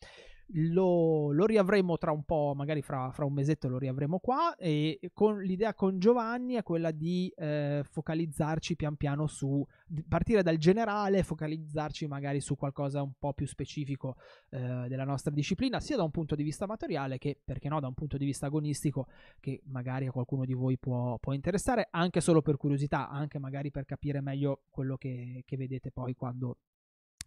Lo, 0.55 1.31
lo, 1.31 1.45
riavremo 1.45 1.97
tra 1.97 2.11
un 2.11 2.25
po', 2.25 2.53
magari 2.55 2.81
fra, 2.81 3.09
fra, 3.11 3.23
un 3.23 3.33
mesetto 3.33 3.69
lo 3.69 3.77
riavremo 3.77 4.19
qua. 4.19 4.55
E 4.57 4.99
con 5.13 5.41
l'idea 5.41 5.73
con 5.73 5.99
Giovanni 5.99 6.55
è 6.55 6.63
quella 6.63 6.91
di 6.91 7.31
eh, 7.35 7.81
focalizzarci 7.89 8.75
pian 8.75 8.97
piano 8.97 9.25
su 9.25 9.65
partire 10.07 10.43
dal 10.43 10.57
generale, 10.57 11.23
focalizzarci 11.23 12.07
magari 12.07 12.41
su 12.41 12.55
qualcosa 12.55 13.01
un 13.01 13.13
po' 13.17 13.33
più 13.33 13.47
specifico 13.47 14.17
eh, 14.49 14.85
della 14.89 15.05
nostra 15.05 15.31
disciplina, 15.31 15.79
sia 15.79 15.95
da 15.95 16.03
un 16.03 16.11
punto 16.11 16.35
di 16.35 16.43
vista 16.43 16.65
amatoriale 16.65 17.17
che, 17.17 17.39
perché 17.43 17.69
no, 17.69 17.79
da 17.79 17.87
un 17.87 17.93
punto 17.93 18.17
di 18.17 18.25
vista 18.25 18.47
agonistico, 18.47 19.07
che 19.39 19.61
magari 19.67 20.07
a 20.07 20.11
qualcuno 20.11 20.45
di 20.45 20.53
voi 20.53 20.77
può, 20.77 21.17
può 21.19 21.31
interessare, 21.33 21.87
anche 21.89 22.19
solo 22.19 22.41
per 22.41 22.57
curiosità, 22.57 23.09
anche 23.09 23.39
magari 23.39 23.71
per 23.71 23.85
capire 23.85 24.21
meglio 24.21 24.63
quello 24.69 24.97
che, 24.97 25.41
che 25.45 25.57
vedete 25.57 25.89
poi 25.89 26.13
quando 26.13 26.57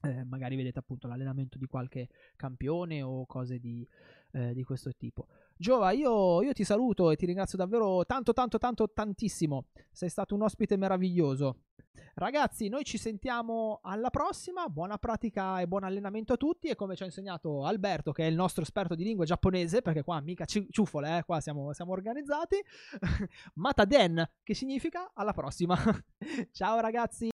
eh, 0.02 0.24
magari 0.24 0.56
vedete 0.56 0.78
appunto 0.78 1.06
l'allenamento 1.06 1.58
di 1.58 1.66
qualche 1.66 2.08
campione 2.36 3.02
o 3.02 3.26
cose 3.26 3.58
di, 3.58 3.86
eh, 4.32 4.52
di 4.52 4.62
questo 4.62 4.92
tipo. 4.94 5.26
Giova, 5.56 5.90
io, 5.92 6.42
io, 6.42 6.52
ti 6.52 6.64
saluto 6.64 7.10
e 7.10 7.16
ti 7.16 7.24
ringrazio 7.26 7.56
davvero 7.56 8.04
tanto, 8.04 8.32
tanto, 8.32 8.58
tanto, 8.58 8.90
tantissimo. 8.92 9.66
Sei 9.90 10.10
stato 10.10 10.34
un 10.34 10.42
ospite 10.42 10.76
meraviglioso. 10.76 11.60
Ragazzi, 12.14 12.68
noi 12.68 12.84
ci 12.84 12.98
sentiamo 12.98 13.80
alla 13.82 14.10
prossima. 14.10 14.68
Buona 14.68 14.98
pratica 14.98 15.60
e 15.60 15.66
buon 15.66 15.84
allenamento 15.84 16.34
a 16.34 16.36
tutti. 16.36 16.68
E 16.68 16.74
come 16.74 16.94
ci 16.94 17.02
ha 17.02 17.06
insegnato 17.06 17.64
Alberto, 17.64 18.12
che 18.12 18.24
è 18.24 18.26
il 18.26 18.34
nostro 18.34 18.62
esperto 18.62 18.94
di 18.94 19.04
lingua 19.04 19.24
giapponese, 19.24 19.82
perché 19.82 20.02
qua 20.02 20.20
mica 20.20 20.44
ci- 20.44 20.66
ciufole, 20.70 21.18
eh, 21.18 21.24
qua 21.24 21.40
siamo, 21.40 21.72
siamo 21.72 21.92
organizzati. 21.92 22.56
Mataden, 23.54 24.28
che 24.42 24.54
significa 24.54 25.10
alla 25.14 25.32
prossima. 25.32 25.76
Ciao 26.52 26.80
ragazzi. 26.80 27.24